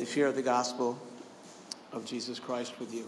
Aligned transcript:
to 0.00 0.06
share 0.06 0.32
the 0.32 0.40
gospel 0.40 0.98
of 1.92 2.06
Jesus 2.06 2.38
Christ 2.38 2.80
with 2.80 2.94
you. 2.94 3.06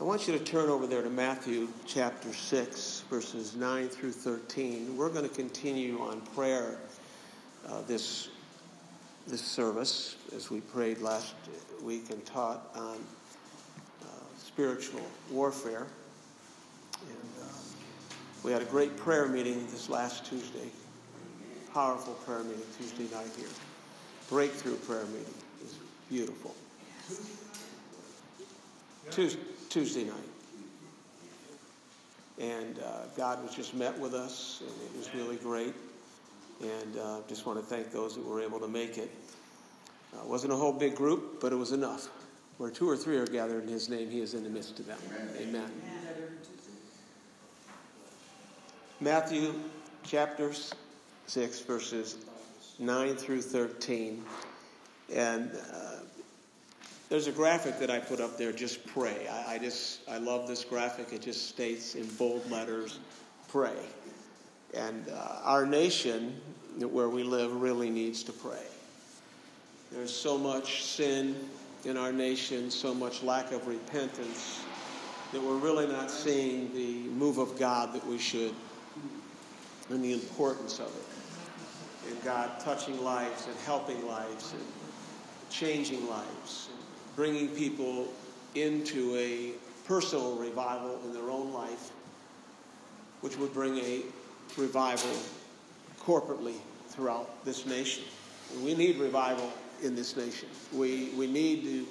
I 0.00 0.04
want 0.04 0.28
you 0.28 0.38
to 0.38 0.44
turn 0.44 0.68
over 0.68 0.86
there 0.86 1.02
to 1.02 1.10
Matthew 1.10 1.66
chapter 1.86 2.32
6, 2.32 3.04
verses 3.10 3.56
9 3.56 3.88
through 3.88 4.12
13. 4.12 4.96
We're 4.96 5.08
going 5.08 5.28
to 5.28 5.34
continue 5.34 6.00
on 6.00 6.20
prayer 6.36 6.76
uh, 7.68 7.82
this, 7.82 8.28
this 9.26 9.40
service 9.40 10.14
as 10.36 10.52
we 10.52 10.60
prayed 10.60 10.98
last 10.98 11.34
week 11.82 12.10
and 12.10 12.24
taught 12.24 12.70
on 12.76 12.98
uh, 14.02 14.06
spiritual 14.38 15.02
warfare. 15.32 15.88
And 17.08 17.30
uh, 17.40 17.46
we 18.44 18.52
had 18.52 18.62
a 18.62 18.66
great 18.66 18.96
prayer 18.96 19.26
meeting 19.26 19.66
this 19.66 19.88
last 19.88 20.26
Tuesday. 20.26 20.70
Powerful 21.74 22.14
prayer 22.24 22.44
meeting 22.44 22.62
Tuesday 22.78 23.12
night 23.12 23.30
here. 23.36 23.48
Breakthrough 24.32 24.76
prayer 24.76 25.04
meeting. 25.04 25.34
It 25.60 25.64
was 25.64 25.78
beautiful. 26.08 26.54
Tuesday, 29.10 29.38
Tuesday 29.68 30.04
night. 30.04 30.16
And 32.40 32.78
uh, 32.78 33.08
God 33.14 33.42
was 33.42 33.54
just 33.54 33.74
met 33.74 33.98
with 33.98 34.14
us, 34.14 34.62
and 34.62 34.70
it 34.70 34.96
was 34.96 35.14
really 35.14 35.36
great. 35.36 35.74
And 36.62 36.96
uh, 36.96 37.18
just 37.28 37.44
want 37.44 37.58
to 37.58 37.64
thank 37.66 37.92
those 37.92 38.14
that 38.14 38.24
were 38.24 38.40
able 38.40 38.58
to 38.60 38.68
make 38.68 38.96
it. 38.96 39.10
Uh, 40.14 40.24
wasn't 40.24 40.54
a 40.54 40.56
whole 40.56 40.72
big 40.72 40.94
group, 40.94 41.38
but 41.38 41.52
it 41.52 41.56
was 41.56 41.72
enough. 41.72 42.08
Where 42.56 42.70
two 42.70 42.88
or 42.88 42.96
three 42.96 43.18
are 43.18 43.26
gathered 43.26 43.64
in 43.64 43.68
His 43.68 43.90
name, 43.90 44.08
He 44.08 44.22
is 44.22 44.32
in 44.32 44.44
the 44.44 44.48
midst 44.48 44.80
of 44.80 44.86
them. 44.86 44.98
Amen. 45.36 45.36
Amen. 45.42 45.70
Matthew 48.98 49.52
chapter 50.04 50.54
6, 51.26 51.60
verses 51.60 52.16
9 52.78 53.16
through 53.16 53.42
13. 53.42 54.24
And 55.14 55.50
uh, 55.72 55.96
there's 57.08 57.26
a 57.26 57.32
graphic 57.32 57.78
that 57.78 57.90
I 57.90 57.98
put 57.98 58.20
up 58.20 58.38
there, 58.38 58.52
just 58.52 58.86
pray. 58.86 59.28
I, 59.28 59.54
I, 59.54 59.58
just, 59.58 60.00
I 60.08 60.18
love 60.18 60.48
this 60.48 60.64
graphic. 60.64 61.12
It 61.12 61.22
just 61.22 61.48
states 61.48 61.94
in 61.94 62.06
bold 62.16 62.50
letters, 62.50 62.98
pray. 63.48 63.76
And 64.74 65.06
uh, 65.08 65.40
our 65.44 65.66
nation, 65.66 66.40
where 66.78 67.10
we 67.10 67.22
live, 67.22 67.54
really 67.60 67.90
needs 67.90 68.22
to 68.24 68.32
pray. 68.32 68.64
There's 69.90 70.14
so 70.14 70.38
much 70.38 70.84
sin 70.84 71.36
in 71.84 71.98
our 71.98 72.12
nation, 72.12 72.70
so 72.70 72.94
much 72.94 73.22
lack 73.22 73.52
of 73.52 73.66
repentance, 73.66 74.64
that 75.32 75.42
we're 75.42 75.56
really 75.56 75.86
not 75.86 76.10
seeing 76.10 76.72
the 76.72 77.08
move 77.10 77.38
of 77.38 77.58
God 77.58 77.92
that 77.92 78.06
we 78.06 78.16
should 78.16 78.54
and 79.90 80.02
the 80.02 80.12
importance 80.12 80.78
of 80.78 80.86
it. 80.86 81.21
And 82.08 82.22
God 82.24 82.50
touching 82.60 83.02
lives 83.02 83.46
and 83.46 83.56
helping 83.60 84.06
lives 84.06 84.52
and 84.52 84.62
changing 85.50 86.08
lives, 86.08 86.68
and 86.70 87.16
bringing 87.16 87.48
people 87.48 88.08
into 88.54 89.14
a 89.16 89.52
personal 89.86 90.36
revival 90.36 91.00
in 91.04 91.12
their 91.12 91.30
own 91.30 91.52
life, 91.52 91.90
which 93.20 93.36
would 93.36 93.52
bring 93.52 93.76
a 93.78 94.02
revival 94.56 95.10
corporately 96.00 96.56
throughout 96.88 97.44
this 97.44 97.66
nation. 97.66 98.04
We 98.62 98.74
need 98.74 98.98
revival 98.98 99.50
in 99.82 99.94
this 99.94 100.16
nation. 100.16 100.48
We, 100.72 101.10
we 101.16 101.26
need 101.26 101.64
to 101.64 101.86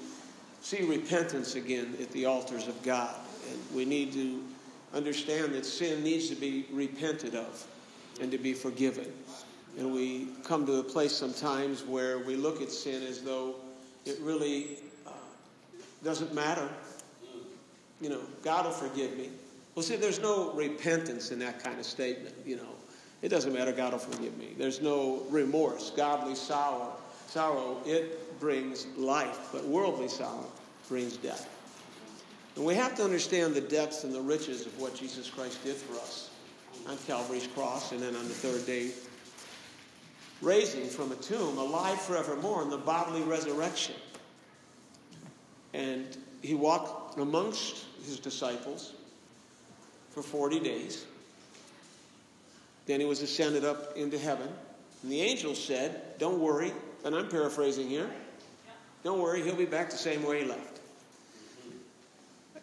see 0.62 0.84
repentance 0.84 1.56
again 1.56 1.96
at 2.00 2.12
the 2.12 2.26
altars 2.26 2.68
of 2.68 2.82
God. 2.84 3.16
And 3.50 3.60
we 3.76 3.86
need 3.86 4.14
to 4.14 4.44
understand 4.94 5.54
that 5.54 5.66
sin 5.66 6.04
needs 6.04 6.30
to 6.30 6.36
be 6.36 6.68
repented 6.72 7.36
of 7.36 7.66
and 8.22 8.32
to 8.32 8.38
be 8.38 8.54
forgiven. 8.54 9.12
And 9.78 9.94
we 9.94 10.28
come 10.44 10.66
to 10.66 10.80
a 10.80 10.84
place 10.84 11.16
sometimes 11.16 11.84
where 11.84 12.20
we 12.20 12.36
look 12.36 12.62
at 12.62 12.72
sin 12.72 13.04
as 13.04 13.22
though 13.22 13.56
it 14.06 14.18
really 14.22 14.78
uh, 15.08 15.12
doesn't 16.04 16.34
matter. 16.34 16.68
You 18.02 18.10
know, 18.10 18.22
God 18.44 18.66
will 18.66 18.74
forgive 18.74 19.18
me. 19.18 19.30
Well, 19.76 19.84
see, 19.84 19.96
there's 19.96 20.20
no 20.20 20.52
repentance 20.54 21.32
in 21.32 21.40
that 21.40 21.64
kind 21.64 21.80
of 21.80 21.86
statement. 21.86 22.36
You 22.46 22.58
know, 22.58 22.76
it 23.22 23.30
doesn't 23.30 23.54
matter. 23.54 23.72
God 23.72 23.94
will 23.94 24.00
forgive 24.00 24.38
me. 24.38 24.50
There's 24.58 24.82
no 24.82 25.24
remorse, 25.30 25.92
godly 25.92 26.36
sorrow. 26.36 26.94
Sorrow 27.28 27.78
it 27.86 28.40
brings 28.40 28.88
life, 28.98 29.50
but 29.54 29.66
worldly 29.66 30.10
sorrow 30.10 30.52
brings 30.90 31.16
death. 31.16 31.48
And 32.58 32.66
we 32.66 32.76
have 32.76 32.96
to 32.96 33.04
understand 33.04 33.54
the 33.54 33.62
depths 33.62 34.04
and 34.04 34.14
the 34.14 34.20
riches 34.20 34.66
of 34.66 34.78
what 34.78 34.94
Jesus 34.96 35.30
Christ 35.30 35.64
did 35.64 35.76
for 35.78 35.94
us 36.02 36.32
on 36.90 36.98
Calvary's 37.08 37.48
cross, 37.48 37.92
and 37.94 38.02
then 38.02 38.16
on 38.16 38.28
the 38.28 38.34
third 38.34 38.66
day, 38.66 38.92
raising 40.42 40.88
from 40.88 41.12
a 41.12 41.16
tomb, 41.16 41.58
alive 41.58 42.00
forevermore 42.02 42.64
in 42.64 42.70
the 42.70 42.78
bodily 42.78 43.22
resurrection. 43.22 43.96
And 45.74 46.18
he 46.42 46.56
walked 46.56 47.18
amongst 47.18 47.86
his 48.06 48.20
disciples 48.20 48.94
for 50.12 50.22
40 50.22 50.60
days. 50.60 51.06
Then 52.86 53.00
he 53.00 53.06
was 53.06 53.22
ascended 53.22 53.64
up 53.64 53.96
into 53.96 54.18
heaven. 54.18 54.50
And 55.04 55.12
the 55.12 55.22
angel 55.22 55.56
said, 55.56 56.18
Don't 56.20 56.40
worry, 56.40 56.74
and 57.06 57.16
I'm 57.16 57.30
paraphrasing 57.30 57.88
here, 57.88 58.10
don't 59.04 59.20
worry, 59.20 59.42
he'll 59.42 59.56
be 59.56 59.66
back 59.66 59.90
the 59.90 59.98
same 59.98 60.24
way 60.24 60.44
he 60.44 60.50
left. 60.50 60.80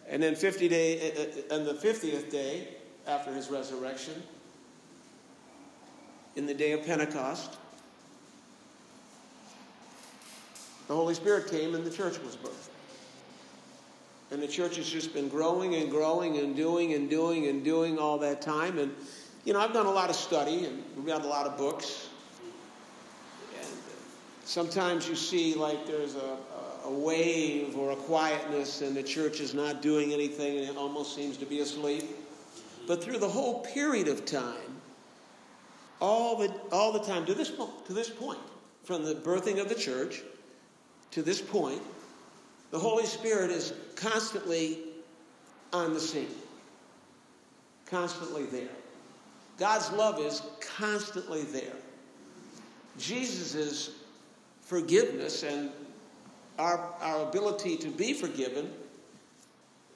And 0.07 0.23
then 0.23 0.35
50 0.35 0.67
day, 0.69 1.11
uh, 1.51 1.55
uh, 1.55 1.63
the 1.63 1.73
50th 1.73 2.31
day, 2.31 2.67
after 3.07 3.33
his 3.33 3.49
resurrection, 3.49 4.21
in 6.35 6.45
the 6.45 6.53
day 6.53 6.71
of 6.71 6.85
Pentecost, 6.85 7.57
the 10.89 10.95
Holy 10.95 11.13
Spirit 11.13 11.47
came 11.47 11.75
and 11.75 11.85
the 11.85 11.91
church 11.91 12.19
was 12.19 12.35
birthed. 12.35 12.69
And 14.31 14.41
the 14.41 14.47
church 14.47 14.77
has 14.77 14.89
just 14.89 15.13
been 15.13 15.29
growing 15.29 15.75
and 15.75 15.89
growing 15.89 16.39
and 16.39 16.55
doing 16.55 16.93
and 16.93 17.07
doing 17.07 17.45
and 17.45 17.63
doing 17.63 17.99
all 17.99 18.17
that 18.17 18.41
time. 18.41 18.79
And, 18.79 18.91
you 19.45 19.53
know, 19.53 19.59
I've 19.59 19.71
done 19.71 19.85
a 19.85 19.91
lot 19.91 20.09
of 20.09 20.15
study 20.15 20.65
and 20.65 21.05
got 21.05 21.23
a 21.23 21.27
lot 21.27 21.45
of 21.45 21.59
books. 21.59 22.09
And 23.55 23.69
sometimes 24.45 25.07
you 25.07 25.15
see 25.15 25.53
like 25.53 25.85
there's 25.85 26.15
a, 26.15 26.37
a 26.85 26.91
wave 26.91 27.77
or 27.77 27.91
a 27.91 27.95
quietness 27.95 28.81
and 28.81 28.97
the 28.97 29.03
church 29.03 29.41
is 29.41 29.53
not 29.53 29.83
doing 29.83 30.11
anything 30.11 30.57
and 30.57 30.69
it 30.69 30.75
almost 30.75 31.15
seems 31.15 31.37
to 31.37 31.45
be 31.45 31.59
asleep. 31.59 32.05
But 32.87 33.03
through 33.03 33.19
the 33.19 33.29
whole 33.29 33.59
period 33.59 34.07
of 34.07 34.25
time, 34.25 34.81
all 36.01 36.35
the, 36.39 36.51
all 36.71 36.91
the 36.91 37.03
time, 37.03 37.27
to 37.27 37.35
this, 37.35 37.51
to 37.85 37.93
this 37.93 38.09
point, 38.09 38.39
from 38.83 39.05
the 39.05 39.13
birthing 39.13 39.61
of 39.61 39.69
the 39.69 39.75
church 39.75 40.23
to 41.11 41.21
this 41.21 41.41
point, 41.41 41.81
the 42.71 42.79
Holy 42.79 43.05
Spirit 43.05 43.49
is 43.49 43.73
constantly 43.95 44.79
on 45.73 45.93
the 45.93 45.99
scene, 45.99 46.27
constantly 47.85 48.45
there. 48.45 48.69
God's 49.57 49.91
love 49.91 50.19
is 50.19 50.41
constantly 50.61 51.43
there. 51.43 51.75
Jesus' 52.97 53.91
forgiveness 54.61 55.43
and 55.43 55.71
our, 56.57 56.93
our 57.01 57.27
ability 57.27 57.77
to 57.77 57.87
be 57.87 58.13
forgiven 58.13 58.71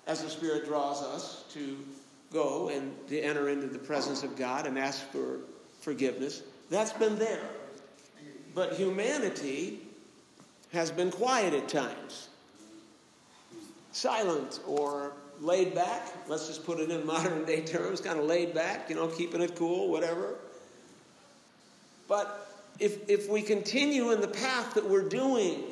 as 0.07 0.23
the 0.23 0.29
Spirit 0.29 0.65
draws 0.65 1.01
us 1.01 1.45
to 1.53 1.77
go 2.31 2.69
and 2.69 2.91
to 3.07 3.19
enter 3.19 3.49
into 3.49 3.67
the 3.67 3.79
presence 3.79 4.23
of 4.23 4.35
God 4.35 4.65
and 4.65 4.77
ask 4.77 5.07
for 5.11 5.39
forgiveness. 5.81 6.41
That's 6.69 6.93
been 6.93 7.17
there. 7.17 7.43
But 8.55 8.73
humanity 8.73 9.82
has 10.73 10.91
been 10.91 11.11
quiet 11.11 11.53
at 11.53 11.69
times, 11.69 12.29
silent 13.91 14.59
or 14.67 15.13
laid 15.39 15.75
back. 15.75 16.11
Let's 16.27 16.47
just 16.47 16.65
put 16.65 16.79
it 16.79 16.89
in 16.89 17.05
modern 17.05 17.45
day 17.45 17.61
terms, 17.61 18.01
kind 18.01 18.19
of 18.19 18.25
laid 18.25 18.53
back, 18.53 18.89
you 18.89 18.95
know, 18.95 19.07
keeping 19.07 19.41
it 19.41 19.55
cool, 19.55 19.89
whatever. 19.89 20.35
But 22.07 22.47
if, 22.79 23.09
if 23.09 23.29
we 23.29 23.41
continue 23.41 24.11
in 24.11 24.21
the 24.21 24.27
path 24.27 24.73
that 24.73 24.87
we're 24.87 25.07
doing, 25.07 25.63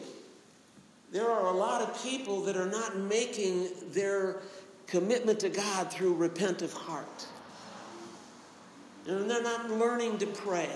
there 1.11 1.29
are 1.29 1.47
a 1.47 1.57
lot 1.57 1.81
of 1.81 2.01
people 2.03 2.41
that 2.43 2.55
are 2.55 2.69
not 2.69 2.97
making 2.97 3.69
their 3.91 4.41
commitment 4.87 5.39
to 5.41 5.49
God 5.49 5.91
through 5.91 6.13
repentant 6.15 6.71
heart. 6.71 7.27
And 9.07 9.29
they're 9.29 9.43
not 9.43 9.69
learning 9.69 10.19
to 10.19 10.27
pray, 10.27 10.69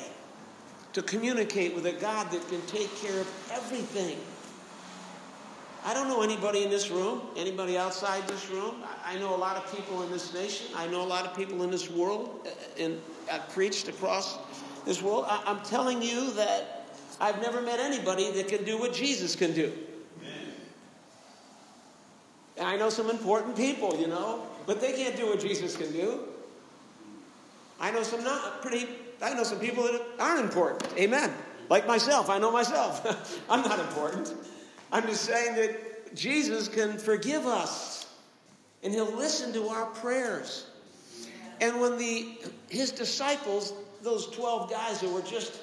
to 0.96 1.02
communicate 1.02 1.76
with 1.76 1.86
a 1.86 1.92
God 1.92 2.32
that 2.32 2.48
can 2.48 2.62
take 2.68 2.90
care 3.02 3.20
of 3.20 3.52
everything. 3.52 4.18
I 5.84 5.94
don't 5.94 6.08
know 6.08 6.22
anybody 6.22 6.64
in 6.64 6.70
this 6.70 6.90
room, 6.90 7.22
anybody 7.36 7.78
outside 7.78 8.26
this 8.30 8.50
room. 8.50 8.76
I 9.06 9.18
know 9.20 9.36
a 9.36 9.38
lot 9.38 9.58
of 9.58 9.76
people 9.76 10.04
in 10.04 10.10
this 10.10 10.34
nation. 10.34 10.68
I 10.74 10.88
know 10.88 11.04
a 11.04 11.06
lot 11.06 11.26
of 11.26 11.36
people 11.36 11.64
in 11.64 11.70
this 11.70 11.92
world, 11.92 12.48
uh, 12.48 12.82
and 12.82 13.02
I've 13.30 13.42
uh, 13.42 13.46
preached 13.48 13.90
across 13.90 14.38
this 14.86 15.02
world. 15.02 15.26
I'm 15.28 15.60
telling 15.64 16.02
you 16.02 16.32
that 16.32 16.88
I've 17.20 17.42
never 17.42 17.62
met 17.62 17.82
anybody 17.82 18.32
that 18.32 18.48
can 18.48 18.64
do 18.64 18.80
what 18.80 18.94
Jesus 18.94 19.36
can 19.36 19.54
do. 19.54 19.74
And 22.56 22.66
I 22.66 22.78
know 22.78 22.90
some 22.90 23.10
important 23.10 23.58
people, 23.58 24.00
you 24.00 24.08
know, 24.08 24.48
but 24.66 24.80
they 24.80 24.94
can't 24.94 25.18
do 25.18 25.28
what 25.28 25.42
Jesus 25.42 25.76
can 25.76 25.92
do. 25.92 26.22
I 27.82 27.92
know 27.92 28.02
some 28.02 28.24
not 28.24 28.62
pretty, 28.62 28.88
I 29.22 29.34
know 29.34 29.44
some 29.44 29.60
people 29.60 29.84
that 29.84 30.02
aren't 30.20 30.42
important. 30.42 30.94
Amen. 30.98 31.34
Like 31.70 31.88
myself, 31.88 32.30
I 32.30 32.38
know 32.38 32.52
myself. 32.52 33.42
I'm 33.50 33.62
not 33.62 33.80
important. 33.80 34.34
I'm 34.92 35.04
just 35.04 35.24
saying 35.24 35.56
that 35.56 36.16
Jesus 36.16 36.68
can 36.68 36.98
forgive 36.98 37.46
us 37.46 38.08
and 38.84 38.94
he'll 38.94 39.12
listen 39.12 39.52
to 39.54 39.68
our 39.68 39.88
prayers. 39.88 40.68
And 41.60 41.80
when 41.80 41.98
the 41.98 42.38
his 42.70 42.92
disciples, 42.92 43.74
those 44.04 44.28
12 44.28 44.70
guys 44.70 45.02
who 45.02 45.14
were 45.14 45.22
just 45.22 45.60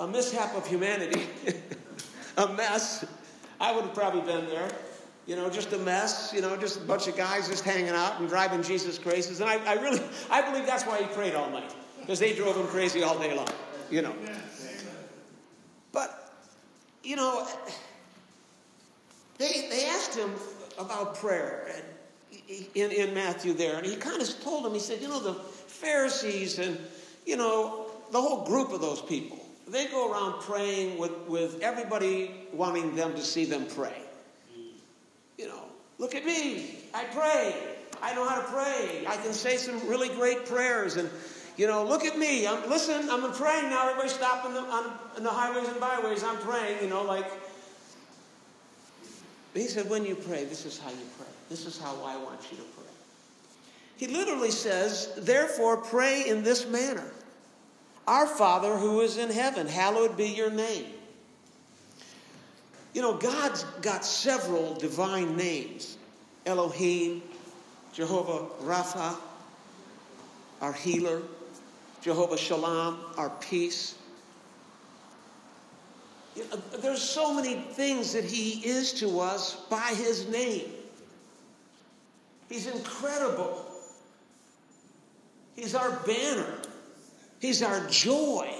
a 0.00 0.06
mishap 0.06 0.54
of 0.54 0.66
humanity, 0.66 1.26
a 2.36 2.48
mess, 2.48 3.04
I 3.60 3.74
would 3.74 3.84
have 3.84 3.94
probably 3.94 4.20
been 4.20 4.46
there. 4.46 4.68
You 5.26 5.36
know, 5.36 5.48
just 5.48 5.72
a 5.72 5.78
mess, 5.78 6.32
you 6.34 6.40
know, 6.40 6.56
just 6.56 6.78
a 6.78 6.84
bunch 6.84 7.06
of 7.06 7.16
guys 7.16 7.48
just 7.48 7.62
hanging 7.62 7.90
out 7.90 8.18
and 8.18 8.28
driving 8.28 8.62
Jesus 8.62 8.98
crazy. 8.98 9.40
And 9.42 9.50
I, 9.50 9.64
I 9.70 9.74
really, 9.74 10.00
I 10.30 10.42
believe 10.42 10.66
that's 10.66 10.84
why 10.84 10.98
he 10.98 11.06
prayed 11.14 11.34
all 11.34 11.48
night, 11.48 11.72
because 12.02 12.18
they 12.18 12.34
drove 12.34 12.56
him 12.56 12.66
crazy 12.66 13.02
all 13.02 13.18
day 13.18 13.34
long, 13.34 13.48
you 13.90 14.02
know. 14.02 14.12
But, 15.92 16.34
you 17.02 17.16
know, 17.16 17.46
they, 19.38 19.68
they 19.70 19.86
asked 19.86 20.16
him 20.16 20.32
about 20.78 21.14
prayer 21.14 21.70
and 21.74 21.84
in, 22.74 22.90
in 22.90 23.14
Matthew 23.14 23.52
there, 23.52 23.76
and 23.76 23.86
he 23.86 23.96
kind 23.96 24.20
of 24.20 24.28
told 24.42 24.64
them, 24.64 24.74
he 24.74 24.80
said, 24.80 25.00
you 25.00 25.08
know, 25.08 25.20
the 25.20 25.34
Pharisees 25.34 26.58
and, 26.58 26.78
you 27.24 27.36
know, 27.36 27.86
the 28.10 28.20
whole 28.20 28.44
group 28.44 28.72
of 28.72 28.80
those 28.80 29.00
people, 29.00 29.38
they 29.68 29.86
go 29.86 30.10
around 30.12 30.40
praying 30.40 30.98
with, 30.98 31.12
with 31.28 31.60
everybody 31.62 32.34
wanting 32.52 32.96
them 32.96 33.14
to 33.14 33.20
see 33.20 33.44
them 33.44 33.66
pray. 33.66 34.02
You 35.38 35.48
know, 35.48 35.62
look 35.98 36.14
at 36.14 36.24
me, 36.24 36.78
I 36.92 37.04
pray. 37.04 37.54
I 38.02 38.14
know 38.14 38.28
how 38.28 38.40
to 38.40 38.48
pray. 38.48 39.04
I 39.06 39.16
can 39.16 39.32
say 39.32 39.56
some 39.56 39.86
really 39.86 40.08
great 40.08 40.46
prayers. 40.46 40.96
And, 40.96 41.08
you 41.56 41.66
know, 41.66 41.84
look 41.84 42.04
at 42.04 42.18
me. 42.18 42.46
I'm, 42.46 42.68
listen, 42.68 43.10
I'm 43.10 43.32
praying 43.32 43.70
now. 43.70 43.88
Everybody 43.88 44.08
stop 44.08 44.46
in 44.46 44.54
the, 44.54 44.60
on, 44.60 44.92
in 45.16 45.22
the 45.24 45.30
highways 45.30 45.68
and 45.68 45.78
byways. 45.80 46.24
I'm 46.24 46.38
praying, 46.38 46.82
you 46.82 46.88
know, 46.88 47.02
like. 47.02 47.26
He 49.54 49.66
said, 49.66 49.90
when 49.90 50.06
you 50.06 50.14
pray, 50.14 50.44
this 50.44 50.64
is 50.64 50.78
how 50.78 50.88
you 50.90 51.06
pray. 51.18 51.26
This 51.50 51.66
is 51.66 51.78
how 51.78 51.92
I 52.04 52.16
want 52.16 52.40
you 52.50 52.56
to 52.56 52.62
pray. 52.62 52.84
He 53.98 54.06
literally 54.06 54.50
says, 54.50 55.12
therefore, 55.18 55.76
pray 55.76 56.26
in 56.26 56.42
this 56.42 56.66
manner 56.66 57.12
Our 58.06 58.26
Father 58.26 58.76
who 58.76 59.02
is 59.02 59.18
in 59.18 59.30
heaven, 59.30 59.66
hallowed 59.66 60.16
be 60.16 60.28
your 60.28 60.50
name. 60.50 60.86
You 62.94 63.02
know, 63.02 63.16
God's 63.16 63.64
got 63.80 64.04
several 64.04 64.74
divine 64.74 65.36
names 65.36 65.98
Elohim, 66.46 67.22
Jehovah 67.92 68.46
Rapha, 68.64 69.16
our 70.60 70.72
healer, 70.72 71.22
Jehovah 72.02 72.36
Shalom, 72.36 72.98
our 73.16 73.30
peace. 73.30 73.94
You 76.34 76.44
know, 76.50 76.56
there's 76.80 77.00
so 77.00 77.32
many 77.32 77.54
things 77.54 78.12
that 78.12 78.24
He 78.24 78.66
is 78.68 78.92
to 78.94 79.20
us 79.20 79.54
by 79.70 79.92
His 79.96 80.28
name. 80.28 80.64
He's 82.48 82.66
incredible. 82.66 83.64
He's 85.54 85.74
our 85.74 85.92
banner. 86.04 86.58
He's 87.40 87.62
our 87.62 87.86
joy. 87.88 88.52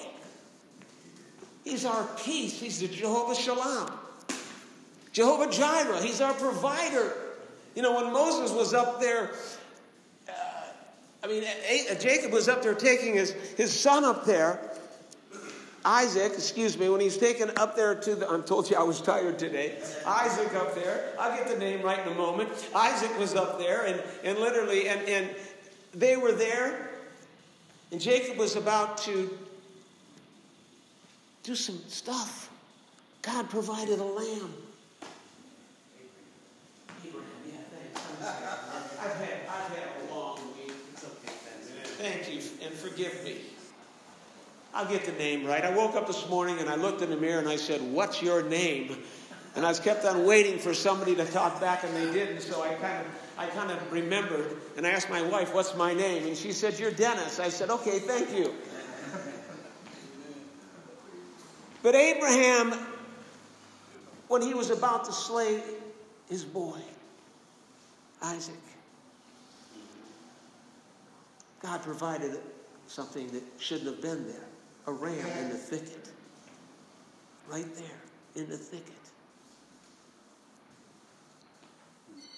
He's 1.64 1.84
our 1.84 2.06
peace. 2.24 2.60
He's 2.60 2.80
the 2.80 2.88
Jehovah 2.88 3.34
Shalom. 3.34 3.90
Jehovah 5.12 5.50
Jireh, 5.50 6.00
He's 6.00 6.20
our 6.20 6.32
provider. 6.34 7.12
You 7.74 7.82
know, 7.82 7.94
when 7.94 8.12
Moses 8.12 8.50
was 8.52 8.72
up 8.72 9.00
there, 9.00 9.30
uh, 9.32 9.36
I 11.24 11.28
mean, 11.28 11.44
Jacob 12.00 12.32
was 12.32 12.48
up 12.48 12.62
there 12.62 12.74
taking 12.74 13.14
his, 13.14 13.30
his 13.56 13.78
son 13.78 14.04
up 14.04 14.24
there, 14.24 14.60
Isaac, 15.84 16.32
excuse 16.34 16.78
me, 16.78 16.88
when 16.88 17.00
he's 17.00 17.16
taken 17.16 17.50
up 17.56 17.74
there 17.74 17.94
to 17.94 18.14
the, 18.14 18.30
I 18.30 18.40
told 18.40 18.70
you 18.70 18.76
I 18.76 18.82
was 18.82 19.00
tired 19.00 19.38
today. 19.38 19.78
Isaac 20.06 20.54
up 20.54 20.74
there, 20.74 21.12
I'll 21.19 21.36
get 21.36 21.48
the 21.48 21.58
name 21.58 21.82
right 21.82 21.98
in 22.06 22.12
a 22.12 22.14
moment. 22.14 22.50
Isaac 22.74 23.16
was 23.19 23.34
up 23.34 23.58
there, 23.58 23.86
and, 23.86 24.02
and 24.22 24.38
literally, 24.38 24.88
and, 24.88 25.00
and 25.08 25.30
they 25.94 26.16
were 26.16 26.32
there, 26.32 26.90
and 27.90 28.00
Jacob 28.00 28.38
was 28.38 28.56
about 28.56 28.98
to 28.98 29.36
do 31.42 31.54
some 31.56 31.78
stuff. 31.88 32.50
God 33.22 33.50
provided 33.50 33.98
a 33.98 34.04
lamb. 34.04 34.54
I've 38.22 39.16
had, 39.16 39.40
I've 39.48 39.76
had 39.76 39.88
a 40.00 40.14
long 40.14 40.38
week. 40.56 40.72
It's 40.92 41.04
okay. 41.04 41.34
Thank 42.02 42.34
you, 42.34 42.43
and 42.64 42.75
forgive 42.75 43.22
me. 43.22 43.37
I'll 44.75 44.90
get 44.90 45.04
the 45.04 45.12
name 45.12 45.46
right. 45.46 45.64
I 45.64 45.70
woke 45.70 45.94
up 45.94 46.08
this 46.08 46.28
morning 46.28 46.58
and 46.58 46.69
I 46.69 46.75
looked 46.75 47.00
in 47.00 47.10
the 47.10 47.16
mirror 47.16 47.38
and 47.38 47.49
I 47.49 47.54
said, 47.54 47.81
What's 47.81 48.20
your 48.20 48.43
name? 48.43 48.96
And 49.54 49.64
I 49.64 49.69
was 49.69 49.78
kept 49.78 50.04
on 50.04 50.26
waiting 50.26 50.58
for 50.58 50.75
somebody 50.75 51.14
to 51.14 51.25
talk 51.26 51.60
back 51.60 51.84
and 51.84 51.94
they 51.94 52.12
didn't, 52.12 52.40
so 52.40 52.60
I 52.60 52.75
kind 52.75 53.06
of 53.06 53.12
I 53.38 53.46
kind 53.46 53.70
of 53.70 53.93
remembered 53.93 54.56
and 54.76 54.84
I 54.84 54.90
asked 54.90 55.10
my 55.10 55.22
wife, 55.22 55.54
What's 55.54 55.76
my 55.76 55.94
name? 55.94 56.26
And 56.26 56.37
she 56.37 56.50
said, 56.50 56.76
You're 56.76 56.90
Dennis. 56.90 57.38
I 57.38 57.50
said, 57.50 57.70
Okay, 57.70 58.00
thank 58.00 58.37
you. 58.37 58.52
But 61.84 61.94
Abraham, 61.94 62.72
when 64.26 64.43
he 64.43 64.55
was 64.55 64.70
about 64.70 65.05
to 65.05 65.12
slay 65.12 65.62
his 66.28 66.43
boy, 66.43 66.81
Isaac, 68.20 68.71
God 71.62 71.82
provided 71.82 72.38
something 72.86 73.28
that 73.28 73.42
shouldn't 73.58 73.86
have 73.86 74.02
been 74.02 74.26
there 74.26 74.44
a 74.86 74.92
ram 74.92 75.26
in 75.38 75.48
the 75.48 75.56
thicket. 75.56 76.10
Right 77.48 77.72
there 77.76 78.42
in 78.42 78.48
the 78.48 78.56
thicket. 78.56 78.92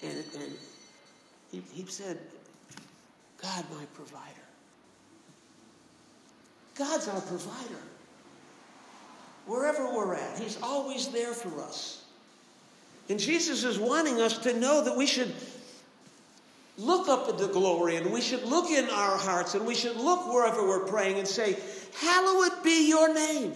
And, 0.03 0.23
and 0.41 0.53
he, 1.51 1.63
he 1.71 1.85
said, 1.85 2.19
God, 3.41 3.65
my 3.71 3.85
provider. 3.93 4.23
God's 6.75 7.07
our 7.07 7.21
provider. 7.21 7.81
Wherever 9.47 9.85
we're 9.85 10.15
at, 10.15 10.39
He's 10.39 10.59
always 10.61 11.07
there 11.09 11.33
for 11.33 11.61
us. 11.61 12.03
And 13.09 13.19
Jesus 13.19 13.63
is 13.63 13.77
wanting 13.79 14.19
us 14.19 14.39
to 14.39 14.59
know 14.59 14.83
that 14.83 14.97
we 14.97 15.05
should 15.05 15.33
look 16.77 17.07
up 17.07 17.29
at 17.29 17.37
the 17.37 17.47
glory 17.47 17.95
and 17.95 18.11
we 18.11 18.21
should 18.21 18.43
look 18.43 18.69
in 18.69 18.85
our 18.89 19.17
hearts 19.17 19.55
and 19.55 19.65
we 19.65 19.75
should 19.75 19.95
look 19.95 20.31
wherever 20.31 20.67
we're 20.67 20.85
praying 20.85 21.19
and 21.19 21.27
say, 21.27 21.57
Hallowed 21.99 22.63
be 22.63 22.89
your 22.89 23.13
name. 23.13 23.53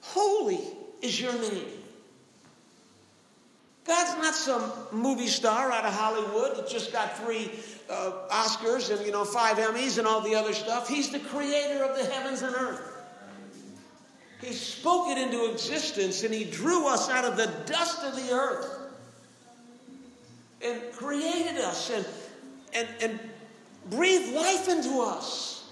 Holy 0.00 0.60
is 1.02 1.20
your 1.20 1.32
name. 1.32 1.66
God's 3.86 4.22
not 4.22 4.34
some 4.34 4.72
movie 4.92 5.26
star 5.26 5.70
out 5.70 5.84
of 5.84 5.92
Hollywood 5.92 6.56
that 6.56 6.68
just 6.68 6.92
got 6.92 7.16
three 7.18 7.50
uh, 7.88 8.12
Oscars 8.30 8.94
and 8.94 9.04
you 9.04 9.12
know 9.12 9.24
five 9.24 9.56
Emmys 9.56 9.98
and 9.98 10.06
all 10.06 10.20
the 10.20 10.34
other 10.34 10.52
stuff. 10.52 10.88
He's 10.88 11.10
the 11.10 11.18
creator 11.18 11.84
of 11.84 11.96
the 11.96 12.04
heavens 12.12 12.42
and 12.42 12.54
earth. 12.54 12.86
He 14.40 14.52
spoke 14.52 15.08
it 15.08 15.18
into 15.18 15.50
existence 15.50 16.24
and 16.24 16.32
he 16.32 16.44
drew 16.44 16.88
us 16.88 17.10
out 17.10 17.24
of 17.24 17.36
the 17.36 17.46
dust 17.66 18.02
of 18.04 18.16
the 18.16 18.32
earth 18.32 18.79
and 20.62 20.92
created 20.92 21.58
us 21.58 21.90
and, 21.90 22.06
and, 22.74 22.88
and 23.02 23.20
breathed 23.88 24.34
life 24.34 24.68
into 24.68 25.00
us. 25.00 25.70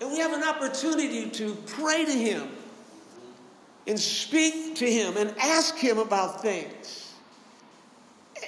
And 0.00 0.10
we 0.10 0.18
have 0.18 0.32
an 0.32 0.44
opportunity 0.44 1.30
to 1.30 1.54
pray 1.66 2.04
to 2.04 2.12
Him 2.12 2.48
and 3.86 3.98
speak 3.98 4.76
to 4.76 4.90
Him 4.90 5.16
and 5.16 5.34
ask 5.38 5.76
Him 5.76 5.98
about 5.98 6.42
things. 6.42 7.14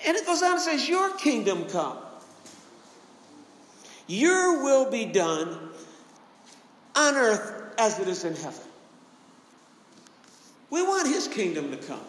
And 0.07 0.17
it 0.17 0.27
goes 0.27 0.43
on 0.43 0.53
and 0.53 0.61
says, 0.61 0.89
Your 0.89 1.17
kingdom 1.17 1.65
come. 1.69 1.99
Your 4.07 4.63
will 4.63 4.91
be 4.91 5.05
done 5.07 5.71
on 6.97 7.15
earth 7.15 7.75
as 7.79 7.99
it 7.99 8.09
is 8.09 8.25
in 8.25 8.35
heaven. 8.35 8.63
We 10.69 10.83
want 10.83 11.09
His 11.09 11.27
kingdom 11.29 11.71
to 11.71 11.77
come. 11.77 12.01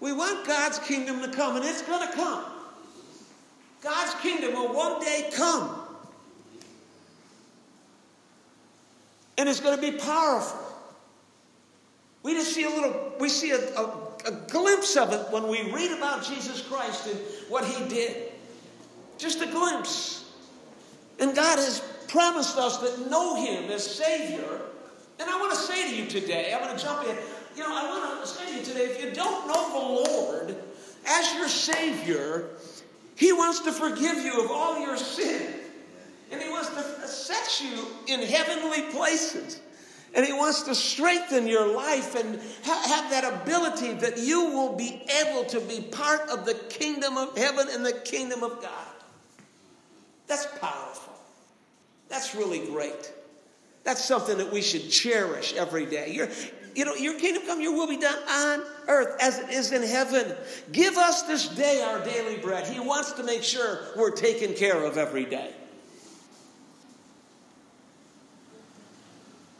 We 0.00 0.12
want 0.12 0.46
God's 0.46 0.78
kingdom 0.78 1.20
to 1.22 1.28
come, 1.28 1.56
and 1.56 1.64
it's 1.64 1.82
going 1.82 2.08
to 2.08 2.14
come. 2.14 2.44
God's 3.82 4.14
kingdom 4.20 4.54
will 4.54 4.74
one 4.74 5.00
day 5.00 5.30
come. 5.34 5.78
And 9.38 9.48
it's 9.48 9.60
going 9.60 9.78
to 9.78 9.90
be 9.90 9.96
powerful. 9.98 10.58
We 12.22 12.34
just 12.34 12.52
see 12.54 12.64
a 12.64 12.68
little, 12.68 13.12
we 13.18 13.28
see 13.30 13.52
a, 13.52 13.74
a, 13.74 13.84
a 14.26 14.32
glimpse 14.48 14.96
of 14.96 15.12
it 15.12 15.30
when 15.30 15.48
we 15.48 15.72
read 15.72 15.92
about 15.92 16.24
Jesus 16.24 16.60
Christ 16.60 17.06
and 17.06 17.18
what 17.48 17.64
he 17.64 17.88
did. 17.88 18.32
Just 19.16 19.40
a 19.40 19.46
glimpse. 19.46 20.30
And 21.18 21.34
God 21.34 21.58
has 21.58 21.80
promised 22.08 22.58
us 22.58 22.78
that 22.78 23.10
know 23.10 23.36
him 23.36 23.70
as 23.70 23.84
Savior. 23.84 24.60
And 25.18 25.28
I 25.28 25.38
want 25.38 25.52
to 25.52 25.58
say 25.58 25.90
to 25.90 25.96
you 25.96 26.06
today, 26.06 26.52
I'm 26.54 26.62
going 26.62 26.76
to 26.76 26.82
jump 26.82 27.06
in. 27.06 27.16
You 27.60 27.68
know, 27.68 27.76
I 27.76 27.90
want 27.90 28.22
to 28.22 28.26
say 28.26 28.52
to 28.52 28.58
you 28.58 28.64
today 28.64 28.84
if 28.84 29.04
you 29.04 29.12
don't 29.12 29.46
know 29.46 29.68
the 29.70 30.10
Lord 30.10 30.56
as 31.06 31.34
your 31.34 31.46
Savior, 31.46 32.48
He 33.16 33.34
wants 33.34 33.60
to 33.60 33.72
forgive 33.72 34.16
you 34.16 34.42
of 34.42 34.50
all 34.50 34.80
your 34.80 34.96
sin. 34.96 35.56
And 36.32 36.40
He 36.40 36.48
wants 36.48 36.70
to 36.70 37.06
set 37.06 37.60
you 37.62 37.86
in 38.06 38.26
heavenly 38.26 38.90
places. 38.92 39.60
And 40.14 40.24
He 40.24 40.32
wants 40.32 40.62
to 40.62 40.74
strengthen 40.74 41.46
your 41.46 41.76
life 41.76 42.14
and 42.14 42.40
ha- 42.64 42.82
have 42.86 43.10
that 43.10 43.42
ability 43.42 43.92
that 43.92 44.16
you 44.16 44.52
will 44.52 44.74
be 44.74 45.02
able 45.22 45.44
to 45.44 45.60
be 45.60 45.82
part 45.82 46.30
of 46.30 46.46
the 46.46 46.54
kingdom 46.70 47.18
of 47.18 47.36
heaven 47.36 47.66
and 47.70 47.84
the 47.84 47.92
kingdom 47.92 48.42
of 48.42 48.62
God. 48.62 48.94
That's 50.28 50.46
powerful. 50.58 51.12
That's 52.08 52.34
really 52.34 52.64
great. 52.68 53.12
That's 53.84 54.02
something 54.02 54.38
that 54.38 54.50
we 54.50 54.62
should 54.62 54.88
cherish 54.88 55.52
every 55.54 55.84
day. 55.84 56.12
You're, 56.12 56.28
you 56.74 56.84
know, 56.84 56.94
your 56.94 57.18
kingdom 57.18 57.44
come, 57.46 57.60
your 57.60 57.72
will 57.72 57.86
be 57.86 57.96
done 57.96 58.18
on 58.28 58.62
earth 58.88 59.16
as 59.20 59.38
it 59.38 59.50
is 59.50 59.72
in 59.72 59.82
heaven. 59.82 60.34
Give 60.72 60.96
us 60.96 61.22
this 61.22 61.48
day 61.48 61.82
our 61.82 62.04
daily 62.04 62.38
bread. 62.38 62.66
He 62.66 62.80
wants 62.80 63.12
to 63.12 63.22
make 63.22 63.42
sure 63.42 63.80
we're 63.96 64.10
taken 64.10 64.54
care 64.54 64.84
of 64.84 64.96
every 64.96 65.24
day. 65.24 65.52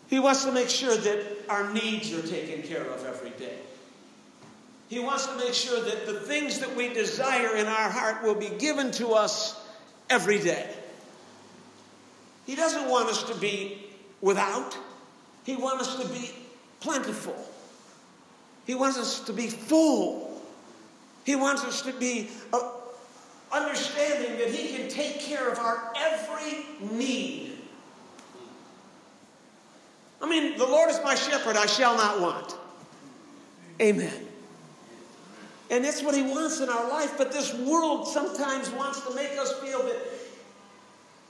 He 0.09 0.19
wants 0.19 0.45
to 0.45 0.53
make 0.53 0.69
sure 0.69 0.97
that 0.97 1.25
our 1.49 1.73
needs 1.73 2.13
are 2.13 2.27
taken 2.27 2.63
care 2.63 2.83
of 2.83 3.07
every 3.07 3.31
day. 3.31 3.59
He 4.89 4.99
wants 4.99 5.27
to 5.27 5.37
make 5.37 5.55
sure 5.55 5.81
that 5.85 6.05
the 6.05 6.15
things 6.15 6.59
that 6.59 6.75
we 6.75 6.93
desire 6.93 7.55
in 7.55 7.67
our 7.67 7.89
heart 7.89 8.25
will 8.25 8.35
be 8.35 8.49
given 8.59 8.91
to 8.93 9.13
us 9.13 9.65
every 10.11 10.41
day. 10.41 10.69
He 12.45 12.57
doesn't 12.57 12.91
want 12.91 13.09
us 13.09 13.23
to 13.25 13.35
be 13.37 13.87
without, 14.21 14.77
He 15.45 15.55
wants 15.55 15.87
us 15.87 16.03
to 16.03 16.09
be 16.09 16.31
plentiful. 16.81 17.37
He 18.67 18.75
wants 18.75 18.99
us 18.99 19.21
to 19.21 19.33
be 19.33 19.49
full. 19.49 20.41
He 21.25 21.37
wants 21.37 21.65
us 21.65 21.83
to 21.83 21.93
be 21.93 22.31
uh, 22.53 22.71
understanding 23.53 24.39
that 24.39 24.49
He 24.49 24.77
can 24.77 24.89
take 24.89 25.21
care 25.21 25.51
of 25.51 25.59
our 25.59 25.93
every 25.97 26.65
need. 26.97 27.53
I 30.23 30.29
mean, 30.29 30.59
the 30.59 30.67
Lord 30.67 30.91
is 30.91 31.01
my 31.03 31.15
shepherd, 31.15 31.57
I 31.57 31.67
shall 31.67 31.97
not 31.97 32.21
want. 32.21 32.57
Amen. 33.81 34.27
And 35.71 35.85
that's 35.85 36.03
what 36.03 36.15
He 36.15 36.23
wants 36.23 36.61
in 36.61 36.69
our 36.69 36.89
life, 36.89 37.15
but 37.17 37.33
this 37.33 37.55
world 37.55 38.07
sometimes 38.07 38.71
wants 38.71 39.01
to 39.07 39.15
make 39.15 39.39
us 39.39 39.53
feel 39.61 39.83
that 39.85 39.97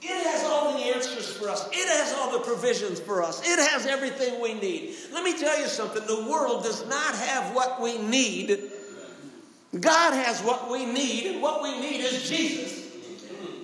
it 0.01 0.25
has 0.27 0.43
all 0.45 0.73
the 0.73 0.79
answers 0.79 1.31
for 1.37 1.49
us. 1.49 1.67
It 1.71 1.87
has 1.87 2.13
all 2.13 2.31
the 2.31 2.43
provisions 2.43 2.99
for 2.99 3.21
us. 3.21 3.41
It 3.47 3.59
has 3.59 3.85
everything 3.85 4.41
we 4.41 4.53
need. 4.55 4.95
Let 5.13 5.23
me 5.23 5.37
tell 5.37 5.59
you 5.59 5.67
something 5.67 6.05
the 6.07 6.27
world 6.29 6.63
does 6.63 6.87
not 6.87 7.15
have 7.15 7.55
what 7.55 7.79
we 7.79 7.97
need. 7.99 8.71
God 9.79 10.13
has 10.13 10.41
what 10.41 10.69
we 10.69 10.85
need, 10.85 11.27
and 11.27 11.41
what 11.41 11.63
we 11.63 11.79
need 11.79 12.01
is 12.01 12.27
Jesus. 12.27 12.81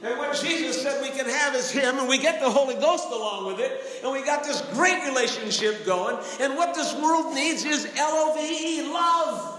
And 0.03 0.17
what 0.19 0.39
Jesus 0.39 0.81
said 0.81 1.01
we 1.01 1.09
can 1.09 1.27
have 1.27 1.55
is 1.55 1.71
Him, 1.71 1.97
and 1.97 2.07
we 2.07 2.17
get 2.19 2.39
the 2.39 2.49
Holy 2.49 2.75
Ghost 2.75 3.07
along 3.07 3.47
with 3.47 3.59
it, 3.59 3.81
and 4.03 4.11
we 4.11 4.23
got 4.23 4.43
this 4.43 4.61
great 4.73 5.03
relationship 5.05 5.85
going. 5.85 6.17
And 6.39 6.55
what 6.55 6.75
this 6.75 6.93
world 6.95 7.33
needs 7.33 7.65
is 7.65 7.85
L 7.97 8.11
O 8.11 8.35
V 8.35 8.41
E, 8.41 8.93
love. 8.93 9.55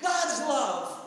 God's 0.00 0.40
love, 0.40 1.00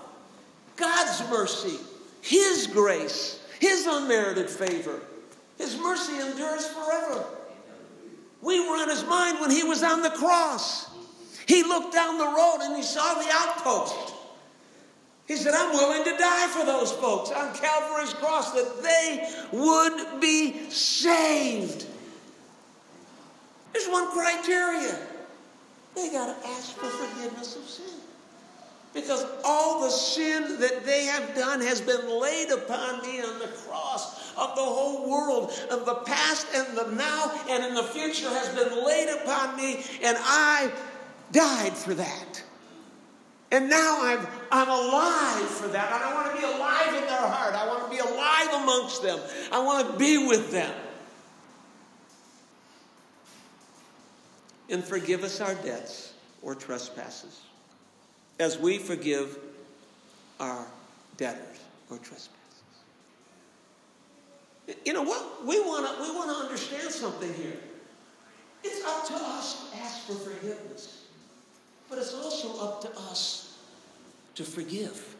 God's 0.75 1.29
mercy, 1.29 1.79
His 2.21 2.67
grace. 2.67 3.40
His 3.61 3.85
unmerited 3.85 4.49
favor. 4.49 4.99
His 5.59 5.77
mercy 5.77 6.19
endures 6.19 6.65
forever. 6.65 7.23
We 8.41 8.59
were 8.59 8.75
on 8.75 8.89
his 8.89 9.05
mind 9.05 9.39
when 9.39 9.51
he 9.51 9.63
was 9.63 9.83
on 9.83 10.01
the 10.01 10.09
cross. 10.09 10.89
He 11.45 11.61
looked 11.61 11.93
down 11.93 12.17
the 12.17 12.25
road 12.25 12.57
and 12.61 12.75
he 12.75 12.81
saw 12.81 13.13
the 13.13 13.29
outpost. 13.31 14.15
He 15.27 15.35
said, 15.35 15.53
I'm 15.53 15.73
willing 15.73 16.03
to 16.05 16.17
die 16.17 16.47
for 16.47 16.65
those 16.65 16.91
folks 16.93 17.29
on 17.29 17.53
Calvary's 17.53 18.15
cross 18.15 18.51
that 18.53 18.81
they 18.81 19.29
would 19.51 20.19
be 20.19 20.67
saved. 20.71 21.85
There's 23.73 23.87
one 23.87 24.09
criteria 24.09 24.97
they 25.95 26.09
got 26.09 26.41
to 26.41 26.47
ask 26.47 26.75
for 26.77 26.87
forgiveness 26.87 27.55
of 27.57 27.63
sin. 27.69 28.01
Because 28.93 29.25
all 29.45 29.81
the 29.81 29.89
sin 29.89 30.59
that 30.59 30.85
they 30.85 31.05
have 31.05 31.33
done 31.33 31.61
has 31.61 31.79
been 31.79 32.19
laid 32.19 32.49
upon 32.51 33.01
me 33.01 33.21
on 33.21 33.39
the 33.39 33.47
cross 33.47 34.33
of 34.37 34.55
the 34.55 34.61
whole 34.61 35.09
world, 35.09 35.51
of 35.69 35.85
the 35.85 35.95
past 35.95 36.47
and 36.53 36.77
the 36.77 36.91
now 36.95 37.31
and 37.49 37.63
in 37.63 37.73
the 37.73 37.83
future 37.83 38.27
has 38.27 38.49
been 38.49 38.85
laid 38.85 39.07
upon 39.21 39.55
me, 39.55 39.85
and 40.03 40.17
I 40.19 40.71
died 41.31 41.73
for 41.73 41.93
that. 41.93 42.43
And 43.53 43.69
now 43.69 43.97
I'm, 44.01 44.27
I'm 44.51 44.69
alive 44.69 45.49
for 45.49 45.67
that. 45.69 45.91
And 45.91 46.03
I 46.03 46.13
want 46.13 46.33
to 46.33 46.37
be 46.37 46.45
alive 46.45 46.87
in 46.87 47.01
their 47.01 47.27
heart. 47.27 47.53
I 47.53 47.67
want 47.67 47.83
to 47.83 47.89
be 47.89 47.99
alive 47.99 48.63
amongst 48.63 49.03
them. 49.03 49.19
I 49.51 49.59
want 49.61 49.91
to 49.91 49.97
be 49.97 50.25
with 50.25 50.51
them. 50.51 50.73
And 54.69 54.81
forgive 54.81 55.23
us 55.23 55.41
our 55.41 55.53
debts 55.55 56.13
or 56.41 56.55
trespasses 56.55 57.41
as 58.41 58.57
we 58.57 58.79
forgive 58.79 59.37
our 60.39 60.65
debtors 61.15 61.59
or 61.91 61.97
trespasses. 61.97 62.31
You 64.83 64.93
know 64.93 65.03
what? 65.03 65.45
We 65.45 65.59
want 65.61 65.85
to 65.85 66.01
we 66.01 66.15
want 66.15 66.29
to 66.31 66.35
understand 66.35 66.89
something 66.89 67.31
here. 67.35 67.57
It's 68.63 68.83
up 68.85 69.07
to 69.07 69.13
us 69.13 69.69
to 69.69 69.77
ask 69.77 70.07
for 70.07 70.13
forgiveness. 70.13 71.05
But 71.87 71.99
it's 71.99 72.13
also 72.13 72.59
up 72.65 72.81
to 72.81 72.89
us 73.11 73.59
to 74.35 74.43
forgive. 74.43 75.15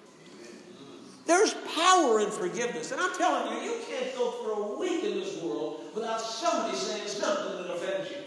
There's 1.28 1.54
power 1.75 2.22
in 2.22 2.32
forgiveness. 2.32 2.92
And 2.92 3.00
I'm 3.00 3.16
telling 3.16 3.54
you, 3.54 3.62
you 3.62 3.78
can't 3.88 4.16
go 4.16 4.32
for 4.32 4.51
a 4.51 4.80
week 4.80 5.04
in 5.04 5.20
this 5.20 5.42
world 5.44 5.82
without 5.94 6.20
somebody 6.20 6.75
saying 6.75 7.08
something 7.08 7.68
that 7.68 7.75
offends 7.75 8.10
you. 8.10 8.18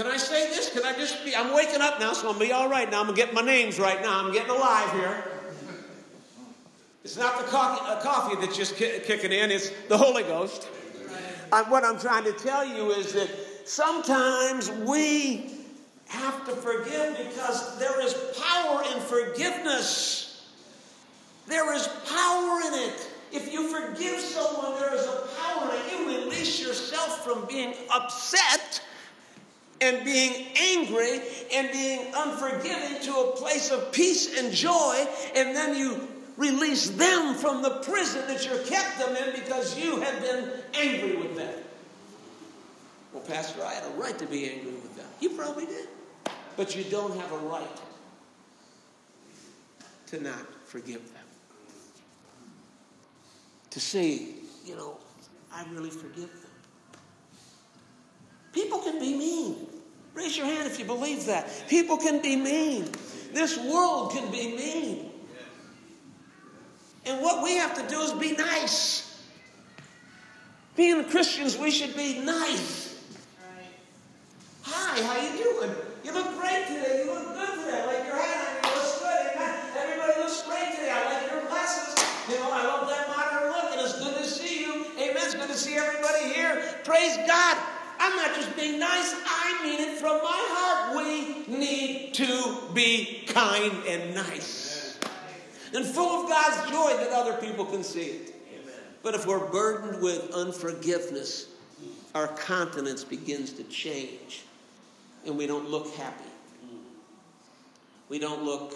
Can 0.00 0.10
I 0.10 0.16
say 0.16 0.48
this? 0.48 0.72
Can 0.72 0.82
I 0.86 0.94
just 0.94 1.26
be? 1.26 1.36
I'm 1.36 1.54
waking 1.54 1.82
up 1.82 2.00
now, 2.00 2.14
so 2.14 2.28
I'm 2.28 2.32
gonna 2.32 2.46
be 2.46 2.52
all 2.52 2.70
right 2.70 2.90
now. 2.90 3.00
I'm 3.00 3.08
gonna 3.08 3.18
get 3.18 3.34
my 3.34 3.42
names 3.42 3.78
right 3.78 4.00
now. 4.00 4.24
I'm 4.24 4.32
getting 4.32 4.48
alive 4.48 4.90
here. 4.92 5.24
It's 7.04 7.18
not 7.18 7.36
the 7.36 7.44
coffee, 7.50 7.84
uh, 7.86 8.00
coffee 8.00 8.36
that's 8.40 8.56
just 8.56 8.76
ki- 8.76 9.00
kicking 9.04 9.30
in, 9.30 9.50
it's 9.50 9.68
the 9.90 9.98
Holy 9.98 10.22
Ghost. 10.22 10.68
Uh, 11.52 11.64
what 11.64 11.84
I'm 11.84 12.00
trying 12.00 12.24
to 12.24 12.32
tell 12.32 12.64
you 12.64 12.92
is 12.92 13.12
that 13.12 13.28
sometimes 13.68 14.70
we 14.70 15.50
have 16.08 16.46
to 16.46 16.52
forgive 16.52 17.18
because 17.18 17.78
there 17.78 18.00
is 18.00 18.14
power 18.42 18.82
in 18.94 19.00
forgiveness. 19.02 20.48
There 21.46 21.74
is 21.74 21.86
power 22.08 22.60
in 22.68 22.88
it. 22.88 23.10
If 23.32 23.52
you 23.52 23.68
forgive 23.68 24.18
someone, 24.18 24.80
there 24.80 24.94
is 24.94 25.04
a 25.04 25.28
power 25.38 25.70
it. 25.74 25.92
You 25.92 26.06
release 26.06 26.58
yourself 26.58 27.22
from 27.22 27.44
being 27.44 27.74
upset 27.94 28.80
and 29.80 30.04
being 30.04 30.46
angry 30.58 31.20
and 31.54 31.70
being 31.72 32.12
unforgiving 32.14 33.00
to 33.02 33.12
a 33.14 33.36
place 33.36 33.70
of 33.70 33.92
peace 33.92 34.38
and 34.38 34.52
joy, 34.52 35.06
and 35.34 35.56
then 35.56 35.76
you 35.76 36.08
release 36.36 36.90
them 36.90 37.34
from 37.34 37.62
the 37.62 37.70
prison 37.82 38.26
that 38.26 38.44
you 38.44 38.52
kept 38.66 38.98
them 38.98 39.16
in 39.16 39.40
because 39.40 39.78
you 39.78 40.00
have 40.00 40.20
been 40.20 40.50
angry 40.74 41.16
with 41.16 41.36
them. 41.36 41.54
Well, 43.12 43.22
Pastor, 43.22 43.62
I 43.64 43.74
had 43.74 43.84
a 43.84 43.90
right 44.00 44.18
to 44.18 44.26
be 44.26 44.50
angry 44.50 44.72
with 44.72 44.96
them. 44.96 45.06
You 45.20 45.30
probably 45.30 45.66
did. 45.66 45.88
But 46.56 46.76
you 46.76 46.84
don't 46.84 47.18
have 47.18 47.32
a 47.32 47.38
right 47.38 47.80
to 50.08 50.22
not 50.22 50.46
forgive 50.66 51.02
them. 51.12 51.24
To 53.70 53.80
say, 53.80 54.26
you 54.64 54.76
know, 54.76 54.98
I 55.52 55.64
really 55.72 55.90
forgive 55.90 56.28
them. 56.28 56.50
People 58.52 58.78
can 58.80 58.98
be 58.98 59.16
mean. 59.16 59.66
Raise 60.14 60.36
your 60.36 60.46
hand 60.46 60.66
if 60.66 60.78
you 60.78 60.84
believe 60.84 61.26
that. 61.26 61.48
People 61.68 61.96
can 61.96 62.20
be 62.20 62.36
mean. 62.36 62.90
This 63.32 63.56
world 63.58 64.12
can 64.12 64.30
be 64.30 64.56
mean. 64.56 65.10
And 67.06 67.22
what 67.22 67.42
we 67.42 67.56
have 67.56 67.74
to 67.74 67.88
do 67.88 68.00
is 68.00 68.12
be 68.12 68.32
nice. 68.32 69.06
Being 70.76 71.04
Christians, 71.04 71.56
we 71.56 71.70
should 71.70 71.96
be 71.96 72.20
nice. 72.20 73.02
Hi, 74.62 75.02
how 75.02 75.20
you 75.20 75.42
doing? 75.42 75.74
You 76.04 76.12
look 76.12 76.38
great 76.38 76.66
today. 76.66 77.04
You 77.04 77.12
look 77.12 77.34
good 77.34 77.64
today. 77.64 77.82
I 77.82 77.86
like 77.86 78.06
your 78.06 78.16
hat 78.16 78.64
on. 78.64 78.70
You 78.70 78.76
look 78.76 78.98
good. 79.00 79.26
Amen. 79.34 79.58
Everybody 79.76 80.20
looks 80.20 80.42
great 80.42 80.70
today. 80.76 80.90
I 80.92 81.04
like 81.12 81.30
your 81.30 81.46
glasses. 81.46 82.04
You 82.28 82.36
know, 82.36 82.50
I 82.52 82.62
love 82.64 82.88
that 82.88 83.08
modern 83.08 83.50
look, 83.50 83.72
and 83.72 83.80
it's 83.80 83.98
good 83.98 84.16
to 84.16 84.24
see 84.24 84.60
you. 84.60 84.86
Amen. 84.98 85.16
It's 85.16 85.34
good 85.34 85.48
to 85.48 85.56
see 85.56 85.74
everybody 85.74 86.32
here. 86.32 86.62
Praise 86.84 87.16
God. 87.26 87.56
I'm 88.00 88.16
not 88.16 88.34
just 88.34 88.56
being 88.56 88.78
nice, 88.80 89.14
I 89.26 89.60
mean 89.62 89.80
it 89.80 89.98
from 89.98 90.16
my 90.22 90.40
heart. 90.48 90.96
We 90.96 91.54
need 91.54 92.14
to 92.14 92.56
be 92.74 93.24
kind 93.28 93.72
and 93.86 94.14
nice 94.14 94.98
and 95.74 95.84
full 95.84 96.24
of 96.24 96.28
God's 96.28 96.70
joy 96.70 96.96
that 96.96 97.10
other 97.12 97.34
people 97.34 97.64
can 97.64 97.84
see 97.84 98.06
it. 98.06 98.34
But 99.02 99.14
if 99.14 99.26
we're 99.26 99.50
burdened 99.50 100.02
with 100.02 100.32
unforgiveness, 100.32 101.48
our 102.14 102.28
countenance 102.28 103.04
begins 103.04 103.52
to 103.52 103.64
change 103.64 104.44
and 105.26 105.36
we 105.36 105.46
don't 105.46 105.68
look 105.68 105.94
happy. 105.94 106.24
We 108.08 108.18
don't 108.18 108.42
look 108.42 108.74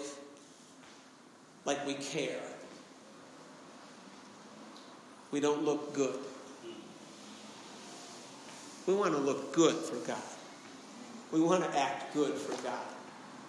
like 1.65 1.85
we 1.85 1.95
care. 1.95 2.39
we 5.35 5.41
don't 5.41 5.65
look 5.65 5.93
good. 5.93 6.17
We 8.87 8.93
want 8.93 9.13
to 9.13 9.19
look 9.19 9.53
good 9.53 9.75
for 9.75 9.95
God. 10.07 10.17
We 11.31 11.41
want 11.41 11.63
to 11.63 11.77
act 11.77 12.13
good 12.13 12.33
for 12.35 12.61
God. 12.63 12.85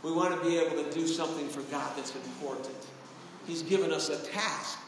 We 0.03 0.13
want 0.13 0.35
to 0.35 0.49
be 0.49 0.59
able 0.59 0.83
to 0.83 0.91
do 0.91 1.07
something 1.07 1.49
for 1.49 1.63
God 1.63 1.93
that's 1.97 2.15
important. 2.15 2.77
He's 3.47 3.63
given 3.63 3.93
us 3.93 4.09
a 4.09 4.25
task, 4.33 4.79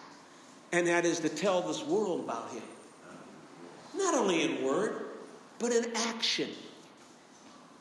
and 0.73 0.87
that 0.87 1.05
is 1.05 1.21
to 1.21 1.29
tell 1.29 1.63
this 1.63 1.85
world 1.85 2.25
about 2.25 2.51
Him. 2.51 2.63
Not 3.97 4.15
only 4.15 4.43
in 4.43 4.65
word, 4.65 5.07
but 5.59 5.73
in 5.73 5.93
action. 5.95 6.51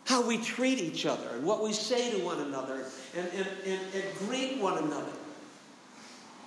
How 0.06 0.26
we 0.26 0.38
treat 0.38 0.80
each 0.80 1.06
other 1.06 1.28
and 1.34 1.44
what 1.44 1.62
we 1.62 1.74
say 1.74 2.12
to 2.12 2.24
one 2.24 2.40
another 2.40 2.86
and, 3.16 3.28
and, 3.28 3.48
and, 3.66 3.80
and 3.94 4.18
greet 4.20 4.58
one 4.58 4.78
another. 4.78 5.12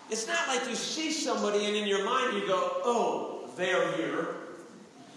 It's 0.09 0.27
not 0.27 0.49
like 0.49 0.69
you 0.69 0.75
see 0.75 1.13
somebody 1.13 1.67
and 1.67 1.77
in 1.77 1.87
your 1.87 2.05
mind 2.05 2.37
you 2.37 2.47
go, 2.47 2.81
oh, 2.85 3.51
they're 3.57 3.93
here. 3.93 4.40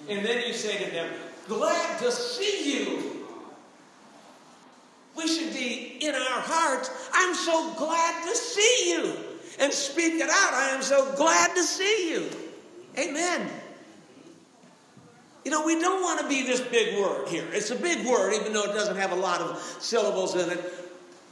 And 0.10 0.26
then 0.26 0.46
you 0.46 0.54
say 0.54 0.84
to 0.84 0.92
them, 0.92 1.12
glad 1.48 2.00
to 2.00 2.12
see 2.12 2.78
you. 2.78 3.26
We 5.16 5.28
should 5.28 5.54
be 5.54 5.98
in 6.02 6.14
our 6.16 6.42
hearts, 6.42 6.90
I'm 7.14 7.36
so 7.36 7.74
glad 7.76 8.24
to 8.24 8.36
see 8.36 8.92
you. 8.92 9.14
And 9.60 9.72
speak 9.72 10.16
it 10.16 10.30
out, 10.30 10.54
I 10.54 10.70
am 10.70 10.82
so 10.82 11.14
glad 11.16 11.56
to 11.56 11.64
see 11.64 12.12
you. 12.12 12.30
Amen. 12.98 13.50
You 15.46 15.52
know, 15.52 15.66
we 15.66 15.80
don't 15.80 16.02
want 16.02 16.22
to 16.22 16.28
be 16.28 16.44
this 16.44 16.62
big 16.62 16.98
word 17.00 17.28
here. 17.28 17.46
It's 17.52 17.70
a 17.70 17.76
big 17.76 18.06
word, 18.08 18.34
even 18.34 18.54
though 18.54 18.64
it 18.64 18.74
doesn't 18.74 18.96
have 18.96 19.12
a 19.12 19.16
lot 19.16 19.42
of 19.42 19.58
syllables 19.80 20.36
in 20.36 20.50
it. 20.50 20.74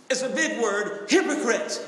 It's 0.10 0.22
a 0.22 0.30
big 0.30 0.62
word, 0.62 1.10
hypocrite. 1.10 1.82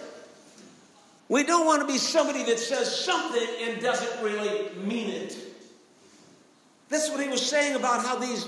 We 1.28 1.44
don't 1.44 1.66
want 1.66 1.82
to 1.82 1.88
be 1.88 1.98
somebody 1.98 2.44
that 2.46 2.60
says 2.60 3.04
something 3.04 3.48
and 3.62 3.82
doesn't 3.82 4.24
really 4.24 4.70
mean 4.78 5.10
it. 5.10 5.38
That's 6.94 7.10
what 7.10 7.24
he 7.24 7.28
was 7.28 7.44
saying 7.44 7.76
about 7.76 8.06
how 8.06 8.20
these 8.20 8.48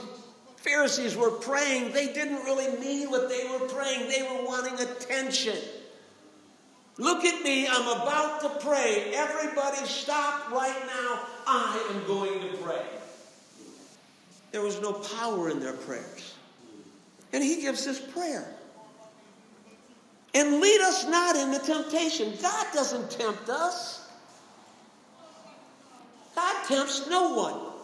Pharisees 0.58 1.16
were 1.18 1.32
praying. 1.32 1.94
They 1.94 2.14
didn't 2.14 2.44
really 2.44 2.80
mean 2.80 3.10
what 3.10 3.28
they 3.28 3.44
were 3.50 3.68
praying, 3.68 4.08
they 4.08 4.22
were 4.22 4.46
wanting 4.46 4.80
attention. 4.80 5.58
Look 7.00 7.26
at 7.26 7.44
me, 7.44 7.68
I'm 7.68 8.02
about 8.02 8.42
to 8.42 8.50
pray. 8.64 9.12
Everybody 9.16 9.78
stop 9.86 10.52
right 10.52 10.80
now. 10.86 11.22
I 11.48 11.92
am 11.92 12.06
going 12.06 12.40
to 12.40 12.58
pray. 12.58 12.86
There 14.52 14.62
was 14.62 14.80
no 14.80 14.94
power 14.94 15.50
in 15.50 15.60
their 15.60 15.74
prayers. 15.74 16.36
And 17.34 17.44
he 17.44 17.62
gives 17.62 17.84
this 17.84 18.00
prayer. 18.00 18.48
And 20.36 20.62
lead 20.62 20.82
us 20.82 21.08
not 21.08 21.36
into 21.36 21.66
temptation. 21.66 22.32
God 22.44 22.68
doesn't 22.74 23.10
tempt 23.10 23.50
us. 23.50 24.08
God 26.36 26.56
tempts 26.68 27.10
no 27.10 27.34
one. 27.34 27.75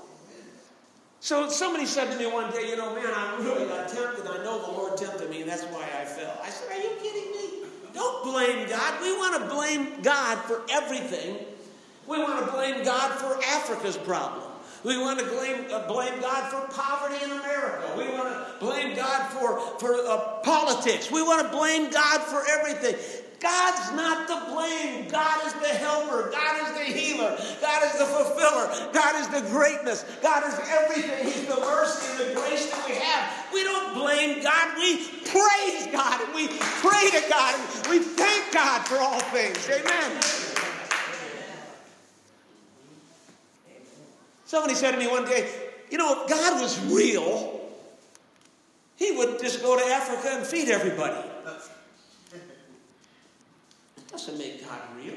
So 1.21 1.47
somebody 1.49 1.85
said 1.85 2.11
to 2.11 2.17
me 2.17 2.25
one 2.25 2.51
day, 2.51 2.69
you 2.69 2.75
know, 2.75 2.95
man, 2.95 3.05
I 3.05 3.37
really 3.41 3.67
got 3.67 3.87
tempted. 3.87 4.25
I 4.25 4.43
know 4.43 4.65
the 4.65 4.71
Lord 4.71 4.97
tempted 4.97 5.29
me, 5.29 5.41
and 5.41 5.49
that's 5.49 5.63
why 5.65 5.83
I 5.83 6.03
fell. 6.03 6.35
I 6.43 6.49
said, 6.49 6.71
are 6.71 6.81
you 6.81 6.89
kidding 6.99 7.31
me? 7.31 7.69
Don't 7.93 8.23
blame 8.23 8.67
God. 8.67 9.01
We 9.03 9.15
want 9.15 9.39
to 9.39 9.55
blame 9.55 10.01
God 10.01 10.39
for 10.45 10.63
everything. 10.71 11.37
We 12.07 12.17
want 12.17 12.43
to 12.43 12.51
blame 12.51 12.83
God 12.83 13.11
for 13.19 13.39
Africa's 13.43 13.97
problem. 13.97 14.51
We 14.83 14.97
want 14.97 15.19
to 15.19 15.25
blame, 15.25 15.65
uh, 15.71 15.87
blame 15.87 16.19
God 16.21 16.49
for 16.49 16.73
poverty 16.75 17.23
in 17.23 17.29
America. 17.29 17.93
We 17.95 18.05
want 18.17 18.29
to 18.29 18.55
blame 18.59 18.95
God 18.95 19.29
for, 19.29 19.59
for 19.77 19.93
uh, 19.93 20.39
politics. 20.41 21.11
We 21.11 21.21
want 21.21 21.45
to 21.45 21.55
blame 21.55 21.91
God 21.91 22.21
for 22.21 22.43
everything. 22.49 22.95
God's 23.41 23.91
not 23.93 24.27
to 24.27 24.53
blame. 24.53 25.07
God 25.09 25.45
is 25.47 25.53
the 25.53 25.69
helper. 25.69 26.29
God 26.29 26.61
is 26.61 26.73
the 26.77 26.99
healer. 26.99 27.35
God 27.59 27.83
is 27.85 27.97
the 27.97 28.05
fulfiller. 28.05 28.91
God 28.93 29.15
is 29.19 29.27
the 29.29 29.49
greatness. 29.49 30.05
God 30.21 30.43
is 30.47 30.59
everything. 30.69 31.25
He's 31.25 31.47
the 31.47 31.59
mercy 31.59 32.21
and 32.23 32.29
the 32.29 32.39
grace 32.39 32.69
that 32.69 32.87
we 32.87 32.95
have. 32.95 33.51
We 33.51 33.63
don't 33.63 33.95
blame 33.95 34.43
God. 34.43 34.77
We 34.77 34.97
praise 35.25 35.87
God 35.91 36.21
and 36.21 36.35
we 36.35 36.49
pray 36.49 37.09
to 37.09 37.29
God 37.29 37.59
and 37.59 37.87
we 37.87 37.99
thank 37.99 38.53
God 38.53 38.85
for 38.85 38.97
all 38.97 39.19
things. 39.19 39.67
Amen. 39.67 40.21
Somebody 44.45 44.75
said 44.75 44.91
to 44.91 44.97
me 44.97 45.07
one 45.07 45.25
day, 45.25 45.51
you 45.89 45.97
know, 45.97 46.21
if 46.21 46.29
God 46.29 46.61
was 46.61 46.79
real, 46.93 47.59
he 48.97 49.17
would 49.17 49.39
just 49.39 49.63
go 49.63 49.79
to 49.79 49.83
Africa 49.83 50.29
and 50.37 50.45
feed 50.45 50.69
everybody 50.69 51.27
doesn't 54.11 54.37
make 54.37 54.65
God 54.65 54.79
real. 54.97 55.15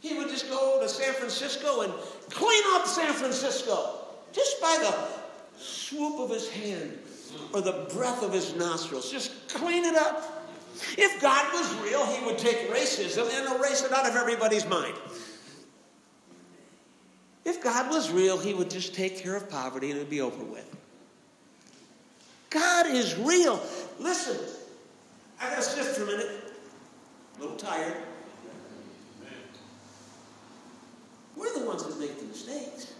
He 0.00 0.14
would 0.14 0.28
just 0.28 0.48
go 0.48 0.80
to 0.80 0.88
San 0.88 1.12
Francisco 1.14 1.82
and 1.82 1.92
clean 2.30 2.62
up 2.72 2.86
San 2.86 3.12
Francisco 3.12 4.00
just 4.32 4.60
by 4.60 4.76
the 4.80 5.62
swoop 5.62 6.18
of 6.18 6.30
his 6.30 6.50
hand 6.50 6.98
or 7.52 7.60
the 7.60 7.86
breath 7.94 8.22
of 8.22 8.32
his 8.32 8.56
nostrils. 8.56 9.10
Just 9.10 9.48
clean 9.48 9.84
it 9.84 9.94
up. 9.94 10.40
If 10.98 11.20
God 11.20 11.52
was 11.52 11.74
real, 11.82 12.04
he 12.06 12.24
would 12.24 12.38
take 12.38 12.70
racism 12.70 13.30
and 13.32 13.60
erase 13.60 13.84
it 13.84 13.92
out 13.92 14.08
of 14.08 14.16
everybody's 14.16 14.66
mind. 14.66 14.94
If 17.44 17.62
God 17.62 17.90
was 17.90 18.10
real, 18.10 18.38
he 18.38 18.54
would 18.54 18.70
just 18.70 18.94
take 18.94 19.18
care 19.18 19.36
of 19.36 19.48
poverty 19.50 19.90
and 19.90 19.98
it 19.98 20.02
would 20.02 20.10
be 20.10 20.20
over 20.20 20.42
with. 20.42 20.76
God 22.50 22.86
is 22.86 23.16
real. 23.16 23.60
Listen, 23.98 24.36
I 25.40 25.50
got 25.50 25.56
to 25.56 25.62
sit 25.62 25.84
for 25.84 26.02
a 26.02 26.06
minute 26.06 26.41
a 27.42 27.44
little 27.44 27.58
tired. 27.58 27.96
We're 31.36 31.58
the 31.58 31.66
ones 31.66 31.84
that 31.84 31.98
make 31.98 32.18
the 32.18 32.26
mistakes. 32.26 32.94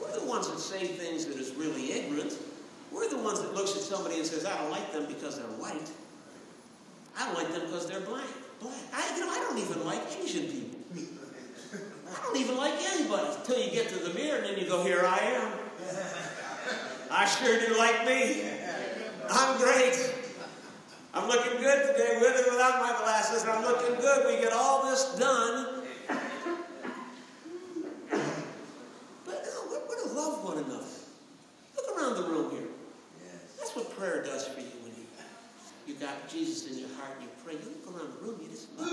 We're 0.00 0.18
the 0.18 0.26
ones 0.26 0.50
that 0.50 0.58
say 0.58 0.86
things 0.86 1.26
that 1.26 1.36
is 1.36 1.54
really 1.54 1.92
ignorant. 1.92 2.36
We're 2.90 3.08
the 3.08 3.18
ones 3.18 3.40
that 3.42 3.54
looks 3.54 3.76
at 3.76 3.82
somebody 3.82 4.16
and 4.16 4.26
says, 4.26 4.44
I 4.44 4.56
don't 4.60 4.70
like 4.70 4.92
them 4.92 5.06
because 5.06 5.36
they're 5.36 5.46
white. 5.46 5.90
I 7.18 7.26
don't 7.26 7.34
like 7.34 7.52
them 7.52 7.62
because 7.62 7.86
they're 7.86 8.00
black. 8.00 8.26
Black. 8.60 8.74
I, 8.92 9.16
you 9.16 9.24
know, 9.24 9.30
I 9.30 9.38
don't 9.38 9.58
even 9.58 9.84
like 9.84 10.02
Asian 10.22 10.46
people. 10.46 10.78
I 12.08 12.22
don't 12.22 12.36
even 12.36 12.56
like 12.56 12.74
anybody 12.92 13.34
until 13.36 13.58
you 13.58 13.70
get 13.70 13.88
to 13.90 13.96
the 13.96 14.14
mirror 14.14 14.38
and 14.38 14.46
then 14.46 14.58
you 14.58 14.68
go, 14.68 14.82
Here 14.84 15.04
I 15.04 15.18
am. 15.18 15.52
I 17.10 17.24
sure 17.26 17.58
do 17.60 17.76
like 17.78 18.06
me. 18.06 18.42
I'm 19.30 19.58
great. 19.58 20.15
I'm 21.16 21.28
looking 21.28 21.58
good 21.62 21.86
today 21.86 22.18
with 22.20 22.46
or 22.46 22.50
without 22.50 22.78
my 22.82 22.94
glasses, 23.00 23.42
and 23.42 23.50
I'm 23.50 23.62
looking 23.62 23.98
good. 23.98 24.26
We 24.26 24.36
get 24.38 24.52
all 24.52 24.84
this 24.84 25.14
done. 25.18 25.82
But 29.24 29.46
no, 29.46 29.80
we're 29.88 30.02
to 30.02 30.12
love 30.12 30.44
one 30.44 30.58
another. 30.58 30.84
Look 31.74 31.98
around 31.98 32.16
the 32.16 32.28
room 32.28 32.50
here. 32.50 32.68
That's 33.56 33.74
what 33.74 33.96
prayer 33.96 34.22
does 34.24 34.46
for 34.46 34.60
you 34.60 34.66
when 34.82 34.92
you, 34.92 35.06
you 35.86 35.94
got 35.94 36.28
Jesus 36.28 36.70
in 36.70 36.78
your 36.78 36.90
heart 36.98 37.12
and 37.18 37.22
you 37.22 37.30
pray. 37.42 37.54
You 37.54 37.60
look 37.64 37.96
around 37.96 38.12
the 38.12 38.26
room, 38.26 38.38
you 38.42 38.48
just 38.50 38.68
love 38.78 38.90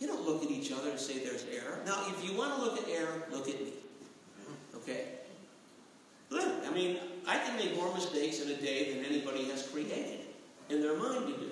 You 0.00 0.06
don't 0.06 0.26
look 0.26 0.42
at 0.42 0.50
each 0.50 0.72
other 0.72 0.88
and 0.88 0.98
say 0.98 1.22
there's 1.24 1.44
error. 1.52 1.78
Now, 1.84 2.06
if 2.08 2.24
you 2.24 2.38
want 2.38 2.54
to 2.56 2.62
look 2.62 2.78
at 2.78 2.88
error, 2.88 3.22
look 3.30 3.48
at 3.50 3.60
me. 3.62 3.74
Okay? 4.76 5.08
Look, 6.30 6.48
I 6.66 6.70
mean, 6.70 6.98
I 7.26 7.38
can 7.38 7.56
make 7.56 7.74
more 7.76 7.92
mistakes 7.94 8.40
in 8.40 8.50
a 8.50 8.56
day 8.56 8.94
than 8.94 9.04
anybody 9.04 9.07
has 9.07 9.07
created 9.07 9.07
mind 11.20 11.34
to 11.34 11.40
do. 11.40 11.50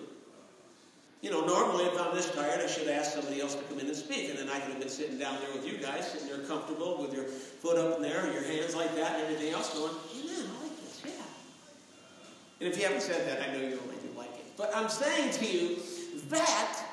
You 1.23 1.31
know, 1.31 1.45
normally 1.45 1.85
if 1.85 2.01
I'm 2.01 2.15
this 2.15 2.31
tired, 2.35 2.61
I 2.61 2.67
should 2.67 2.89
ask 2.89 3.13
somebody 3.13 3.41
else 3.41 3.55
to 3.55 3.63
come 3.65 3.81
in 3.81 3.87
and 3.87 3.97
speak, 3.97 4.31
and 4.31 4.39
then 4.39 4.49
I 4.49 4.61
could 4.61 4.73
have 4.73 4.81
been 4.81 4.89
sitting 4.89 5.19
down 5.19 5.39
there 5.41 5.53
with 5.55 5.67
you 5.67 5.79
guys, 5.79 6.07
sitting 6.13 6.29
there 6.29 6.47
comfortable 6.47 7.03
with 7.03 7.15
your 7.15 7.25
foot 7.25 7.79
up 7.79 7.97
in 7.97 8.03
there, 8.03 8.25
and 8.25 8.33
your 8.33 8.45
hands 8.45 8.77
like 8.77 8.95
that, 8.97 9.15
and 9.15 9.23
everything 9.25 9.53
else 9.53 9.75
going, 9.75 9.93
Amen, 10.21 10.45
I 10.59 10.63
like 10.63 10.77
this, 10.83 11.03
yeah. 11.05 11.11
And 12.61 12.69
if 12.73 12.79
you 12.79 12.85
haven't 12.85 13.03
said 13.03 13.27
that, 13.27 13.49
I 13.49 13.53
know 13.53 13.61
you 13.61 13.71
do 13.71 13.81
like 14.17 14.29
it. 14.29 14.45
But 14.57 14.71
I'm 14.75 14.89
saying 14.89 15.33
to 15.33 15.47
you 15.47 15.79
that 16.29 16.85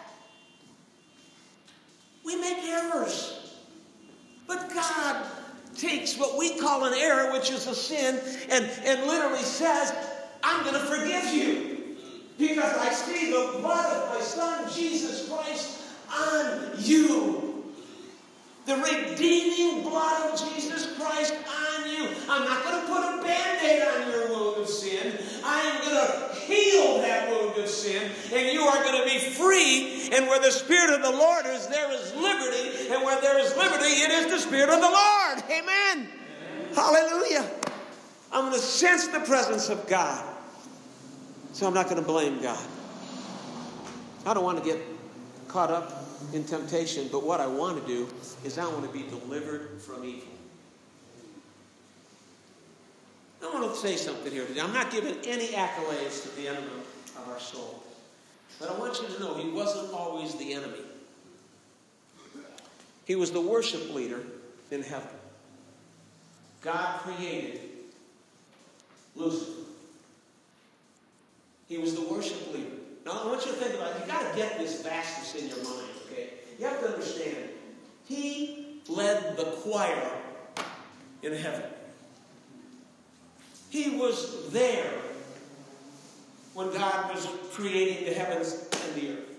we 2.24 2.36
make 2.38 2.58
errors. 2.64 3.60
But 4.48 4.74
God 4.74 5.26
takes 5.76 6.18
what 6.18 6.38
we 6.38 6.58
call 6.60 6.86
an 6.86 6.94
error, 6.94 7.32
which 7.34 7.52
is 7.52 7.68
a 7.68 7.76
sin, 7.76 8.20
and, 8.50 8.66
and 8.84 9.08
literally 9.08 9.44
says, 9.44 9.94
I'm 10.44 10.64
going 10.64 10.76
to 10.76 10.88
forgive 10.88 11.34
you. 11.34 11.73
Because 12.38 12.78
I 12.78 12.91
see 12.91 13.32
the 13.32 13.60
blood 13.60 13.96
of 13.96 14.15
my 14.15 14.22
son, 14.22 14.72
Jesus 14.74 15.30
Christ, 15.30 15.82
on 16.12 16.72
you. 16.80 17.50
The 18.65 18.76
redeeming 18.76 19.84
blood 19.84 20.32
of 20.32 20.39
Jesus 20.39 20.96
Christ 20.98 21.34
on 21.34 21.89
you. 21.89 22.08
I'm 22.30 22.46
not 22.46 22.63
going 22.63 22.82
to 22.82 22.88
put 22.88 23.19
a 23.19 23.22
band 23.22 23.62
aid 23.62 23.84
on 23.86 24.10
your 24.10 24.30
wound 24.30 24.62
of 24.62 24.69
sin. 24.69 25.17
I 25.43 25.60
am 25.62 25.82
going 25.84 25.96
to 25.96 26.36
heal 26.39 26.98
that 27.00 27.30
wound 27.30 27.58
of 27.58 27.67
sin, 27.67 28.10
and 28.34 28.54
you 28.54 28.62
are 28.62 28.82
going 28.84 29.04
to 29.04 29.10
be 29.10 29.19
free. 29.19 30.10
And 30.13 30.28
where 30.28 30.39
the 30.39 30.52
Spirit 30.52 30.91
of 30.91 31.02
the 31.02 31.12
Lord 31.12 31.46
is, 31.46 31.67
there 31.67 31.91
is 31.91 32.13
liberty. 32.15 32.88
And 32.89 33.04
where 33.04 33.19
there 33.19 33.38
is 33.39 33.56
liberty, 33.58 33.86
it 33.86 34.12
is 34.12 34.32
the 34.32 34.39
Spirit 34.39 34.69
of 34.69 34.80
the 34.80 34.89
Lord. 34.89 35.43
Amen. 35.52 36.08
Amen. 36.08 36.74
Hallelujah. 36.74 37.50
I'm 38.32 38.46
going 38.46 38.54
to 38.54 38.60
sense 38.60 39.08
the 39.08 39.19
presence 39.19 39.69
of 39.69 39.86
God. 39.88 40.33
So 41.54 41.68
I'm 41.68 41.74
not 41.74 41.86
going 41.86 42.02
to 42.02 42.08
blame 42.08 42.42
God. 42.42 42.66
I 44.26 44.34
don't 44.34 44.44
want 44.44 44.58
to 44.58 44.63
get 44.63 44.82
caught 45.48 45.70
up 45.70 46.04
in 46.34 46.44
temptation, 46.44 47.10
but 47.12 47.24
what 47.24 47.39
I 47.39 47.46
want 47.46 47.80
to 47.80 47.88
do 47.88 48.08
is 48.44 48.58
I 48.58 48.66
want 48.66 48.86
to 48.86 48.92
be 48.92 49.08
delivered 49.08 49.80
from 49.80 50.04
evil. 50.04 50.28
I 53.44 53.54
want 53.54 53.72
to 53.72 53.80
say 53.80 53.96
something 53.98 54.32
here 54.32 54.48
today. 54.48 54.62
I'm 54.62 54.74
not 54.74 54.89
giving 54.89 55.16
any 55.26 55.50
accolades 55.50 56.24
to 56.24 56.36
the 56.42 56.48
enemy 56.48 56.66
of 57.18 57.30
our 57.30 57.39
soul. 57.39 57.84
But 58.60 58.72
I 58.72 58.80
want 58.80 59.00
you 59.00 59.08
to 59.16 59.20
know 59.20 59.36
he 59.36 59.50
wasn't 59.50 59.94
always 59.94 60.34
the 60.36 60.54
enemy. 60.54 60.80
He 63.06 63.16
was 63.16 63.32
the 63.32 63.42
worship 63.42 63.94
leader 63.94 64.22
in 64.72 64.82
heaven. 64.82 65.10
God 66.62 67.00
created 67.02 67.60
Lucifer. 69.16 69.73
He 71.67 71.78
was 71.78 71.95
the 71.95 72.02
worship 72.02 72.54
leader. 72.54 72.78
Now, 73.06 73.23
I 73.23 73.28
want 73.28 73.45
you 73.45 73.52
to 73.52 73.58
think 73.58 73.76
about 73.76 73.95
it. 73.95 73.99
You've 73.99 74.08
got 74.08 74.32
to 74.32 74.38
get 74.38 74.58
this 74.58 74.82
vastness 74.82 75.41
in 75.41 75.49
your 75.49 75.58
mind, 75.58 75.89
okay? 76.12 76.30
You 76.60 76.65
have 76.65 76.80
to 76.82 76.89
understand. 76.89 77.49
He 78.06 78.82
led 78.88 79.38
the 79.38 79.45
choir 79.62 80.12
in 81.21 81.34
heaven. 81.34 81.63
He 83.69 83.97
was 83.97 84.52
there 84.52 84.91
when 86.54 86.71
God 86.71 87.13
was 87.13 87.28
creating 87.52 88.06
the 88.06 88.13
heavens 88.13 88.69
and 88.71 89.02
the 89.02 89.10
earth. 89.13 89.30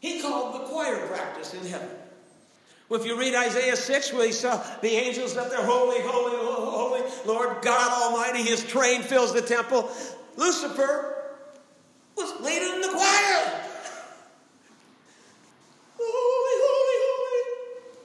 He 0.00 0.20
called 0.20 0.54
the 0.54 0.66
choir 0.66 1.06
practice 1.06 1.54
in 1.54 1.66
heaven. 1.66 1.88
Well, 2.88 3.00
if 3.00 3.06
you 3.06 3.18
read 3.18 3.34
Isaiah 3.34 3.76
6, 3.76 4.12
where 4.12 4.26
he 4.26 4.32
saw 4.32 4.62
the 4.80 4.90
angels 4.90 5.36
up 5.36 5.48
there, 5.48 5.64
holy, 5.64 6.00
holy, 6.02 6.36
holy, 6.36 7.00
Lord 7.24 7.62
God 7.62 8.02
Almighty, 8.02 8.42
his 8.42 8.62
train 8.62 9.02
fills 9.02 9.32
the 9.32 9.40
temple. 9.40 9.90
Lucifer 10.36 11.14
was 12.16 12.40
leading 12.42 12.82
the 12.82 12.88
choir. 12.88 13.60
Holy, 15.98 16.56
holy, 16.66 16.98
holy, 17.08 17.42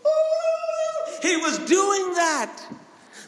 holy. 0.05 1.29
He 1.29 1.37
was 1.37 1.57
doing 1.69 2.13
that. 2.15 2.61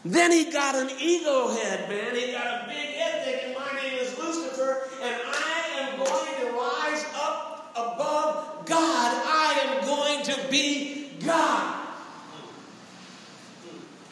Then 0.05 0.31
he 0.31 0.51
got 0.51 0.75
an 0.75 0.89
ego 0.99 1.49
head, 1.49 1.89
man. 1.89 2.15
He 2.15 2.31
got 2.31 2.63
a 2.63 2.67
big 2.67 2.95
head 2.95 3.25
thinking, 3.25 3.53
my 3.53 3.81
name 3.81 3.99
is 3.99 4.17
Lucifer, 4.17 4.87
and 5.01 5.21
I 5.27 5.63
am 5.79 5.97
going 5.97 6.35
to 6.39 6.57
rise 6.57 7.05
up 7.13 7.71
above 7.75 8.65
God. 8.65 9.21
I 9.27 9.59
am 9.65 9.85
going 9.85 10.23
to 10.23 10.49
be 10.49 11.09
God. 11.31 11.87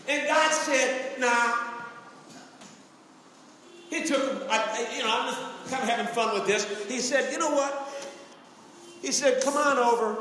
And 0.07 0.27
God 0.27 0.51
said, 0.51 1.19
nah. 1.19 1.53
He 3.89 4.05
took, 4.05 4.47
I, 4.49 4.95
you 4.95 5.03
know, 5.03 5.09
I'm 5.09 5.29
just 5.29 5.71
kind 5.71 5.83
of 5.83 5.89
having 5.89 6.07
fun 6.13 6.33
with 6.33 6.47
this. 6.47 6.87
He 6.87 6.99
said, 6.99 7.31
you 7.31 7.39
know 7.39 7.51
what? 7.51 7.93
He 9.01 9.11
said, 9.11 9.43
come 9.43 9.55
on 9.57 9.77
over. 9.77 10.15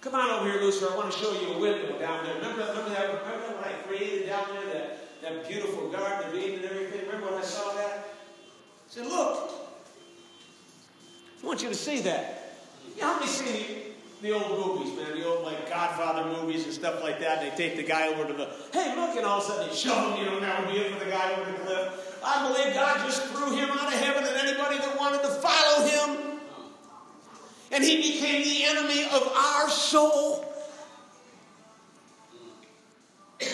Come 0.00 0.14
on 0.14 0.30
over 0.30 0.50
here, 0.50 0.60
Lucifer. 0.60 0.92
I 0.92 0.96
want 0.96 1.12
to 1.12 1.18
show 1.18 1.32
you 1.40 1.52
a 1.52 1.58
window 1.58 1.98
down 1.98 2.24
there. 2.24 2.34
Remember, 2.36 2.62
remember, 2.62 2.90
that, 2.90 3.08
remember 3.08 3.54
when 3.54 3.64
I 3.64 3.72
created 3.86 4.28
down 4.28 4.46
there 4.52 4.74
that, 4.74 5.22
that 5.22 5.48
beautiful 5.48 5.90
garden 5.90 6.28
of 6.28 6.34
Eden 6.34 6.64
and 6.64 6.64
everything? 6.64 7.06
Remember 7.06 7.26
when 7.26 7.38
I 7.38 7.44
saw 7.44 7.72
that? 7.74 7.98
I 7.98 8.88
said, 8.88 9.06
look. 9.06 9.50
I 11.42 11.46
want 11.46 11.62
you 11.62 11.68
to 11.68 11.74
see 11.74 12.00
that. 12.00 12.54
You 12.96 13.02
how 13.02 13.14
many 13.14 13.26
seen 13.26 13.91
the 14.22 14.32
old 14.32 14.78
movies, 14.78 14.96
man, 14.96 15.18
the 15.18 15.26
old 15.26 15.44
like 15.44 15.68
Godfather 15.68 16.24
movies 16.30 16.64
and 16.64 16.72
stuff 16.72 17.02
like 17.02 17.18
that. 17.20 17.42
And 17.42 17.52
they 17.52 17.56
take 17.56 17.76
the 17.76 17.82
guy 17.82 18.08
over 18.08 18.24
to 18.24 18.32
the, 18.32 18.48
hey, 18.72 18.94
look, 18.96 19.16
and 19.16 19.26
all 19.26 19.38
of 19.38 19.44
a 19.44 19.46
sudden 19.48 19.68
they 19.68 19.74
shove 19.74 20.16
him, 20.16 20.24
you 20.24 20.30
know, 20.30 20.40
that 20.40 20.64
would 20.64 20.72
be 20.72 20.78
it 20.78 20.92
for 20.92 21.04
the 21.04 21.10
guy 21.10 21.32
over 21.32 21.50
the 21.50 21.58
cliff. 21.58 22.20
I 22.24 22.48
believe 22.48 22.72
God 22.72 22.98
just 23.04 23.24
threw 23.24 23.56
him 23.56 23.68
out 23.70 23.92
of 23.92 23.98
heaven 23.98 24.24
and 24.24 24.36
anybody 24.36 24.78
that 24.78 24.96
wanted 24.96 25.22
to 25.22 25.28
follow 25.28 25.86
him 25.86 26.32
and 27.72 27.82
he 27.82 27.96
became 27.96 28.44
the 28.44 28.64
enemy 28.64 29.04
of 29.04 29.26
our 29.34 29.68
soul. 29.68 30.51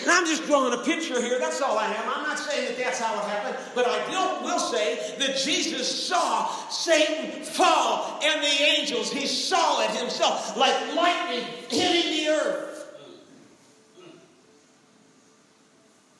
And 0.01 0.11
I'm 0.11 0.25
just 0.25 0.45
drawing 0.45 0.73
a 0.73 0.83
picture 0.83 1.21
here. 1.21 1.39
That's 1.39 1.61
all 1.61 1.77
I 1.77 1.87
am. 1.87 2.09
I'm 2.09 2.23
not 2.23 2.39
saying 2.39 2.67
that 2.67 2.77
that's 2.77 2.99
how 2.99 3.13
it 3.19 3.25
happened, 3.25 3.57
but 3.75 3.85
I 3.87 3.99
will 4.43 4.59
say 4.59 5.15
that 5.19 5.37
Jesus 5.37 6.07
saw 6.07 6.47
Satan 6.69 7.43
fall 7.43 8.19
and 8.23 8.41
the 8.41 8.63
angels. 8.63 9.11
He 9.11 9.27
saw 9.27 9.81
it 9.83 9.91
himself 9.91 10.55
like 10.57 10.75
lightning 10.95 11.43
hitting 11.69 12.25
the 12.25 12.31
earth. 12.31 12.65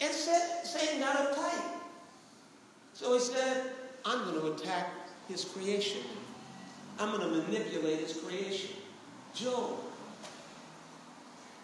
And 0.01 0.13
Satan 0.13 0.99
got 0.99 1.15
uptight. 1.17 1.63
So 2.93 3.13
he 3.13 3.19
said, 3.19 3.71
I'm 4.05 4.23
going 4.25 4.41
to 4.41 4.61
attack 4.61 4.89
his 5.27 5.45
creation. 5.45 6.01
I'm 6.99 7.15
going 7.15 7.29
to 7.29 7.37
manipulate 7.41 7.99
his 7.99 8.17
creation. 8.17 8.71
Job. 9.33 9.77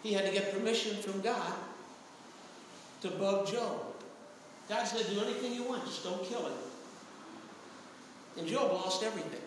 He 0.02 0.12
had 0.12 0.24
to 0.24 0.32
get 0.32 0.52
permission 0.52 0.96
from 0.96 1.20
God 1.20 1.52
to 3.02 3.10
bug 3.10 3.46
Job. 3.46 3.80
God 4.68 4.84
said, 4.84 5.06
Do 5.12 5.22
anything 5.22 5.52
you 5.52 5.64
want, 5.64 5.84
just 5.84 6.04
don't 6.04 6.22
kill 6.24 6.44
him. 6.44 6.52
And 8.38 8.46
Job 8.46 8.72
lost 8.72 9.02
everything. 9.02 9.40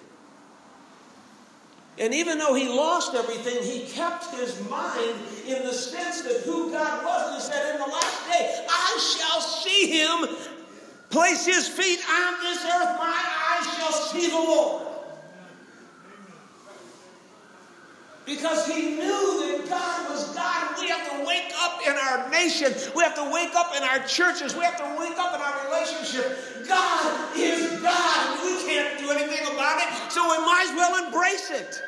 And 1.99 2.13
even 2.13 2.37
though 2.37 2.53
he 2.53 2.69
lost 2.69 3.13
everything, 3.13 3.61
he 3.61 3.85
kept 3.91 4.33
his 4.33 4.57
mind 4.69 5.15
in 5.45 5.63
the 5.63 5.73
sense 5.73 6.21
that 6.21 6.41
who 6.43 6.71
God 6.71 7.03
was. 7.03 7.25
And 7.27 7.35
he 7.35 7.41
said, 7.41 7.75
In 7.75 7.81
the 7.81 7.87
last 7.87 8.27
day, 8.31 8.65
I 8.69 9.17
shall 9.17 9.41
see 9.41 9.99
him 9.99 10.35
place 11.09 11.45
his 11.45 11.67
feet 11.67 11.99
on 12.09 12.33
this 12.41 12.63
earth. 12.63 12.97
My 12.97 13.13
eyes 13.51 13.75
shall 13.75 13.91
see 13.91 14.29
the 14.29 14.37
Lord. 14.37 14.88
Because 18.29 18.67
he 18.67 18.95
knew 18.95 19.27
that 19.41 19.65
God 19.67 20.09
was 20.09 20.33
God. 20.35 20.79
We 20.79 20.87
have 20.89 21.09
to 21.09 21.25
wake 21.25 21.51
up 21.57 21.81
in 21.85 21.93
our 21.93 22.29
nation. 22.29 22.71
We 22.95 23.01
have 23.01 23.15
to 23.15 23.29
wake 23.33 23.55
up 23.55 23.75
in 23.75 23.83
our 23.83 24.05
churches. 24.05 24.55
We 24.55 24.63
have 24.63 24.77
to 24.77 24.95
wake 24.99 25.17
up 25.17 25.33
in 25.33 25.41
our 25.41 25.65
relationship. 25.65 26.67
God 26.67 27.35
is 27.35 27.81
God. 27.81 28.43
We 28.43 28.69
can't 28.69 28.99
do 28.99 29.09
anything 29.09 29.47
about 29.53 29.81
it, 29.81 30.11
so 30.11 30.21
we 30.29 30.45
might 30.45 30.67
as 30.69 30.75
well 30.75 31.05
embrace 31.05 31.49
it 31.49 31.81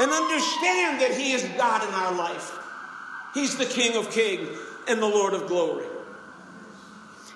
and 0.00 0.10
understand 0.10 1.00
that 1.02 1.10
he 1.12 1.32
is 1.32 1.44
God 1.58 1.86
in 1.86 1.92
our 1.94 2.14
life. 2.14 2.58
He's 3.34 3.56
the 3.56 3.66
King 3.66 3.96
of 3.96 4.10
kings 4.10 4.48
and 4.88 5.02
the 5.02 5.06
Lord 5.06 5.34
of 5.34 5.46
glory. 5.46 5.86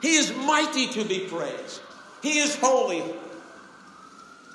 He 0.01 0.17
is 0.17 0.35
mighty 0.35 0.89
to 0.89 1.05
be 1.05 1.27
praised. 1.29 1.83
He 2.23 2.39
is 2.39 2.57
holy. 2.57 3.05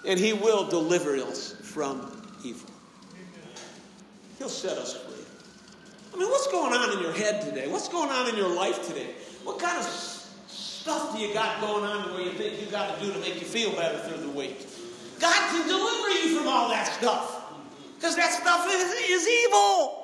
And 0.06 0.20
he 0.20 0.34
will 0.34 0.68
deliver 0.68 1.16
us 1.18 1.54
from 1.62 2.12
evil. 2.44 2.70
He'll 4.38 4.50
set 4.50 4.78
us 4.78 4.94
free. 4.94 5.24
I 6.14 6.18
mean, 6.18 6.30
what's 6.30 6.48
going 6.48 6.74
on 6.74 6.98
in 6.98 7.04
your 7.04 7.14
head 7.14 7.42
today? 7.42 7.68
What's 7.68 7.90
going 7.90 8.10
on 8.10 8.30
in 8.30 8.36
your 8.36 8.50
life 8.50 8.88
today? 8.88 9.12
What 9.44 9.60
kind 9.60 9.78
of 9.78 9.86
stuff 9.86 11.16
do 11.16 11.22
you 11.22 11.34
got 11.34 11.60
going 11.62 11.84
on 11.84 12.14
where 12.14 12.22
you 12.22 12.32
think 12.32 12.60
you 12.62 12.68
got 12.68 12.98
to 12.98 13.06
do 13.06 13.12
to 13.12 13.20
make 13.20 13.36
you 13.36 13.48
feel 13.48 13.72
better 13.74 13.98
through 14.00 14.26
the 14.26 14.32
week? 14.32 14.66
God 15.20 15.36
can 15.50 15.68
deliver 15.68 16.10
you 16.10 16.38
from 16.38 16.48
all 16.48 16.70
that 16.70 16.88
stuff 16.88 17.44
because 17.96 18.16
that 18.16 18.32
stuff 18.32 18.66
is, 18.70 18.92
is 19.10 19.28
evil. 19.46 20.04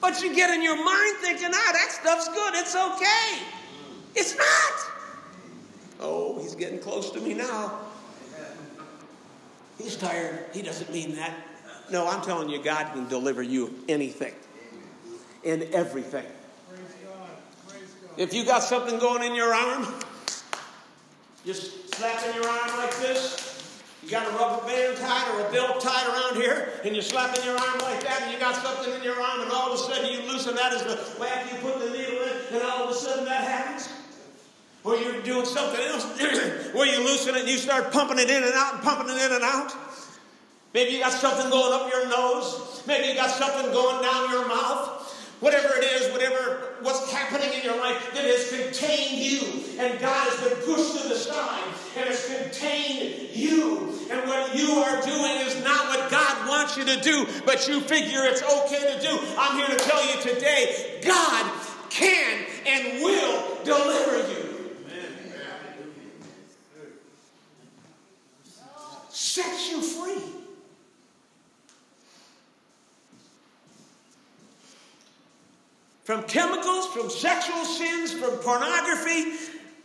But 0.00 0.20
you 0.22 0.34
get 0.34 0.50
in 0.50 0.62
your 0.62 0.76
mind 0.76 1.16
thinking, 1.18 1.48
ah, 1.50 1.70
that 1.72 1.90
stuff's 1.90 2.28
good. 2.28 2.54
It's 2.56 2.76
okay. 2.76 3.42
It's 4.14 4.36
not. 4.36 4.92
Oh, 6.00 6.38
he's 6.42 6.54
getting 6.54 6.78
close 6.78 7.10
to 7.12 7.20
me 7.20 7.34
now. 7.34 7.80
He's 9.78 9.96
tired. 9.96 10.46
He 10.52 10.62
doesn't 10.62 10.92
mean 10.92 11.16
that. 11.16 11.34
No, 11.90 12.06
I'm 12.06 12.22
telling 12.22 12.48
you, 12.48 12.62
God 12.62 12.92
can 12.92 13.08
deliver 13.08 13.42
you 13.42 13.74
anything 13.88 14.34
and 15.44 15.62
everything. 15.64 16.24
If 18.16 18.32
you 18.32 18.44
got 18.44 18.62
something 18.62 18.98
going 18.98 19.22
in 19.22 19.34
your 19.34 19.52
arm, 19.52 19.86
just 21.44 21.94
slapping 21.94 22.34
your 22.34 22.48
arm 22.48 22.78
like 22.78 22.96
this. 22.98 23.50
You 24.02 24.10
got 24.10 24.26
a 24.26 24.36
rubber 24.36 24.66
band 24.66 24.98
tied 24.98 25.28
or 25.34 25.48
a 25.48 25.52
belt 25.52 25.80
tied 25.80 26.06
around 26.06 26.36
here, 26.36 26.68
and 26.84 26.94
you're 26.94 27.02
slapping 27.02 27.42
your 27.44 27.56
arm 27.56 27.78
like 27.80 28.02
that, 28.02 28.22
and 28.22 28.32
you 28.32 28.38
got 28.38 28.54
something 28.54 28.92
in 28.92 29.02
your 29.02 29.20
arm, 29.20 29.40
and 29.40 29.50
all 29.50 29.72
of 29.72 29.80
a 29.80 29.82
sudden 29.82 30.12
you 30.12 30.30
loosen 30.30 30.54
that 30.54 30.72
as 30.74 30.82
the 30.84 30.92
after 31.24 31.54
you 31.54 31.62
put 31.62 31.78
the 31.80 31.90
needle 31.90 32.22
in, 32.22 32.54
and 32.54 32.62
all 32.62 32.84
of 32.84 32.90
a 32.90 32.94
sudden 32.94 33.24
that 33.24 33.44
happens. 33.44 33.88
Or 34.84 34.96
you're 34.96 35.22
doing 35.22 35.46
something 35.46 35.80
else 35.80 36.04
where 36.74 36.86
you 36.86 37.02
loosen 37.02 37.34
it 37.34 37.40
and 37.40 37.48
you 37.48 37.56
start 37.56 37.90
pumping 37.90 38.18
it 38.18 38.28
in 38.28 38.42
and 38.42 38.52
out 38.52 38.74
and 38.74 38.82
pumping 38.82 39.08
it 39.08 39.20
in 39.22 39.32
and 39.32 39.42
out. 39.42 39.74
Maybe 40.74 40.90
you 40.90 40.98
got 40.98 41.12
something 41.12 41.48
going 41.50 41.72
up 41.72 41.88
your 41.90 42.08
nose. 42.08 42.82
Maybe 42.84 43.06
you 43.06 43.14
got 43.14 43.30
something 43.30 43.70
going 43.72 44.02
down 44.02 44.30
your 44.30 44.48
mouth. 44.48 45.02
Whatever 45.38 45.76
it 45.76 45.84
is, 45.84 46.12
whatever 46.12 46.74
what's 46.80 47.12
happening 47.12 47.52
in 47.52 47.62
your 47.62 47.76
life 47.76 48.12
that 48.14 48.24
has 48.24 48.50
contained 48.50 49.22
you, 49.22 49.40
and 49.78 50.00
God 50.00 50.28
has 50.28 50.40
been 50.40 50.58
pushed 50.64 51.00
to 51.00 51.08
the 51.08 51.14
side 51.14 51.62
and 51.96 52.08
has 52.08 52.26
contained 52.26 53.34
you. 53.36 54.00
And 54.10 54.26
what 54.28 54.56
you 54.56 54.70
are 54.70 55.00
doing 55.02 55.46
is 55.46 55.62
not 55.62 55.88
what 55.88 56.10
God 56.10 56.48
wants 56.48 56.76
you 56.76 56.84
to 56.86 57.00
do, 57.00 57.26
but 57.46 57.68
you 57.68 57.80
figure 57.80 58.24
it's 58.24 58.42
okay 58.42 58.96
to 58.96 59.00
do. 59.00 59.18
I'm 59.38 59.56
here 59.56 59.68
to 59.68 59.84
tell 59.84 60.04
you 60.04 60.20
today 60.22 61.00
God 61.04 61.52
can 61.90 62.46
and 62.66 63.02
will 63.02 63.64
deliver 63.64 64.16
you. 64.32 64.76
Amen. 64.88 65.38
Sets 69.10 69.70
you 69.70 69.80
free. 69.80 70.33
From 76.04 76.22
chemicals, 76.24 76.86
from 76.88 77.08
sexual 77.08 77.64
sins, 77.64 78.12
from 78.12 78.32
pornography, 78.38 79.32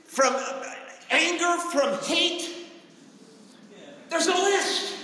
from 0.03 0.35
anger, 1.09 1.57
from 1.71 1.97
hate. 2.03 2.67
There's 4.09 4.27
a 4.27 4.33
list, 4.33 4.95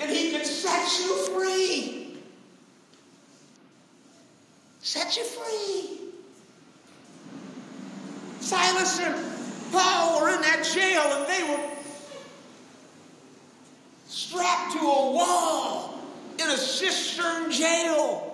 and 0.00 0.10
He 0.10 0.30
can 0.30 0.44
set 0.44 0.98
you 1.00 1.26
free. 1.26 2.18
Set 4.80 5.16
you 5.16 5.24
free. 5.24 5.98
Silas 8.40 9.00
and 9.00 9.14
Paul 9.72 10.20
were 10.20 10.30
in 10.30 10.40
that 10.40 10.64
jail, 10.64 11.02
and 11.02 11.26
they 11.28 11.52
were 11.52 11.70
strapped 14.06 14.72
to 14.72 14.78
a 14.78 15.10
wall 15.12 16.00
in 16.38 16.48
a 16.48 16.56
cistern 16.56 17.50
jail. 17.50 18.25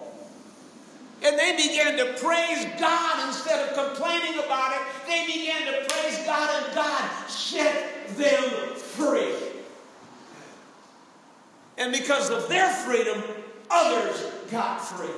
And 1.24 1.38
they 1.38 1.56
began 1.56 1.96
to 1.98 2.14
praise 2.20 2.66
God 2.80 3.28
instead 3.28 3.68
of 3.68 3.74
complaining 3.74 4.38
about 4.44 4.72
it. 4.72 4.80
They 5.06 5.24
began 5.26 5.66
to 5.66 5.88
praise 5.88 6.18
God, 6.26 6.64
and 6.64 6.74
God 6.74 7.28
set 7.28 8.08
them 8.16 8.74
free. 8.74 9.32
And 11.78 11.92
because 11.92 12.30
of 12.30 12.48
their 12.48 12.68
freedom, 12.70 13.22
others 13.70 14.26
got 14.50 14.78
free. 14.78 15.08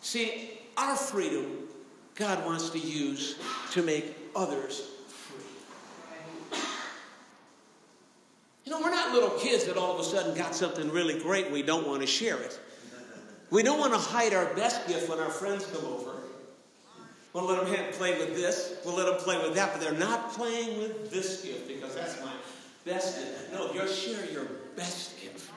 See, 0.00 0.58
our 0.76 0.96
freedom, 0.96 1.68
God 2.14 2.44
wants 2.46 2.70
to 2.70 2.78
use 2.78 3.38
to 3.72 3.82
make 3.82 4.16
others 4.34 4.88
free. 5.06 6.58
You 8.64 8.72
know, 8.72 8.80
we're 8.80 8.90
not 8.90 9.12
little 9.12 9.38
kids 9.38 9.64
that 9.64 9.76
all 9.76 9.94
of 9.94 10.00
a 10.00 10.04
sudden 10.04 10.34
got 10.34 10.54
something 10.54 10.90
really 10.90 11.20
great 11.20 11.50
we 11.50 11.62
don't 11.62 11.86
want 11.86 12.00
to 12.00 12.06
share 12.06 12.38
it. 12.38 12.58
We 13.50 13.62
don't 13.62 13.80
want 13.80 13.92
to 13.92 13.98
hide 13.98 14.32
our 14.32 14.54
best 14.54 14.86
gift 14.86 15.08
when 15.08 15.18
our 15.18 15.30
friends 15.30 15.66
come 15.66 15.84
over. 15.84 16.12
We'll 17.32 17.44
let 17.44 17.64
them 17.64 17.92
play 17.92 18.18
with 18.18 18.34
this. 18.34 18.76
We'll 18.84 18.96
let 18.96 19.06
them 19.06 19.16
play 19.16 19.38
with 19.38 19.54
that, 19.54 19.72
but 19.72 19.80
they're 19.80 19.92
not 19.92 20.32
playing 20.32 20.78
with 20.80 21.10
this 21.10 21.42
gift 21.42 21.68
because 21.68 21.94
that's 21.94 22.20
my 22.24 22.32
best 22.84 23.18
gift. 23.18 23.52
No, 23.52 23.72
you 23.72 23.86
share 23.88 24.24
your 24.30 24.46
best 24.76 25.20
gift. 25.20 25.50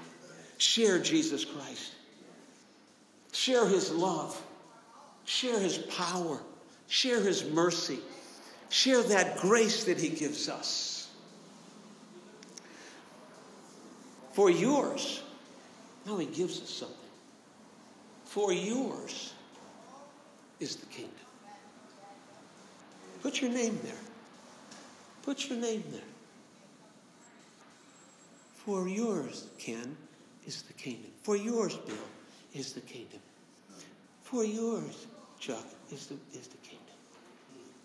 Share 0.58 1.00
Jesus 1.00 1.46
Christ. 1.46 1.94
Share 3.32 3.68
his 3.68 3.92
love. 3.92 4.40
Share 5.26 5.60
his 5.60 5.78
power. 5.78 6.40
Share 6.88 7.20
his 7.22 7.44
mercy. 7.46 8.00
Share 8.70 9.02
that 9.04 9.38
grace 9.38 9.86
that 9.86 10.00
he 10.00 10.10
gives 10.10 10.50
us. 10.50 11.10
For 14.34 14.50
yours. 14.50 15.22
Now 16.06 16.18
he 16.18 16.26
gives 16.26 16.62
us 16.62 16.70
something. 16.70 17.03
For 18.34 18.52
yours 18.52 19.32
is 20.60 20.78
the 20.78 20.88
kingdom. 20.88 21.14
Put 23.22 23.40
your 23.40 23.52
name 23.52 23.80
there. 23.84 24.02
Put 25.22 25.50
your 25.52 25.60
name 25.60 25.84
there. 25.92 26.02
For 28.56 28.88
yours, 28.90 29.50
Ken, 29.60 29.96
is 30.48 30.64
the 30.64 30.74
kingdom. 30.74 31.12
For 31.22 31.38
yours, 31.38 31.76
Bill, 31.76 31.96
is 32.56 32.74
the 32.74 32.82
kingdom. 32.82 33.20
For 34.24 34.44
yours, 34.44 35.06
Chuck, 35.40 35.68
is 35.92 36.08
the, 36.08 36.16
is 36.36 36.48
the 36.48 36.58
kingdom. 36.58 36.96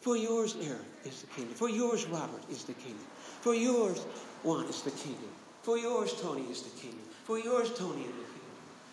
For 0.00 0.16
yours, 0.16 0.56
Eric, 0.62 0.80
is 1.04 1.20
the 1.20 1.26
kingdom. 1.26 1.54
For 1.56 1.68
yours, 1.68 2.06
Robert, 2.06 2.42
is 2.50 2.64
the 2.64 2.72
kingdom. 2.72 3.04
For 3.42 3.54
yours, 3.54 3.98
Juan, 4.44 4.64
is 4.64 4.80
the 4.80 4.92
kingdom. 4.92 5.28
For 5.60 5.76
yours, 5.76 6.18
Tony, 6.22 6.44
is 6.44 6.62
the 6.62 6.80
kingdom. 6.80 7.04
For 7.24 7.38
yours, 7.38 7.70
Tony, 7.76 8.00
is 8.00 8.06
the 8.06 8.30
kingdom. 8.32 8.38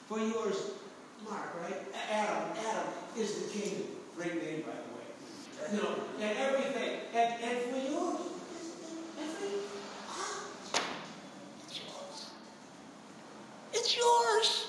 For 0.10 0.20
yours, 0.20 0.72
Mark, 1.30 1.56
right? 1.62 1.82
Adam, 2.12 2.44
Adam 2.58 2.88
is 3.18 3.44
the 3.44 3.60
king. 3.60 3.88
Great 4.16 4.36
name, 4.36 4.62
by 4.62 4.72
the 4.72 4.92
way. 4.96 5.74
You 5.74 5.82
know, 5.82 5.96
and 6.20 6.38
everything. 6.38 7.00
And, 7.14 7.44
and 7.44 7.62
for 7.72 7.78
you, 7.78 8.20
it's 11.64 11.80
yours. 11.80 12.30
It's 13.74 13.98
yours. 13.98 14.68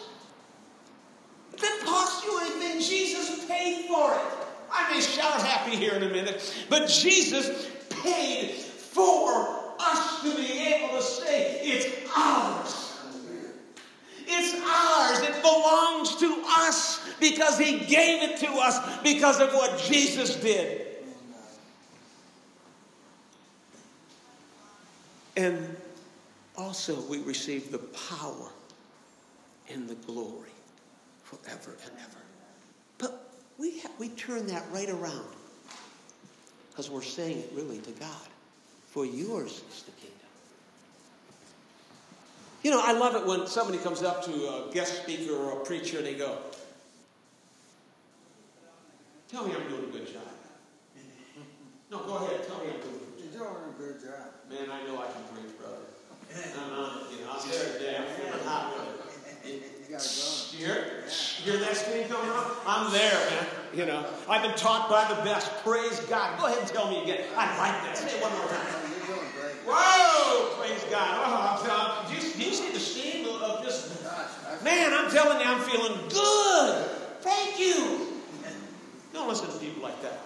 It 1.53 1.61
didn't 1.61 1.87
cost 1.87 2.25
you 2.25 2.39
anything. 2.41 2.81
Jesus 2.81 3.45
paid 3.47 3.87
for 3.87 4.15
it. 4.15 4.47
I 4.73 4.93
may 4.93 5.01
shout 5.01 5.43
happy 5.43 5.77
here 5.77 5.95
in 5.95 6.03
a 6.03 6.09
minute, 6.09 6.55
but 6.69 6.89
Jesus 6.89 7.69
paid 8.03 8.53
for 8.53 9.49
us 9.79 10.23
to 10.23 10.35
be 10.35 10.59
able 10.75 10.97
to 10.97 11.03
say, 11.03 11.61
it's 11.63 12.11
ours. 12.17 12.87
It's 14.29 14.55
ours. 14.55 15.21
It 15.21 15.41
belongs 15.41 16.17
to 16.17 16.43
us 16.49 17.01
because 17.31 17.59
He 17.59 17.79
gave 17.79 18.23
it 18.23 18.39
to 18.39 18.49
us 18.53 18.79
because 19.03 19.41
of 19.41 19.53
what 19.53 19.79
Jesus 19.81 20.37
did. 20.37 20.87
And 25.37 25.77
also, 26.57 27.01
we 27.03 27.19
receive 27.19 27.71
the 27.71 27.79
power 27.79 28.51
and 29.71 29.89
the 29.89 29.95
glory 29.95 30.51
forever 31.25 31.77
and 31.85 31.93
ever. 32.01 32.19
But 32.99 33.31
we, 33.59 33.83
we 33.99 34.09
turn 34.11 34.47
that 34.47 34.65
right 34.73 34.89
around 34.89 35.29
because 36.71 36.91
we're 36.91 37.03
saying 37.03 37.39
it 37.39 37.53
really 37.55 37.79
to 37.79 37.91
God. 37.93 38.29
For 38.89 39.05
yours 39.05 39.63
is 39.71 39.83
the 39.83 39.91
kingdom. 39.93 40.17
You 42.63 42.71
know, 42.71 42.81
I 42.83 42.93
love 42.93 43.15
it 43.15 43.27
when 43.27 43.47
somebody 43.47 43.79
comes 43.79 44.03
up 44.03 44.25
to 44.25 44.33
a 44.33 44.71
guest 44.73 45.03
speaker 45.03 45.35
or 45.35 45.61
a 45.61 45.65
preacher 45.65 45.99
and 45.99 46.07
they 46.07 46.15
go, 46.15 46.39
Tell 49.29 49.45
me 49.45 49.55
I'm 49.55 49.69
doing 49.69 49.89
a 49.89 49.93
good 49.93 50.07
job. 50.07 50.23
No, 51.91 51.99
go 51.99 52.17
ahead. 52.17 52.47
Tell 52.47 52.59
me 52.59 52.71
I'm 52.71 52.81
doing 52.81 52.95
a 52.95 53.21
good 53.21 53.33
job. 53.33 53.35
You're 53.35 53.43
doing 53.43 53.75
a 53.75 53.79
good 53.79 53.99
job. 53.99 54.27
Man, 54.49 54.71
I 54.71 54.87
know 54.87 55.03
I 55.03 55.11
can 55.11 55.23
preach, 55.35 55.51
brother. 55.59 55.83
I'm 56.63 56.73
on, 56.79 57.11
you 57.11 57.25
know, 57.25 57.35
I'm 57.35 57.49
there 57.51 57.73
today. 57.75 57.97
I'm 57.99 58.07
feeling 58.15 58.47
hot 58.47 58.75
with 58.75 59.51
it. 59.51 59.63
You 59.83 59.91
got 59.91 60.03
it 60.03 60.15
going. 60.15 60.55
You 60.55 60.67
hear, 60.67 61.05
you 61.43 61.53
hear 61.53 61.61
that 61.61 61.77
steam 61.77 62.07
coming 62.09 62.31
up? 62.31 62.63
I'm 62.67 62.93
there, 62.93 63.19
man. 63.31 63.47
You 63.75 63.87
know, 63.87 64.07
I've 64.29 64.43
been 64.43 64.57
taught 64.57 64.89
by 64.89 65.13
the 65.13 65.21
best. 65.23 65.51
Praise 65.65 65.99
God. 66.07 66.39
Go 66.39 66.47
ahead 66.47 66.59
and 66.59 66.69
tell 66.69 66.89
me 66.89 67.03
again. 67.03 67.27
I 67.37 67.47
like 67.59 67.83
that. 67.83 67.99
Say 67.99 68.17
it 68.17 68.23
one 68.23 68.31
more 68.31 68.47
time. 68.47 68.63
You're 68.95 69.17
doing 69.17 69.31
great. 69.35 69.59
Whoa! 69.67 70.55
Praise 70.63 70.85
God. 70.91 71.19
Oh, 71.19 71.51
I'm 71.51 71.59
telling 71.67 72.15
you, 72.15 72.33
do 72.33 72.45
you 72.47 72.55
see 72.55 72.73
the 72.73 72.79
steam 72.79 73.27
of 73.27 73.65
just. 73.65 73.91
Man, 74.63 74.93
I'm 74.93 75.11
telling 75.11 75.41
you, 75.41 75.47
I'm 75.47 75.61
feeling 75.63 75.99
good. 76.11 76.87
Thank 77.23 77.59
you. 77.59 78.16
Don't 79.17 79.29
listen 79.29 79.51
to 79.51 79.57
people 79.57 79.83
like 79.83 80.03
that. 80.03 80.21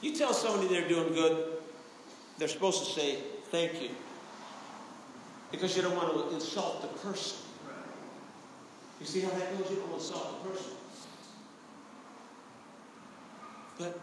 You 0.00 0.14
tell 0.14 0.32
somebody 0.32 0.68
they're 0.68 0.88
doing 0.88 1.12
good, 1.12 1.58
they're 2.38 2.46
supposed 2.46 2.84
to 2.84 2.92
say 2.92 3.16
thank 3.50 3.82
you. 3.82 3.90
Because 5.50 5.76
you 5.76 5.82
don't 5.82 5.96
want 5.96 6.14
to 6.14 6.34
insult 6.36 6.82
the 6.82 6.88
person. 6.98 7.38
You 9.00 9.06
see 9.06 9.22
how 9.22 9.30
that 9.30 9.58
goes? 9.58 9.68
You 9.68 9.78
don't 9.78 9.94
insult 9.94 10.44
the 10.44 10.50
person. 10.50 10.72
But 13.80 13.98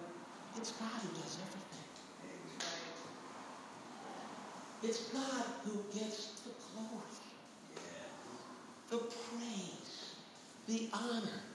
it's 0.58 0.72
God 0.72 0.90
who 1.02 1.08
does 1.22 1.38
everything. 1.48 2.70
It's 4.84 5.08
God 5.14 5.46
who 5.64 5.82
gets 5.98 6.42
the 6.42 6.52
glory, 6.74 7.00
the 8.90 8.98
praise, 8.98 10.16
the 10.68 10.90
honor. 10.92 11.53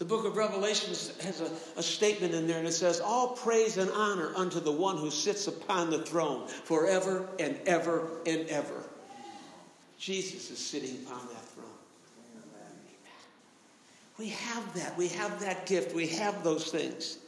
The 0.00 0.06
book 0.06 0.24
of 0.24 0.34
Revelation 0.34 0.88
has 1.20 1.42
a, 1.42 1.78
a, 1.78 1.82
statement 1.82 2.32
in 2.32 2.46
there, 2.46 2.56
and 2.56 2.66
it 2.66 2.72
says, 2.72 3.00
All 3.00 3.28
praise 3.28 3.76
and 3.76 3.90
honor 3.90 4.32
unto 4.34 4.58
the 4.58 4.72
one 4.72 4.96
who 4.96 5.10
sits 5.10 5.46
upon 5.46 5.90
the 5.90 5.98
throne 5.98 6.48
forever 6.48 7.28
and 7.38 7.54
ever 7.66 8.08
and 8.24 8.48
ever. 8.48 8.82
Jesus 9.98 10.50
is 10.50 10.58
sitting 10.58 11.04
upon 11.04 11.20
that 11.26 11.44
throne. 11.50 11.66
We 14.18 14.28
have 14.28 14.74
that. 14.74 14.96
We 14.96 15.08
have 15.08 15.38
that 15.40 15.66
gift. 15.66 15.94
We 15.94 16.06
have 16.06 16.42
those 16.42 16.70
things. 16.70 17.18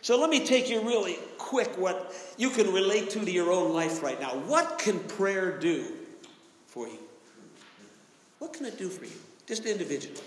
So 0.00 0.16
let 0.16 0.30
me 0.30 0.46
take 0.46 0.70
you 0.70 0.82
really 0.82 1.18
quick 1.36 1.76
what 1.76 2.14
you 2.36 2.50
can 2.50 2.72
relate 2.72 3.10
to 3.10 3.24
to 3.24 3.30
your 3.30 3.50
own 3.50 3.72
life 3.72 4.04
right 4.04 4.20
now. 4.20 4.36
What 4.36 4.78
can 4.78 5.00
prayer 5.00 5.58
do 5.58 5.84
for 6.68 6.86
you? 6.86 6.98
What 8.38 8.52
can 8.52 8.66
it 8.66 8.78
do 8.78 8.88
for 8.88 9.04
you? 9.04 9.18
Just 9.48 9.66
individually. 9.66 10.20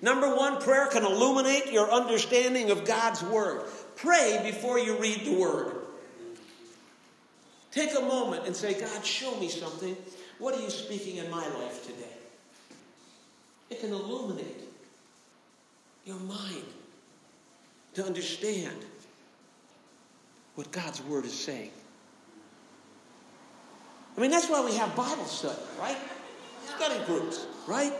Number 0.00 0.34
one, 0.34 0.60
prayer 0.60 0.86
can 0.86 1.04
illuminate 1.04 1.72
your 1.72 1.90
understanding 1.90 2.70
of 2.70 2.84
God's 2.84 3.22
Word. 3.22 3.62
Pray 3.96 4.40
before 4.44 4.78
you 4.78 4.96
read 4.98 5.24
the 5.24 5.34
Word. 5.34 5.74
Take 7.72 7.96
a 7.96 8.00
moment 8.00 8.46
and 8.46 8.54
say, 8.54 8.78
God, 8.80 9.04
show 9.04 9.38
me 9.38 9.48
something. 9.48 9.96
What 10.38 10.54
are 10.54 10.60
you 10.60 10.70
speaking 10.70 11.16
in 11.16 11.30
my 11.30 11.46
life 11.48 11.84
today? 11.84 12.16
It 13.70 13.80
can 13.80 13.90
illuminate 13.90 14.62
your 16.04 16.18
mind 16.20 16.64
to 17.94 18.04
understand 18.04 18.76
what 20.54 20.70
God's 20.70 21.02
Word 21.02 21.24
is 21.24 21.38
saying. 21.38 21.70
I 24.16 24.20
mean, 24.20 24.30
that's 24.30 24.48
why 24.48 24.64
we 24.64 24.74
have 24.76 24.94
Bible 24.96 25.24
study, 25.26 25.60
right? 25.78 25.96
Study 26.76 27.04
groups, 27.04 27.46
right? 27.66 27.92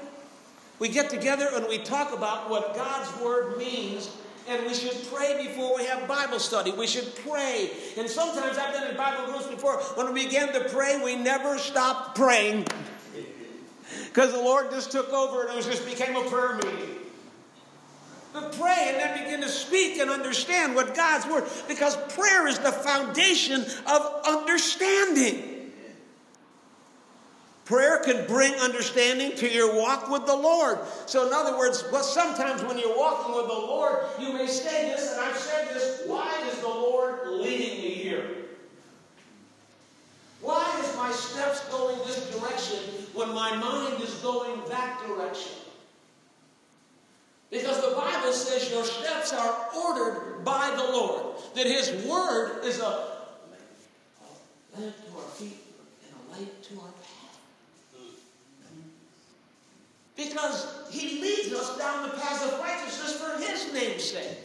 We 0.79 0.89
get 0.89 1.11
together 1.11 1.49
and 1.55 1.67
we 1.67 1.79
talk 1.79 2.17
about 2.17 2.49
what 2.49 2.75
God's 2.75 3.21
Word 3.21 3.59
means, 3.59 4.15
and 4.49 4.65
we 4.67 4.75
should 4.75 4.97
pray 5.13 5.47
before 5.47 5.77
we 5.77 5.85
have 5.85 6.07
Bible 6.07 6.39
study. 6.39 6.71
We 6.71 6.87
should 6.87 7.15
pray. 7.17 7.71
And 7.97 8.09
sometimes 8.09 8.57
I've 8.57 8.73
been 8.73 8.91
in 8.91 8.97
Bible 8.97 9.33
groups 9.33 9.47
before. 9.47 9.79
When 9.97 10.13
we 10.13 10.27
began 10.27 10.53
to 10.53 10.69
pray, 10.69 11.03
we 11.03 11.17
never 11.17 11.59
stopped 11.59 12.17
praying 12.17 12.67
because 14.07 14.33
the 14.33 14.39
Lord 14.39 14.71
just 14.71 14.93
took 14.93 15.13
over 15.13 15.49
and 15.49 15.59
it 15.59 15.65
just 15.65 15.85
became 15.85 16.17
a 16.17 16.23
prayer 16.31 16.55
meeting. 16.57 16.97
But 18.33 18.53
pray 18.53 18.91
and 18.91 18.97
then 18.99 19.25
begin 19.25 19.41
to 19.41 19.49
speak 19.49 19.99
and 19.99 20.11
understand 20.11 20.75
what 20.75 20.95
God's 20.95 21.27
Word, 21.27 21.45
because 21.67 21.97
prayer 22.15 22.47
is 22.47 22.59
the 22.59 22.73
foundation 22.73 23.65
of 23.87 24.23
understanding. 24.27 25.48
Prayer 27.69 27.99
can 27.99 28.27
bring 28.27 28.55
understanding 28.55 29.37
to 29.37 29.47
your 29.47 29.77
walk 29.77 30.09
with 30.09 30.25
the 30.25 30.35
Lord. 30.35 30.79
So, 31.05 31.27
in 31.27 31.35
other 31.35 31.59
words, 31.59 31.85
but 31.93 32.03
sometimes 32.03 32.65
when 32.65 32.79
you're 32.79 32.97
walking 32.97 33.35
with 33.35 33.47
the 33.47 33.53
Lord, 33.53 34.07
you 34.19 34.33
may 34.33 34.47
say 34.47 34.89
this, 34.89 35.13
and 35.13 35.21
I've 35.21 35.37
said 35.37 35.69
this 35.69 36.05
why 36.07 36.35
is 36.51 36.59
the 36.61 36.67
Lord 36.67 37.29
leading 37.29 37.83
me 37.83 37.91
here? 37.91 38.25
Why 40.41 40.65
is 40.83 40.97
my 40.97 41.11
steps 41.11 41.69
going 41.69 41.99
this 42.07 42.35
direction 42.41 42.79
when 43.13 43.35
my 43.35 43.55
mind 43.55 44.03
is 44.03 44.15
going 44.15 44.63
that 44.71 45.07
direction? 45.07 45.53
Because 47.51 47.83
the 47.83 47.95
Bible 47.95 48.33
says 48.33 48.71
your 48.71 48.85
steps 48.85 49.35
are 49.35 49.69
ordered 49.77 50.43
by 50.43 50.73
the 50.75 50.85
Lord, 50.85 51.37
that 51.55 51.67
His 51.67 52.03
Word 52.07 52.65
is 52.65 52.81
a 52.81 53.19
lamp 54.75 54.95
to 55.07 55.19
our 55.19 55.29
feet 55.37 55.59
and 56.07 56.15
a 56.17 56.33
light 56.33 56.63
to 56.63 56.75
our 56.81 56.93
path. 56.93 57.18
Because 60.19 60.67
he 60.91 61.23
leads 61.23 61.53
us 61.53 61.79
down 61.79 62.03
the 62.03 62.15
path 62.17 62.45
of 62.45 62.59
righteousness 62.59 63.21
for 63.21 63.41
his 63.41 63.73
name's 63.73 64.03
sake. 64.03 64.39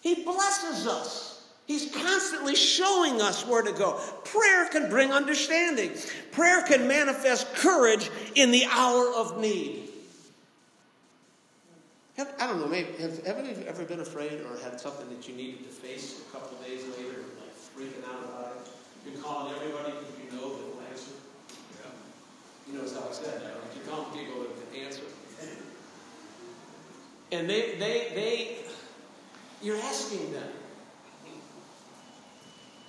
He 0.00 0.24
blesses 0.24 0.86
us. 0.86 1.46
He's 1.66 1.94
constantly 1.94 2.56
showing 2.56 3.20
us 3.20 3.46
where 3.46 3.60
to 3.60 3.72
go. 3.72 4.00
Prayer 4.24 4.66
can 4.70 4.88
bring 4.88 5.12
understanding. 5.12 5.92
Prayer 6.32 6.62
can 6.62 6.88
manifest 6.88 7.54
courage 7.56 8.10
in 8.34 8.50
the 8.50 8.64
hour 8.72 9.12
of 9.14 9.38
need. 9.38 9.90
Have, 12.16 12.32
I 12.40 12.46
don't 12.46 12.58
know, 12.58 12.66
maybe, 12.68 12.90
have, 13.00 13.24
have 13.26 13.46
you 13.46 13.64
ever 13.66 13.84
been 13.84 14.00
afraid 14.00 14.40
or 14.40 14.58
had 14.64 14.80
something 14.80 15.08
that 15.14 15.28
you 15.28 15.34
needed 15.36 15.62
to 15.64 15.68
face 15.68 16.22
a 16.26 16.32
couple 16.32 16.56
days 16.64 16.84
later, 16.96 17.20
like 17.38 17.54
freaking 17.76 18.02
out 18.08 18.24
about 18.24 18.56
it? 18.56 18.72
You're 19.06 19.22
calling 19.22 19.54
everybody 19.54 19.92
because 19.92 20.14
you 20.24 20.40
know 20.40 20.56
that 20.56 20.70
you 22.70 22.78
notice 22.78 22.94
how 22.94 23.08
I 23.08 23.12
said 23.12 23.42
that? 23.42 23.54
You 23.74 23.90
call 23.90 24.04
people 24.06 24.44
to 24.44 24.80
answer. 24.80 25.02
And 27.32 27.48
they, 27.48 27.76
they, 27.78 28.12
they, 28.14 28.58
you're 29.62 29.76
asking 29.76 30.32
them. 30.32 30.48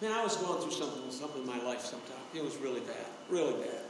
Man, 0.01 0.11
I 0.11 0.23
was 0.23 0.35
going 0.37 0.59
through 0.61 0.71
something, 0.71 1.11
something 1.11 1.41
in 1.41 1.47
my 1.47 1.61
life 1.61 1.81
sometime. 1.81 2.17
It 2.33 2.43
was 2.43 2.57
really 2.57 2.79
bad, 2.79 3.05
really 3.29 3.53
bad. 3.53 3.81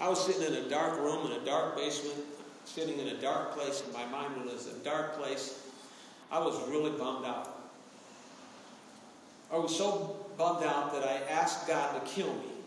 I 0.00 0.08
was 0.08 0.24
sitting 0.24 0.42
in 0.42 0.64
a 0.64 0.68
dark 0.68 0.98
room 1.00 1.26
in 1.26 1.32
a 1.32 1.44
dark 1.44 1.76
basement, 1.76 2.18
sitting 2.64 2.98
in 2.98 3.08
a 3.08 3.20
dark 3.20 3.52
place, 3.52 3.82
and 3.84 3.92
my 3.92 4.06
mind 4.06 4.44
was 4.44 4.68
a 4.68 4.84
dark 4.84 5.18
place. 5.18 5.66
I 6.30 6.38
was 6.38 6.68
really 6.68 6.96
bummed 6.96 7.26
out. 7.26 7.58
I 9.52 9.58
was 9.58 9.76
so 9.76 10.26
bummed 10.38 10.64
out 10.64 10.92
that 10.92 11.02
I 11.02 11.28
asked 11.28 11.66
God 11.66 12.00
to 12.00 12.10
kill 12.12 12.32
me 12.34 12.59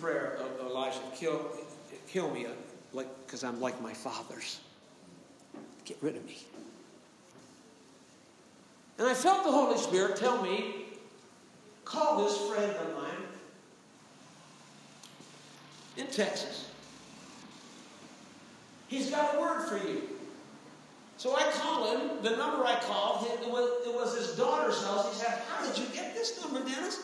prayer 0.00 0.38
of 0.40 0.66
Elijah, 0.66 0.98
kill, 1.14 1.44
kill 2.08 2.30
me, 2.30 2.46
uh, 2.46 2.50
like 2.92 3.08
because 3.26 3.44
I'm 3.44 3.60
like 3.60 3.80
my 3.82 3.92
fathers. 3.92 4.60
Get 5.84 5.98
rid 6.00 6.16
of 6.16 6.24
me. 6.24 6.38
And 8.98 9.08
I 9.08 9.14
felt 9.14 9.44
the 9.44 9.50
Holy 9.50 9.78
Spirit 9.78 10.16
tell 10.16 10.42
me, 10.42 10.84
call 11.84 12.24
this 12.24 12.36
friend 12.48 12.70
of 12.72 12.96
mine 12.96 13.10
in 15.96 16.06
Texas. 16.06 16.68
He's 18.88 19.10
got 19.10 19.36
a 19.36 19.40
word 19.40 19.68
for 19.68 19.76
you. 19.76 20.02
So 21.16 21.36
I 21.36 21.42
call 21.52 21.90
him. 21.90 22.22
The 22.22 22.36
number 22.36 22.64
I 22.64 22.80
called, 22.80 23.26
it 23.26 23.48
was, 23.50 23.86
it 23.86 23.94
was 23.94 24.16
his 24.16 24.36
daughter's 24.36 24.82
house. 24.84 25.12
He 25.12 25.22
said, 25.22 25.38
How 25.48 25.66
did 25.66 25.78
you 25.78 25.84
get 25.94 26.14
this 26.14 26.42
number, 26.42 26.60
Dennis? 26.66 26.98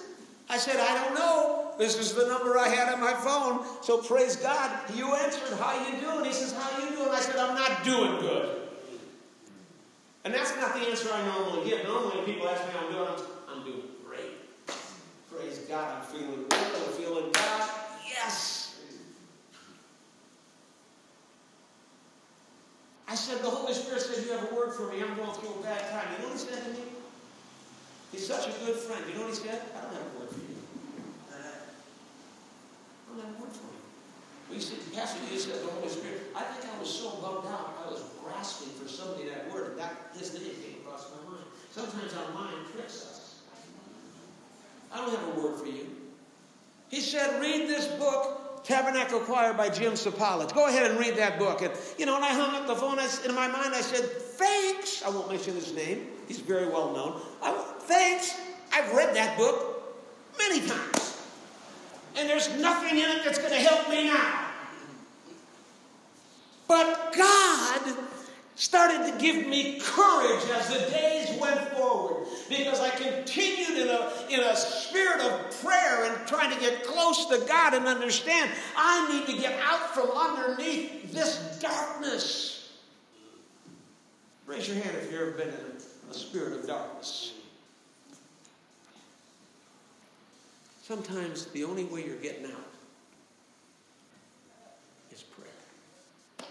I 0.49 0.59
said, 0.59 0.77
I 0.79 1.05
don't 1.05 1.15
know. 1.15 1.73
This 1.79 1.99
is 1.99 2.15
the 2.15 2.27
number 2.29 2.57
I 2.57 2.69
had 2.69 2.93
on 2.93 3.01
my 3.01 3.13
phone. 3.13 3.67
So 3.83 3.99
praise 3.99 4.37
God. 4.37 4.71
You 4.95 5.15
answered, 5.15 5.59
how 5.59 5.75
you 5.87 6.01
doing? 6.01 6.25
He 6.25 6.33
says, 6.33 6.55
how 6.55 6.79
you 6.83 6.97
doing? 6.97 7.11
I 7.11 7.21
said, 7.21 7.37
I'm 7.37 7.55
not 7.55 7.85
doing 7.85 8.21
good. 8.21 8.63
And 10.25 10.33
that's 10.33 10.57
not 10.57 10.75
the 10.75 10.81
answer 10.81 11.09
I 11.13 11.25
normally 11.27 11.69
give. 11.69 11.85
Normally 11.85 12.17
when 12.17 12.25
people 12.25 12.49
ask 12.49 12.65
me 12.67 12.73
how 12.73 12.87
I'm 12.87 12.93
doing. 12.93 13.09
I'm, 13.09 13.57
I'm 13.57 13.65
doing 13.65 13.83
great. 14.07 14.67
Praise 15.31 15.59
God. 15.69 15.99
I'm 15.99 16.03
feeling 16.07 16.47
good. 16.49 16.53
I'm 16.53 16.93
feeling 16.93 17.31
God. 17.33 17.71
Yes. 18.09 18.81
I 23.09 23.15
said, 23.15 23.43
the 23.43 23.51
Holy 23.51 23.75
Spirit 23.75 24.01
said, 24.01 24.25
you 24.25 24.33
have 24.33 24.51
a 24.51 24.55
word 24.55 24.73
for 24.75 24.91
me. 24.91 25.03
I'm 25.03 25.15
going 25.17 25.31
through 25.33 25.61
a 25.61 25.63
bad 25.63 25.91
time. 25.91 26.07
You 26.17 26.23
know 26.23 26.33
what 26.33 26.41
he 26.41 26.47
said 26.47 26.65
to 26.65 26.71
me? 26.71 26.96
He's 28.17 28.27
such 28.27 28.49
a 28.49 28.65
good 28.65 28.77
friend. 28.77 29.05
You 29.13 29.21
know 29.21 29.29
what 29.29 29.37
he 29.37 29.37
said? 29.37 29.61
I 29.77 29.81
don't 29.83 29.93
have 29.93 30.09
a 30.09 30.19
word 30.19 30.31
for 30.33 30.41
you. 30.41 30.57
Uh, 31.29 31.37
I 31.37 33.13
don't 33.13 33.21
have 33.21 33.37
a 33.37 33.43
word 33.45 33.53
for 33.53 33.69
you. 33.69 34.57
We 34.57 34.59
said, 34.59 34.79
Pastor, 34.95 35.21
you 35.31 35.39
said 35.39 35.61
the 35.61 35.71
Holy 35.73 35.91
Spirit. 35.91 36.33
I 36.35 36.41
think 36.41 36.65
I 36.65 36.81
was 36.81 36.89
so 36.89 37.11
bummed 37.21 37.45
out, 37.53 37.77
I 37.85 37.91
was 37.91 38.03
grasping 38.25 38.73
for 38.81 38.89
somebody 38.89 39.29
that 39.29 39.53
word, 39.53 39.73
and 39.73 39.81
that 39.81 39.93
his 40.17 40.33
name 40.33 40.49
came 40.65 40.81
across 40.81 41.11
my 41.13 41.31
mind. 41.31 41.45
Sometimes 41.73 42.15
our 42.15 42.33
mind 42.33 42.57
tricks 42.73 43.05
us. 43.05 43.41
I 44.91 44.97
don't 44.97 45.11
have 45.11 45.37
a 45.37 45.41
word 45.41 45.61
for 45.61 45.67
you. 45.67 45.87
He 46.89 47.03
said, 47.03 47.39
read 47.39 47.69
this 47.69 47.87
book, 47.99 48.65
Tabernacle 48.65 49.21
Choir 49.21 49.53
by 49.53 49.69
Jim 49.69 49.93
Cymbala. 49.93 50.51
Go 50.55 50.69
ahead 50.69 50.91
and 50.91 50.99
read 50.99 51.17
that 51.17 51.39
book. 51.39 51.61
And, 51.61 51.73
you 51.99 52.07
know, 52.07 52.17
and 52.17 52.25
I 52.25 52.33
hung 52.33 52.55
up 52.55 52.67
the 52.67 52.77
phone. 52.77 52.99
I, 52.99 53.11
in 53.27 53.35
my 53.35 53.47
mind, 53.47 53.75
I 53.75 53.83
said, 53.83 54.09
thanks. 54.09 55.03
I 55.05 55.11
won't 55.11 55.29
mention 55.31 55.55
his 55.55 55.75
name. 55.75 56.07
He's 56.29 56.41
very 56.41 56.67
well 56.67 56.95
known. 56.95 57.21
I, 57.43 57.75
thanks. 57.87 58.39
I've 58.73 58.93
read 58.93 59.15
that 59.17 59.37
book 59.39 59.97
many 60.39 60.67
times. 60.67 61.27
And 62.17 62.29
there's 62.29 62.55
nothing 62.59 62.99
in 62.99 63.11
it 63.11 63.25
that's 63.25 63.39
going 63.39 63.53
to 63.53 63.59
help 63.59 63.89
me 63.89 64.05
now. 64.05 64.47
But 66.69 67.15
God 67.17 67.97
started 68.57 69.13
to 69.13 69.19
give 69.19 69.47
me 69.47 69.79
courage 69.81 70.43
as 70.55 70.69
the 70.69 70.91
days 70.91 71.39
went 71.39 71.61
forward 71.75 72.27
because 72.49 72.81
I 72.81 72.89
continued 72.91 73.79
in 73.79 73.89
a, 73.89 74.13
in 74.31 74.41
a 74.41 74.57
spirit 74.57 75.21
of 75.21 75.61
prayer 75.63 76.11
and 76.11 76.27
trying 76.27 76.53
to 76.53 76.59
get 76.59 76.85
close 76.85 77.27
to 77.27 77.45
God 77.47 77.75
and 77.75 77.87
understand 77.87 78.51
I 78.77 79.13
need 79.13 79.35
to 79.35 79.41
get 79.41 79.61
out 79.61 79.95
from 79.95 80.11
underneath 80.11 81.13
this 81.13 81.59
darkness. 81.61 82.73
Raise 84.47 84.69
your 84.69 84.83
hand 84.83 84.97
if 84.97 85.13
you've 85.13 85.21
ever 85.21 85.33
been 85.33 85.49
in 85.49 86.11
a 86.11 86.15
spirit 86.15 86.55
of 86.55 86.67
darkness. 86.67 87.36
Sometimes 90.87 91.47
the 91.47 91.65
only 91.65 91.83
way 91.83 92.05
you're 92.07 92.15
getting 92.15 92.45
out 92.45 92.73
is 95.11 95.21
prayer. 95.21 96.49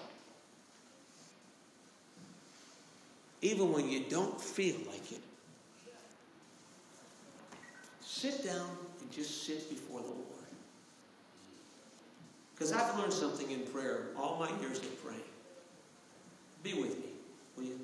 Even 3.42 3.72
when 3.72 3.88
you 3.88 4.02
don't 4.10 4.42
feel 4.42 4.76
like 4.92 5.10
it, 5.14 5.22
sit 8.02 8.44
down 8.44 8.68
and 9.00 9.10
just 9.10 9.46
sit 9.46 9.70
before 9.70 10.02
the 10.02 10.08
Lord. 10.08 10.26
Because 12.56 12.74
I've 12.74 13.00
learned 13.00 13.14
something 13.14 13.50
in 13.50 13.62
prayer 13.62 14.08
all 14.18 14.38
my 14.38 14.50
years 14.60 14.80
of 14.80 15.02
praying. 15.02 15.22
Be 16.62 16.74
with 16.74 16.98
me, 16.98 17.12
will 17.56 17.64
you? 17.64 17.80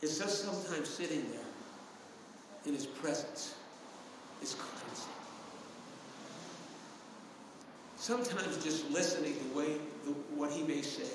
It's 0.00 0.18
just 0.18 0.44
sometimes 0.44 0.88
sitting 0.88 1.30
there 1.30 1.41
in 2.66 2.74
His 2.74 2.86
presence 2.86 3.54
is 4.42 4.54
cleansing. 4.54 5.12
Sometimes 7.96 8.62
just 8.62 8.90
listening 8.90 9.34
to 9.34 9.58
way, 9.58 9.76
the, 10.04 10.10
what 10.34 10.50
He 10.50 10.62
may 10.62 10.82
say 10.82 11.10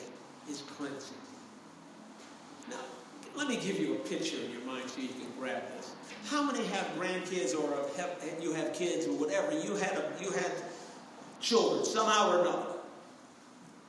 is 0.49 0.61
cleansing. 0.77 1.17
Now, 2.69 2.77
let 3.35 3.47
me 3.47 3.57
give 3.57 3.79
you 3.79 3.95
a 3.95 3.99
picture 3.99 4.37
in 4.37 4.51
your 4.51 4.61
mind 4.61 4.89
so 4.89 5.01
you 5.01 5.09
can 5.09 5.27
grab 5.39 5.61
this. 5.75 5.91
How 6.29 6.43
many 6.43 6.65
have 6.65 6.87
grandkids 6.97 7.55
or 7.55 7.87
have, 7.97 8.09
you 8.41 8.53
have 8.53 8.73
kids 8.73 9.05
or 9.05 9.13
whatever? 9.13 9.51
You 9.51 9.75
had 9.75 9.97
a, 9.97 10.11
you 10.21 10.31
had 10.31 10.51
children 11.39 11.85
somehow 11.85 12.31
or 12.31 12.41
another. 12.41 12.65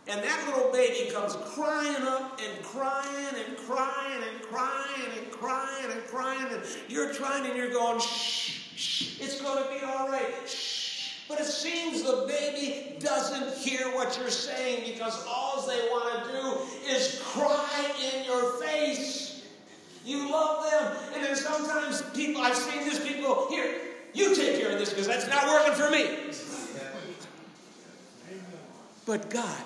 And 0.08 0.22
that 0.22 0.48
little 0.48 0.72
baby 0.72 1.10
comes 1.10 1.36
crying 1.54 2.02
up 2.02 2.40
and 2.40 2.64
crying 2.64 3.34
and 3.46 3.56
crying 3.58 4.22
and 4.32 4.42
crying 4.42 5.18
and 5.18 5.27
crying 5.40 5.90
and 5.90 6.04
crying. 6.06 6.46
And 6.52 6.62
you're 6.88 7.12
trying 7.14 7.46
and 7.46 7.56
you're 7.56 7.70
going, 7.70 8.00
shh, 8.00 8.74
shh, 8.76 9.20
it's 9.20 9.40
going 9.40 9.62
to 9.62 9.70
be 9.70 9.84
all 9.84 10.08
right. 10.08 10.48
Shh. 10.48 11.14
But 11.28 11.40
it 11.40 11.46
seems 11.46 12.02
the 12.02 12.24
baby 12.26 12.98
doesn't 13.00 13.56
hear 13.58 13.86
what 13.94 14.16
you're 14.18 14.30
saying 14.30 14.90
because 14.92 15.24
all 15.28 15.66
they 15.66 15.78
want 15.90 16.24
to 16.24 16.32
do 16.32 16.90
is 16.90 17.20
cry 17.22 17.92
in 18.12 18.24
your 18.24 18.52
face. 18.62 19.46
You 20.06 20.30
love 20.30 20.70
them. 20.70 20.96
And 21.14 21.24
then 21.24 21.36
sometimes 21.36 22.02
people, 22.14 22.40
I've 22.40 22.56
seen 22.56 22.80
this, 22.80 22.98
people, 23.06 23.46
here, 23.50 23.74
you 24.14 24.34
take 24.34 24.58
care 24.58 24.72
of 24.72 24.78
this 24.78 24.88
because 24.90 25.06
that's 25.06 25.28
not 25.28 25.46
working 25.46 25.74
for 25.74 25.90
me. 25.90 26.32
But 29.04 29.30
God, 29.30 29.64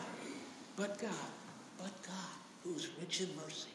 but 0.76 0.98
God, 1.00 1.10
but 1.76 1.90
God, 2.06 2.32
who's 2.62 2.90
rich 3.00 3.22
in 3.22 3.28
mercy, 3.36 3.71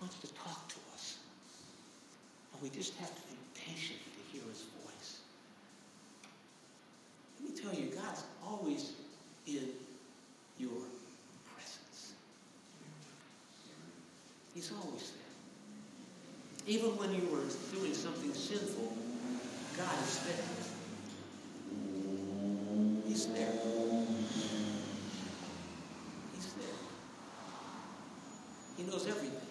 wants 0.00 0.18
to 0.20 0.26
talk 0.34 0.68
to 0.68 0.76
us. 0.94 1.18
But 2.52 2.62
we 2.62 2.70
just 2.70 2.96
have 2.98 3.14
to 3.14 3.22
be 3.22 3.36
patient 3.54 3.98
to 4.00 4.32
hear 4.32 4.42
his 4.48 4.62
voice. 4.84 5.20
Let 7.40 7.50
me 7.50 7.60
tell 7.60 7.74
you, 7.74 7.90
God's 7.94 8.24
always 8.44 8.92
in 9.46 9.68
your 10.58 10.82
presence. 11.54 12.12
He's 14.54 14.72
always 14.72 15.12
there. 15.12 16.74
Even 16.74 16.90
when 16.96 17.14
you 17.14 17.26
were 17.30 17.44
doing 17.72 17.94
something 17.94 18.32
sinful, 18.32 18.92
God 19.76 19.98
is 20.02 20.20
there. 20.24 20.44
He's 23.06 23.26
there. 23.26 23.52
He's 26.34 26.52
there. 26.54 26.78
He 28.76 28.82
knows 28.84 29.06
everything. 29.06 29.49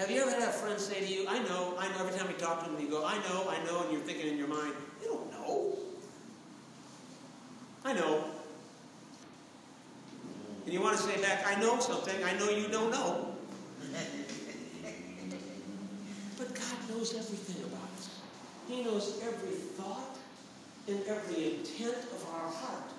Have 0.00 0.10
you 0.10 0.22
ever 0.22 0.30
had 0.30 0.44
a 0.44 0.46
friend 0.46 0.80
say 0.80 0.98
to 0.98 1.06
you, 1.06 1.26
I 1.28 1.40
know, 1.40 1.74
I 1.78 1.86
know, 1.88 1.98
every 2.00 2.18
time 2.18 2.30
you 2.30 2.36
talk 2.38 2.64
to 2.64 2.70
them, 2.70 2.80
you 2.80 2.88
go, 2.88 3.04
I 3.04 3.16
know, 3.18 3.50
I 3.50 3.62
know, 3.66 3.82
and 3.82 3.92
you're 3.92 4.00
thinking 4.00 4.28
in 4.28 4.38
your 4.38 4.48
mind, 4.48 4.72
you 5.02 5.08
don't 5.08 5.30
know. 5.30 5.76
I 7.84 7.92
know. 7.92 8.24
And 10.64 10.72
you 10.72 10.80
want 10.80 10.96
to 10.96 11.02
say 11.02 11.20
back, 11.20 11.46
I 11.46 11.60
know 11.60 11.78
something, 11.80 12.24
I 12.24 12.32
know 12.38 12.48
you 12.48 12.68
don't 12.68 12.90
know. 12.90 13.34
but 16.38 16.54
God 16.54 16.88
knows 16.88 17.14
everything 17.14 17.62
about 17.64 17.90
us. 17.98 18.20
He 18.68 18.82
knows 18.82 19.20
every 19.22 19.50
thought 19.50 20.16
and 20.88 21.06
every 21.08 21.56
intent 21.56 21.98
of 22.14 22.26
our 22.32 22.50
heart. 22.50 22.90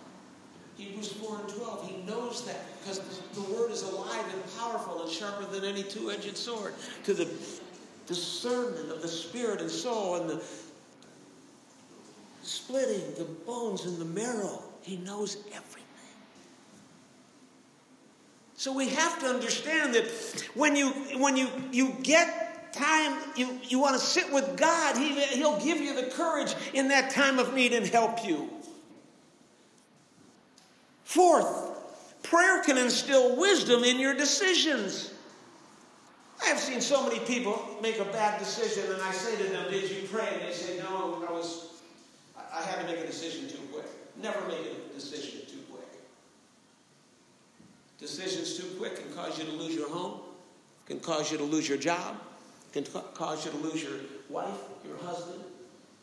Hebrews 0.81 1.13
4 1.13 1.39
and 1.41 1.49
12. 1.49 1.89
He 1.89 2.11
knows 2.11 2.45
that 2.45 2.59
because 2.79 2.99
the 3.33 3.41
word 3.53 3.71
is 3.71 3.83
alive 3.83 4.25
and 4.33 4.57
powerful 4.57 5.03
and 5.03 5.11
sharper 5.11 5.45
than 5.45 5.63
any 5.63 5.83
two 5.83 6.09
edged 6.09 6.35
sword 6.35 6.73
to 7.03 7.13
the 7.13 7.29
discernment 8.07 8.89
of 8.89 9.01
the 9.01 9.07
spirit 9.07 9.61
and 9.61 9.69
soul 9.69 10.15
and 10.15 10.29
the 10.29 10.43
splitting 12.41 13.13
the 13.15 13.25
bones 13.45 13.85
and 13.85 13.97
the 13.97 14.05
marrow. 14.05 14.63
He 14.81 14.97
knows 14.97 15.37
everything. 15.53 15.83
So 18.55 18.73
we 18.73 18.89
have 18.89 19.19
to 19.19 19.27
understand 19.27 19.93
that 19.93 20.05
when 20.55 20.75
you 20.75 20.89
when 21.19 21.37
you 21.37 21.47
you 21.71 21.95
get 22.01 22.73
time 22.73 23.17
you, 23.35 23.59
you 23.63 23.79
want 23.79 23.99
to 23.99 24.01
sit 24.01 24.31
with 24.31 24.55
God, 24.57 24.97
he, 24.97 25.19
He'll 25.19 25.59
give 25.59 25.79
you 25.79 25.95
the 25.95 26.09
courage 26.11 26.55
in 26.73 26.87
that 26.87 27.11
time 27.11 27.37
of 27.37 27.53
need 27.53 27.73
and 27.73 27.85
help 27.85 28.25
you. 28.25 28.49
Fourth, 31.11 32.23
prayer 32.23 32.63
can 32.63 32.77
instill 32.77 33.35
wisdom 33.35 33.83
in 33.83 33.99
your 33.99 34.13
decisions. 34.13 35.13
I 36.41 36.45
have 36.45 36.57
seen 36.57 36.79
so 36.79 37.05
many 37.05 37.19
people 37.25 37.77
make 37.81 37.99
a 37.99 38.05
bad 38.05 38.39
decision, 38.39 38.89
and 38.93 39.01
I 39.01 39.11
say 39.11 39.35
to 39.35 39.51
them, 39.51 39.69
Did 39.69 39.91
you 39.91 40.07
pray? 40.07 40.29
And 40.31 40.41
they 40.43 40.53
say, 40.53 40.77
No, 40.77 41.21
I 41.27 41.33
was 41.33 41.81
I 42.37 42.61
had 42.61 42.79
to 42.79 42.85
make 42.85 43.03
a 43.03 43.05
decision 43.05 43.49
too 43.49 43.59
quick. 43.73 43.83
Never 44.21 44.39
make 44.47 44.59
a 44.59 44.93
decision 44.93 45.41
too 45.49 45.59
quick. 45.69 45.83
Decisions 47.99 48.57
too 48.57 48.73
quick 48.77 48.95
can 48.95 49.13
cause 49.13 49.37
you 49.37 49.43
to 49.43 49.51
lose 49.51 49.75
your 49.75 49.89
home, 49.89 50.21
can 50.85 51.01
cause 51.01 51.29
you 51.29 51.37
to 51.39 51.43
lose 51.43 51.67
your 51.67 51.77
job, 51.77 52.21
can 52.71 52.85
cause 52.85 53.43
you 53.43 53.51
to 53.51 53.57
lose 53.57 53.83
your 53.83 53.99
wife, 54.29 54.61
your 54.87 54.95
husband, 54.99 55.43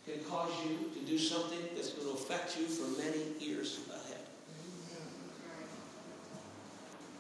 can 0.04 0.22
cause 0.24 0.52
you 0.66 0.90
to 1.00 1.06
do 1.06 1.18
something 1.18 1.60
that's 1.74 1.94
going 1.94 2.08
to 2.08 2.12
affect 2.12 2.58
you 2.58 2.66
for 2.66 2.86
many 3.00 3.22
years 3.40 3.78
ahead. 3.88 4.08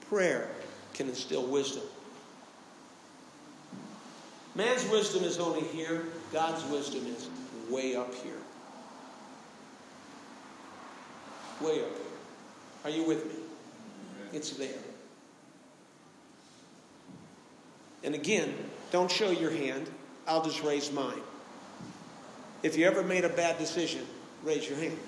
Prayer 0.08 0.48
can 0.94 1.08
instill 1.08 1.46
wisdom. 1.46 1.82
Man's 4.54 4.88
wisdom 4.88 5.22
is 5.22 5.38
only 5.38 5.62
here, 5.62 6.06
God's 6.32 6.64
wisdom 6.70 7.06
is 7.06 7.28
way 7.70 7.94
up 7.94 8.12
here. 8.14 8.32
Way 11.60 11.80
up 11.80 11.88
here. 11.88 12.06
Are 12.84 12.90
you 12.90 13.04
with 13.04 13.26
me? 13.26 13.40
It's 14.32 14.50
there. 14.52 14.70
And 18.02 18.14
again, 18.14 18.54
don't 18.90 19.10
show 19.10 19.30
your 19.30 19.50
hand. 19.50 19.88
I'll 20.26 20.44
just 20.44 20.62
raise 20.62 20.90
mine. 20.92 21.20
If 22.62 22.76
you 22.76 22.86
ever 22.86 23.02
made 23.02 23.24
a 23.24 23.28
bad 23.28 23.58
decision, 23.58 24.06
raise 24.42 24.68
your 24.68 24.78
hand. 24.78 24.98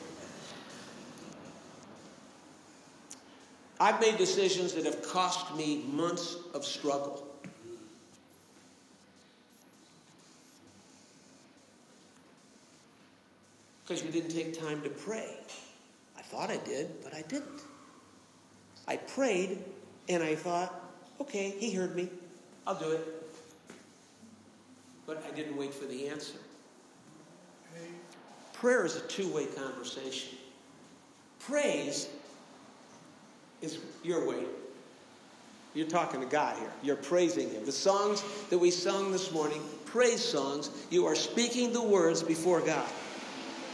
I've 3.81 3.99
made 3.99 4.19
decisions 4.19 4.75
that 4.75 4.85
have 4.85 5.03
cost 5.03 5.57
me 5.57 5.83
months 5.91 6.37
of 6.53 6.67
struggle. 6.67 7.27
Because 13.83 14.05
you 14.05 14.11
didn't 14.11 14.33
take 14.33 14.61
time 14.61 14.83
to 14.83 14.91
pray. 14.91 15.35
I 16.17 16.21
thought 16.21 16.51
I 16.51 16.59
did, 16.59 17.03
but 17.03 17.15
I 17.15 17.23
didn't. 17.23 17.63
I 18.87 18.99
prayed 18.99 19.65
and 20.11 20.23
I 20.23 20.35
thought, 20.35 20.75
okay, 21.19 21.55
he 21.59 21.73
heard 21.73 21.97
me. 21.97 22.11
I'll 22.67 22.79
do 22.79 22.91
it. 22.91 23.33
But 25.07 25.25
I 25.27 25.35
didn't 25.35 25.57
wait 25.57 25.73
for 25.73 25.87
the 25.87 26.07
answer. 26.09 26.37
Prayer 28.53 28.85
is 28.85 28.97
a 28.97 29.01
two 29.09 29.33
way 29.33 29.47
conversation. 29.47 30.37
Praise 31.39 32.11
is 33.63 33.79
your 34.03 34.27
way. 34.27 34.45
You're 35.75 35.87
talking 35.87 36.21
to 36.21 36.27
God 36.27 36.57
here. 36.59 36.71
You're 36.83 36.97
praising 36.97 37.51
Him. 37.51 37.65
The 37.65 37.73
songs 37.73 38.25
that 38.51 38.59
we 38.59 38.71
sung 38.71 39.13
this 39.13 39.31
morning, 39.33 39.61
praise 39.85 40.25
songs, 40.25 40.71
you 40.91 41.07
are 41.07 41.15
speaking 41.15 41.73
the 41.73 41.83
words 41.83 42.23
before 42.23 42.61
God. 42.61 42.89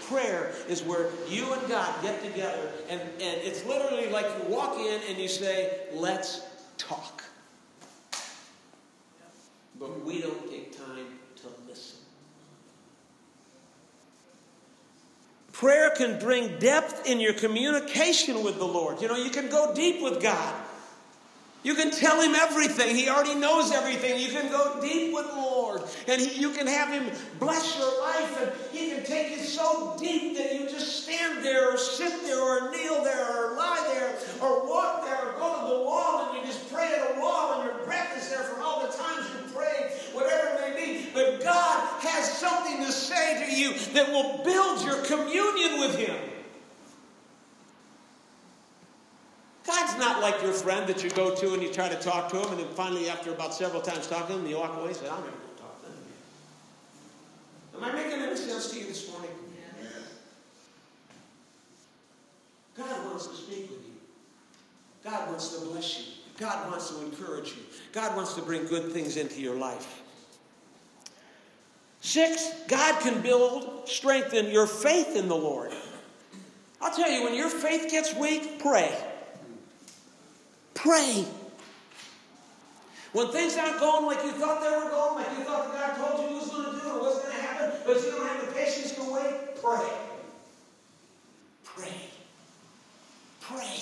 Prayer 0.09 0.53
is 0.69 0.83
where 0.83 1.09
you 1.29 1.53
and 1.53 1.69
God 1.69 1.93
get 2.03 2.23
together, 2.23 2.71
and, 2.89 3.01
and 3.01 3.41
it's 3.43 3.65
literally 3.67 4.09
like 4.11 4.27
you 4.27 4.55
walk 4.55 4.79
in 4.79 5.01
and 5.09 5.19
you 5.19 5.27
say, 5.27 5.81
Let's 5.93 6.43
talk. 6.77 7.25
But 9.79 10.05
we 10.05 10.21
don't 10.21 10.49
take 10.49 10.77
time 10.77 11.07
to 11.37 11.49
listen. 11.69 11.99
Prayer 15.59 15.89
can 15.89 16.19
bring 16.19 16.59
depth 16.59 17.07
in 17.07 17.19
your 17.19 17.33
communication 17.33 18.45
with 18.45 18.59
the 18.59 18.67
Lord. 18.67 19.01
You 19.01 19.09
know, 19.09 19.17
you 19.17 19.31
can 19.31 19.49
go 19.49 19.73
deep 19.75 20.03
with 20.03 20.21
God. 20.21 20.55
You 21.63 21.75
can 21.75 21.91
tell 21.91 22.21
him 22.21 22.35
everything. 22.35 22.95
He 22.95 23.09
already 23.09 23.35
knows 23.35 23.73
everything. 23.73 24.21
You 24.21 24.29
can 24.29 24.51
go 24.53 24.79
deep 24.83 25.15
with 25.15 25.27
the 25.31 25.37
Lord. 25.37 25.81
And 26.09 26.21
he, 26.21 26.39
you 26.39 26.51
can 26.51 26.67
have 26.67 26.91
him 26.91 27.11
bless 27.41 27.79
your 27.79 27.89
life. 28.03 28.39
And 28.43 28.53
he 28.71 28.91
can 28.91 29.03
take 29.05 29.31
you 29.31 29.43
so 29.43 29.97
deep 29.99 30.37
that 30.37 30.53
you 30.53 30.69
just 30.69 31.05
stand 31.05 31.43
there 31.43 31.73
or 31.73 31.79
sit 31.79 32.13
there 32.25 32.39
or 32.39 32.71
kneel 32.71 33.03
there 33.03 33.25
or 33.25 33.57
lie 33.57 33.83
there 33.95 34.15
or 34.43 34.69
walk 34.69 35.07
there 35.07 35.27
or 35.27 35.33
go 35.39 35.63
to 35.63 35.75
the 35.75 35.83
wall 35.85 36.29
and 36.29 36.39
you 36.39 36.45
just 36.45 36.71
pray 36.71 36.93
at 36.93 37.17
a 37.17 37.21
wall 37.21 37.63
and 37.63 37.71
your 37.71 37.83
breath 37.87 38.15
is 38.15 38.29
there 38.29 38.43
from 38.43 38.63
all 38.63 38.87
the 38.87 38.93
times 38.93 39.27
you 39.31 39.55
pray. 39.55 39.91
whatever. 40.13 40.56
But 41.17 41.41
God 41.43 42.03
has 42.03 42.31
something 42.31 42.85
to 42.85 42.93
say 42.93 43.47
to 43.47 43.57
you 43.59 43.73
that 43.95 44.13
will 44.13 44.45
build 44.45 44.85
your 44.85 45.03
communion 45.07 45.81
with 45.81 45.97
him. 45.97 46.15
God's 49.67 49.99
not 49.99 50.21
like 50.21 50.43
your 50.43 50.53
friend 50.53 50.87
that 50.87 51.03
you 51.03 51.09
go 51.09 51.35
to 51.35 51.55
and 51.55 51.63
you 51.63 51.73
try 51.73 51.89
to 51.89 51.95
talk 51.97 52.29
to 52.33 52.37
him, 52.37 52.51
and 52.51 52.61
then 52.61 52.69
finally, 52.75 53.09
after 53.09 53.33
about 53.33 53.55
several 53.55 53.81
times 53.81 54.07
talking 54.07 54.37
to 54.37 54.43
him, 54.43 54.47
you 54.47 54.59
walk 54.59 54.77
away 54.77 54.89
and 54.89 54.97
say, 54.97 55.09
I'm 55.09 55.21
never 55.21 55.31
going 55.31 55.57
to 55.57 55.63
talk 55.63 55.81
to 55.81 55.87
him. 55.87 55.95
again. 57.81 57.89
Am 57.89 57.97
I 57.97 58.05
making 58.05 58.21
any 58.23 58.37
sense 58.37 58.71
to 58.73 58.79
you 58.79 58.85
this 58.85 59.11
morning? 59.11 59.31
God 62.77 63.07
wants 63.07 63.27
to 63.29 63.35
speak 63.35 63.71
with 63.71 63.87
you. 63.87 63.95
God 65.03 65.31
wants 65.31 65.49
to 65.57 65.65
bless 65.65 65.99
you. 65.99 66.05
God 66.39 66.71
wants 66.71 66.91
to 66.91 67.03
encourage 67.03 67.53
you. 67.53 67.63
God 67.93 68.15
wants 68.15 68.35
to 68.35 68.43
bring 68.43 68.67
good 68.67 68.93
things 68.93 69.17
into 69.17 69.41
your 69.41 69.55
life. 69.57 70.03
Six, 72.07 72.53
God 72.69 73.01
can 73.01 73.21
build, 73.21 73.89
strengthen 73.89 74.49
your 74.51 74.69
faith 74.69 75.17
in 75.17 75.27
the 75.27 75.35
Lord. 75.35 75.73
I'll 76.81 76.95
tell 76.95 77.11
you, 77.11 77.25
when 77.25 77.35
your 77.35 77.51
faith 77.51 77.91
gets 77.91 78.15
weak, 78.15 78.61
pray. 78.61 78.97
Pray. 80.75 81.25
When 83.13 83.27
things 83.33 83.57
aren't 83.57 83.81
going 83.81 84.07
like 84.07 84.25
you 84.25 84.31
thought 84.31 84.63
they 84.63 84.71
were 84.71 84.89
going, 84.89 85.17
like 85.17 85.37
you 85.37 85.43
thought 85.43 85.73
God 85.73 85.97
told 85.97 86.31
you 86.31 86.37
was 86.37 86.49
going 86.49 86.79
to 86.79 86.81
do 86.81 86.91
or 86.91 87.01
was 87.01 87.23
going 87.25 87.35
to 87.35 87.43
happen, 87.43 87.73
but 87.85 87.97
you 87.97 88.13
don't 88.13 88.29
have 88.29 88.47
the 88.47 88.53
patience 88.53 88.93
to 88.93 89.13
wait, 89.13 89.61
pray. 89.61 89.91
Pray. 91.65 91.93
Pray. 93.41 93.81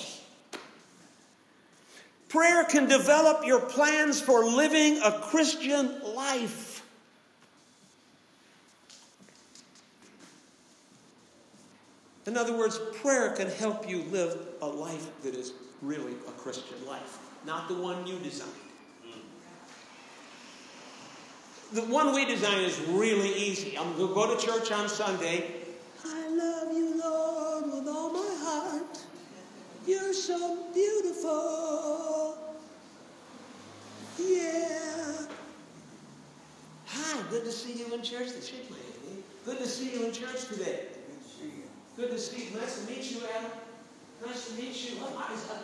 Prayer 2.29 2.63
can 2.63 2.87
develop 2.87 3.45
your 3.45 3.59
plans 3.59 4.19
for 4.19 4.43
living 4.43 4.99
a 5.03 5.11
Christian 5.11 6.01
life. 6.15 6.64
In 12.25 12.37
other 12.37 12.57
words, 12.57 12.79
prayer 13.01 13.31
can 13.31 13.49
help 13.49 13.87
you 13.87 14.03
live 14.03 14.37
a 14.61 14.65
life 14.65 15.07
that 15.21 15.35
is 15.35 15.53
really 15.81 16.13
a 16.27 16.31
Christian 16.31 16.83
life, 16.87 17.19
not 17.45 17.67
the 17.67 17.75
one 17.75 18.07
you 18.07 18.17
designed. 18.19 18.51
The 21.73 21.81
one 21.81 22.13
we 22.15 22.25
design 22.25 22.59
is 22.61 22.79
really 22.89 23.33
easy. 23.33 23.77
I'm 23.77 23.95
going 23.97 24.09
to 24.09 24.13
go 24.13 24.35
to 24.35 24.43
church 24.43 24.71
on 24.71 24.87
Sunday. 24.87 25.51
I 26.05 26.29
love 26.29 26.71
you, 26.71 26.99
Lord, 26.99 27.65
with 27.65 27.87
all 27.87 28.11
my 28.11 28.35
heart. 28.39 28.99
You're 29.85 30.13
so 30.13 30.71
beautiful. 30.73 32.37
Yeah. 34.17 35.25
Hi, 36.85 37.23
good 37.29 37.43
to 37.43 37.51
see 37.51 37.73
you 37.73 37.93
in 37.93 38.01
church. 38.01 38.27
Chick 38.45 38.69
lady. 38.69 39.23
Good 39.45 39.57
to 39.57 39.67
see 39.67 39.93
you 39.93 40.05
in 40.05 40.13
church 40.13 40.45
today. 40.47 40.85
Good 41.97 42.11
to 42.11 42.19
see 42.19 42.45
you. 42.45 42.59
Nice 42.59 42.85
to 42.85 42.91
meet 42.91 43.11
you, 43.11 43.21
Adam. 43.37 43.51
Nice 44.25 44.49
to 44.49 44.53
meet 44.55 44.75
you. 44.89 44.99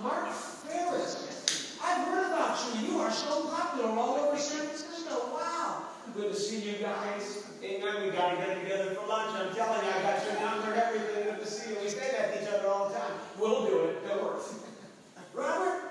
Mark 0.02 0.32
Ferris. 0.32 1.78
I've 1.84 2.08
heard 2.08 2.28
about 2.28 2.58
you. 2.76 2.88
You 2.88 3.00
are 3.00 3.12
so 3.12 3.48
popular 3.48 3.90
all 3.90 4.16
over 4.16 4.38
San 4.38 4.66
Francisco. 4.68 5.30
Wow. 5.34 5.84
Good 6.16 6.32
to 6.34 6.40
see 6.40 6.60
you 6.60 6.78
guys. 6.78 7.48
Amen. 7.64 8.04
We 8.04 8.12
got 8.12 8.32
to 8.32 8.38
get 8.38 8.62
together 8.62 8.92
for 8.96 9.08
lunch. 9.08 9.36
I'm 9.36 9.54
telling 9.56 9.86
you, 9.86 9.92
I 9.92 10.02
got 10.02 10.26
your 10.26 10.40
number, 10.40 10.74
everything. 10.74 11.24
Good 11.26 11.40
to 11.40 11.46
see 11.46 11.72
you. 11.72 11.80
We 11.82 11.90
say 11.90 12.12
that 12.12 12.34
to 12.34 12.42
each 12.42 12.50
other 12.54 12.68
all 12.68 12.90
the 12.90 12.96
time. 12.96 13.14
We'll 13.40 13.66
do 13.66 13.80
it. 13.86 13.98
It 14.10 14.24
works. 14.24 14.56
Robert, 15.34 15.82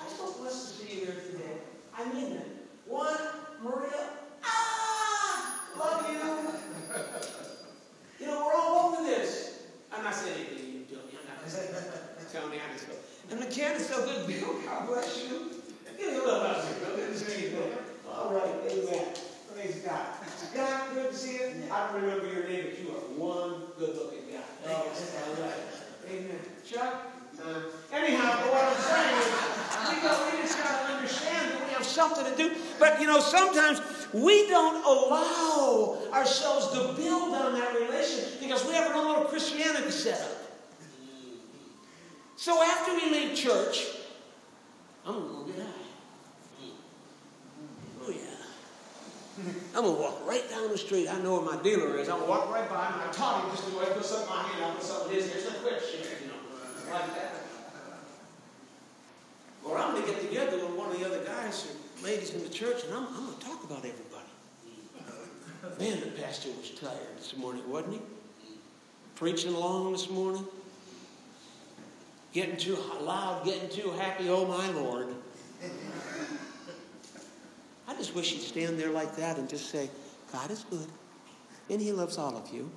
I'm 0.00 0.08
so 0.16 0.32
blessed 0.40 0.78
to 0.78 0.86
see 0.86 1.00
you 1.00 1.06
here 1.06 1.14
today. 1.30 1.56
I 1.96 2.04
mean 2.12 2.32
it. 2.32 2.46
Juan, 2.86 3.16
Maria, 3.62 4.10
ah, 4.44 5.64
love 5.78 6.10
you. 6.10 6.16
You 8.20 8.26
know, 8.26 8.44
we're 8.46 8.54
all 8.54 8.92
over 8.92 9.02
this. 9.02 9.62
I'm 9.92 10.04
not 10.04 10.14
saying 10.14 10.46
anything 10.46 10.72
you 10.72 10.80
do. 10.80 10.96
I'm 10.96 11.42
not 11.42 11.48
saying 11.48 11.74
Tell 12.32 12.48
me 12.48 12.58
how 12.58 12.76
to 12.76 12.86
go. 12.86 12.92
And 13.30 13.40
McCann 13.40 13.74
is 13.74 13.86
so 13.88 14.04
good. 14.04 14.26
Bill, 14.28 14.54
God 14.64 14.86
bless 14.86 15.24
you. 15.24 15.50
Give 15.98 16.12
me 16.12 16.14
a 16.14 16.18
little 16.18 16.40
hug, 16.40 16.80
Bill. 16.80 16.96
Good 16.96 17.12
to 17.12 17.18
see 17.18 17.42
you, 17.44 17.50
Bill. 17.50 17.68
All 18.08 18.32
right, 18.32 18.54
amen. 18.70 19.06
Praise 19.52 19.76
God. 19.84 20.06
Scott, 20.36 20.94
good 20.94 21.10
to 21.10 21.16
see 21.16 21.32
you. 21.32 21.72
I 21.72 21.90
don't 21.90 22.02
remember 22.02 22.26
your 22.32 22.46
name, 22.46 22.66
but 22.70 22.78
you 22.78 22.90
are 22.90 23.02
one 23.18 23.62
good-looking 23.78 24.30
guy. 24.30 24.44
Oh, 24.68 24.74
all 24.74 25.42
right. 25.42 25.60
Amen. 26.08 26.38
Chuck? 26.64 27.06
Uh, 27.44 27.62
anyhow, 27.92 28.30
what 28.52 28.64
I'm 28.64 28.76
saying 28.76 29.16
is, 29.18 29.26
we, 29.88 30.02
got, 30.02 30.32
we 30.32 30.38
just 30.42 30.58
got 30.58 30.86
to 30.86 30.92
understand 30.94 31.50
that 31.50 31.66
we 31.66 31.72
have 31.72 31.84
something 31.84 32.24
to 32.24 32.36
do. 32.36 32.54
But, 32.78 33.00
you 33.00 33.06
know, 33.08 33.18
sometimes 33.18 33.80
we 34.12 34.46
don't 34.46 34.84
allow 34.84 35.98
ourselves 36.12 36.70
to 36.72 36.92
build 37.00 37.34
on 37.34 37.54
that 37.54 37.74
relationship 37.74 38.40
because 38.40 38.64
we 38.66 38.74
have 38.74 38.90
our 38.92 38.96
own 38.96 39.08
little 39.08 39.24
Christianity 39.24 39.90
set 39.90 40.20
up. 40.20 40.36
So 42.36 42.62
after 42.62 42.94
we 42.94 43.10
leave 43.10 43.36
church, 43.36 43.86
I'm 45.06 45.12
going 45.12 45.28
to 45.28 45.34
go 45.34 45.44
get 45.44 45.56
high. 45.56 45.72
Oh, 48.02 48.10
yeah. 48.10 49.44
I'm 49.76 49.84
going 49.84 49.94
to 49.94 50.00
walk 50.00 50.26
right 50.26 50.48
down 50.48 50.70
the 50.70 50.78
street. 50.78 51.06
I 51.60 51.62
my 51.62 51.68
dealer 51.68 51.98
is. 51.98 52.08
To 52.08 52.14
walk 52.14 52.50
right 52.52 52.68
by 52.68 52.86
him. 52.86 53.00
I 53.06 53.12
taught 53.12 53.44
him 53.44 53.50
just 53.50 53.70
the 53.70 53.78
way 53.78 53.84
I 53.84 53.90
put 53.90 54.04
something 54.04 54.28
in 54.28 54.34
my 54.34 54.42
hand. 54.42 54.64
I 54.64 54.74
put 54.74 54.82
something 54.82 55.10
in 55.10 55.22
his. 55.22 55.30
There's 55.30 55.46
a 55.46 55.58
quick 55.60 55.80
shit, 55.80 56.06
you 56.22 56.28
know, 56.28 56.92
like 56.92 57.14
that. 57.14 57.34
Or 59.64 59.78
I'm 59.78 59.94
going 59.94 60.06
to 60.06 60.10
get 60.10 60.20
together 60.22 60.56
with 60.56 60.74
one 60.74 60.90
of 60.90 60.98
the 60.98 61.06
other 61.06 61.22
guys 61.24 61.66
or 61.66 62.04
ladies 62.04 62.34
in 62.34 62.42
the 62.42 62.48
church, 62.48 62.84
and 62.84 62.94
I'm, 62.94 63.06
I'm 63.08 63.26
going 63.26 63.38
to 63.38 63.44
talk 63.44 63.62
about 63.64 63.78
everybody. 63.78 64.00
Man, 65.78 66.00
the 66.00 66.06
pastor 66.22 66.48
was 66.58 66.70
tired 66.70 67.18
this 67.18 67.36
morning, 67.36 67.68
wasn't 67.70 67.94
he? 67.94 68.00
Preaching 69.14 69.52
along 69.52 69.92
this 69.92 70.08
morning. 70.08 70.44
Getting 72.32 72.56
too 72.56 72.78
loud, 73.02 73.44
getting 73.44 73.68
too 73.68 73.90
happy. 73.90 74.30
Oh, 74.30 74.46
my 74.46 74.70
Lord. 74.70 75.08
I 77.86 77.94
just 77.96 78.14
wish 78.14 78.32
he'd 78.32 78.40
stand 78.40 78.78
there 78.78 78.90
like 78.90 79.16
that 79.16 79.36
and 79.36 79.48
just 79.48 79.68
say, 79.68 79.90
God 80.32 80.50
is 80.50 80.64
good, 80.70 80.86
and 81.70 81.80
he 81.80 81.92
loves 81.92 82.18
all 82.18 82.36
of 82.36 82.52
you, 82.52 82.68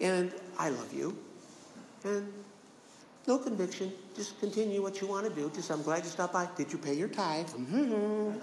and 0.00 0.32
I 0.58 0.70
love 0.70 0.92
you, 0.92 1.16
and 2.04 2.32
no 3.26 3.38
conviction. 3.38 3.92
Just 4.16 4.38
continue 4.40 4.82
what 4.82 5.00
you 5.00 5.06
want 5.06 5.26
to 5.26 5.32
do. 5.32 5.50
Just, 5.54 5.70
I'm 5.70 5.82
glad 5.82 6.02
you 6.04 6.10
stopped 6.10 6.32
by. 6.32 6.48
Did 6.56 6.72
you 6.72 6.78
pay 6.78 6.94
your 6.94 7.08
tithe? 7.08 7.48
Mm-hmm. 7.48 8.38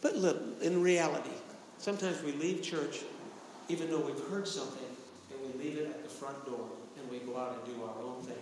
But 0.00 0.16
look, 0.16 0.40
in 0.62 0.82
reality, 0.82 1.30
sometimes 1.78 2.22
we 2.22 2.32
leave 2.32 2.62
church 2.62 3.00
even 3.68 3.90
though 3.90 4.00
we've 4.00 4.18
heard 4.28 4.46
something, 4.46 4.84
and 5.30 5.40
we 5.40 5.64
leave 5.64 5.78
it 5.78 5.86
at 5.86 6.02
the 6.02 6.08
front 6.08 6.44
door, 6.44 6.68
and 6.98 7.10
we 7.10 7.18
go 7.20 7.38
out 7.38 7.56
and 7.56 7.74
do 7.74 7.82
our 7.82 8.02
own 8.02 8.20
thing. 8.22 8.36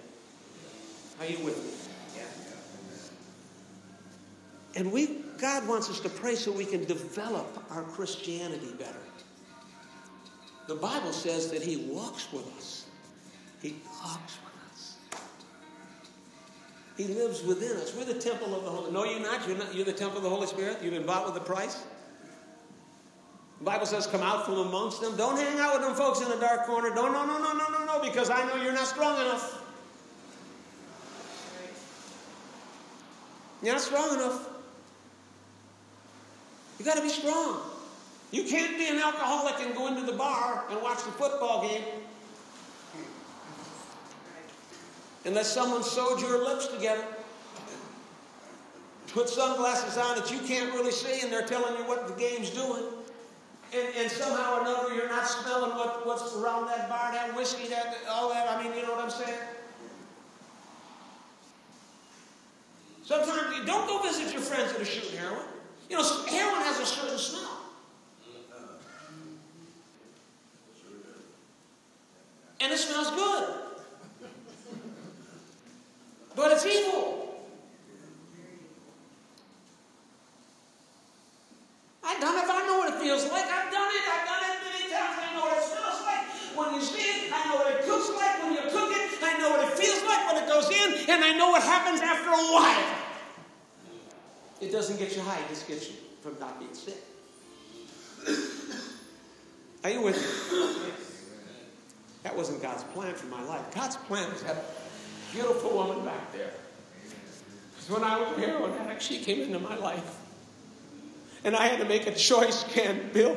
Are 1.20 1.26
you 1.26 1.38
with 1.44 1.62
me? 1.62 1.70
Yeah. 2.16 4.80
And 4.80 4.92
we, 4.92 5.19
God 5.40 5.66
wants 5.66 5.88
us 5.88 6.00
to 6.00 6.08
pray 6.08 6.34
so 6.34 6.52
we 6.52 6.66
can 6.66 6.84
develop 6.84 7.64
our 7.70 7.82
Christianity 7.82 8.74
better. 8.78 8.98
The 10.68 10.74
Bible 10.74 11.12
says 11.12 11.50
that 11.50 11.62
He 11.62 11.78
walks 11.78 12.30
with 12.32 12.46
us. 12.58 12.86
He 13.62 13.76
talks 14.00 14.38
with 14.44 14.72
us. 14.72 14.96
He 16.96 17.04
lives 17.04 17.42
within 17.42 17.76
us. 17.78 17.96
We're 17.96 18.04
the 18.04 18.20
temple 18.20 18.54
of 18.54 18.64
the 18.64 18.70
Holy. 18.70 18.92
No, 18.92 19.04
you're 19.04 19.20
not. 19.20 19.48
You're 19.48 19.56
not. 19.56 19.74
You're 19.74 19.86
the 19.86 19.92
temple 19.92 20.18
of 20.18 20.24
the 20.24 20.28
Holy 20.28 20.46
Spirit. 20.46 20.78
You've 20.82 20.92
been 20.92 21.06
bought 21.06 21.26
with 21.26 21.36
a 21.36 21.44
price. 21.44 21.82
The 23.58 23.64
Bible 23.64 23.86
says, 23.86 24.06
"Come 24.06 24.22
out 24.22 24.44
from 24.44 24.58
amongst 24.58 25.00
them." 25.00 25.16
Don't 25.16 25.36
hang 25.36 25.58
out 25.58 25.74
with 25.74 25.82
them 25.82 25.94
folks 25.94 26.20
in 26.20 26.28
the 26.28 26.36
dark 26.36 26.66
corner. 26.66 26.90
Don't. 26.94 27.12
No, 27.12 27.24
no, 27.26 27.38
no, 27.38 27.52
no, 27.52 27.68
no, 27.68 27.84
no. 27.86 28.00
Because 28.02 28.28
I 28.28 28.44
know 28.46 28.56
you're 28.62 28.72
not 28.72 28.86
strong 28.86 29.20
enough. 29.20 29.62
You're 33.62 33.74
not 33.74 33.82
strong 33.82 34.14
enough. 34.14 34.49
You 36.80 36.86
got 36.86 36.96
to 36.96 37.02
be 37.02 37.10
strong. 37.10 37.60
You 38.30 38.44
can't 38.44 38.78
be 38.78 38.88
an 38.88 38.96
alcoholic 38.96 39.60
and 39.60 39.74
go 39.74 39.88
into 39.88 40.00
the 40.00 40.16
bar 40.16 40.64
and 40.70 40.80
watch 40.80 41.04
the 41.04 41.10
football 41.10 41.68
game 41.68 41.84
unless 45.26 45.52
someone 45.52 45.82
sewed 45.82 46.22
your 46.22 46.42
lips 46.42 46.68
together. 46.68 47.04
Put 49.08 49.28
sunglasses 49.28 49.98
on 49.98 50.16
that 50.16 50.32
you 50.32 50.38
can't 50.38 50.72
really 50.72 50.90
see, 50.90 51.20
and 51.20 51.30
they're 51.30 51.46
telling 51.46 51.76
you 51.76 51.86
what 51.86 52.08
the 52.08 52.14
game's 52.14 52.48
doing. 52.48 52.84
And, 53.74 53.88
and 53.98 54.10
somehow 54.10 54.54
or 54.54 54.60
another, 54.62 54.94
you're 54.94 55.08
not 55.08 55.26
smelling 55.26 55.72
what, 55.72 56.06
what's 56.06 56.34
around 56.34 56.66
that 56.68 56.88
bar, 56.88 57.12
that 57.12 57.36
whiskey, 57.36 57.68
that 57.68 57.94
all 58.08 58.30
that. 58.32 58.50
I 58.50 58.62
mean, 58.62 58.74
you 58.74 58.84
know 58.84 58.92
what 58.92 59.04
I'm 59.04 59.10
saying? 59.10 59.38
Sometimes 63.04 63.58
you 63.58 63.66
don't 63.66 63.86
go 63.86 64.00
visit 64.02 64.32
your 64.32 64.40
friends 64.40 64.72
that 64.72 64.80
are 64.80 64.84
shooting 64.86 65.18
heroin. 65.18 65.49
You 65.90 65.96
know, 65.96 66.04
heroin 66.24 66.62
has 66.62 66.78
a 66.78 66.86
certain 66.86 67.18
smell. 67.18 67.50
And 72.60 72.72
it 72.72 72.78
smells 72.78 73.10
good. 73.10 73.54
But 76.36 76.52
it's 76.52 76.64
evil. 76.64 77.42
I've 82.04 82.20
done 82.20 82.36
it. 82.38 82.44
I 82.46 82.66
know 82.68 82.78
what 82.78 82.94
it 82.94 83.00
feels 83.00 83.24
like. 83.24 83.46
I've 83.46 83.72
done 83.72 83.90
it. 83.90 84.04
I've 84.06 84.26
done 84.30 84.42
it 84.46 84.58
many 84.62 84.92
times. 84.94 85.18
I 85.18 85.34
know 85.34 85.40
what 85.42 85.58
it 85.58 85.64
smells 85.64 86.02
like 86.06 86.22
when 86.54 86.74
you 86.78 86.86
see 86.86 87.02
it. 87.02 87.32
I 87.34 87.50
know 87.50 87.56
what 87.56 87.74
it 87.74 87.82
cooks 87.82 88.10
like 88.14 88.38
when 88.44 88.52
you 88.52 88.62
cook 88.70 88.94
it. 88.94 89.18
I 89.24 89.38
know 89.38 89.50
what 89.50 89.66
it 89.66 89.74
feels 89.76 90.04
like 90.06 90.22
when 90.30 90.44
it 90.44 90.46
goes 90.46 90.70
in. 90.70 91.10
And 91.10 91.24
I 91.24 91.36
know 91.36 91.50
what 91.50 91.64
happens 91.64 92.00
after 92.00 92.30
a 92.30 92.46
while. 92.54 92.99
It 94.60 94.70
doesn't 94.72 94.98
get 94.98 95.16
you 95.16 95.22
high, 95.22 95.38
it 95.38 95.48
just 95.48 95.66
gets 95.66 95.88
you 95.88 95.96
from 96.22 96.38
not 96.38 96.58
being 96.58 96.74
sick. 96.74 96.98
Are 99.84 99.90
you 99.90 100.02
with 100.02 100.16
me? 100.16 100.92
That 102.22 102.36
wasn't 102.36 102.60
God's 102.60 102.84
plan 102.84 103.14
for 103.14 103.26
my 103.26 103.42
life. 103.42 103.74
God's 103.74 103.96
plan 103.96 104.30
was 104.30 104.42
that 104.42 104.64
beautiful 105.32 105.70
woman 105.70 106.04
back 106.04 106.32
there. 106.32 106.50
Because 107.74 107.90
when 107.90 108.04
I 108.04 108.20
was 108.20 108.36
a 108.36 108.40
heroin 108.40 108.72
addict, 108.78 109.02
she 109.02 109.20
came 109.20 109.40
into 109.40 109.58
my 109.58 109.76
life. 109.76 110.18
And 111.44 111.56
I 111.56 111.66
had 111.66 111.80
to 111.80 111.86
make 111.86 112.06
a 112.06 112.14
choice, 112.14 112.64
Ken, 112.64 113.10
Bill. 113.14 113.36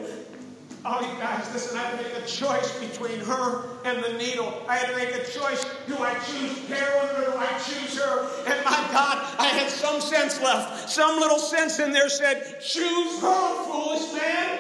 Oh, 0.86 1.00
you 1.00 1.18
guys, 1.18 1.50
listen, 1.54 1.78
I 1.78 1.84
had 1.84 1.98
to 1.98 2.04
make 2.04 2.24
a 2.24 2.28
choice 2.28 2.78
between 2.78 3.18
her 3.22 3.64
and 3.86 4.04
the 4.04 4.18
needle. 4.18 4.62
I 4.68 4.76
had 4.76 4.90
to 4.90 4.98
make 4.98 5.16
a 5.16 5.24
choice. 5.32 5.66
Do 5.88 5.98
I 6.00 6.14
choose 6.16 6.68
heroin 6.68 7.10
or 7.16 7.32
do 7.32 7.38
I 7.38 7.48
choose 7.60 7.98
her? 7.98 8.28
And 8.46 8.66
my 8.66 8.76
God, 8.92 9.36
I 9.40 9.48
had 9.48 9.70
some 9.70 10.02
sense 10.02 10.42
left. 10.42 10.90
Some 10.90 11.22
little 11.22 11.40
sense 11.40 11.80
in 11.80 11.94
there 11.94 12.10
said, 12.10 12.60
choose 12.62 13.22
her, 13.22 13.64
foolish 13.64 14.12
man. 14.14 14.60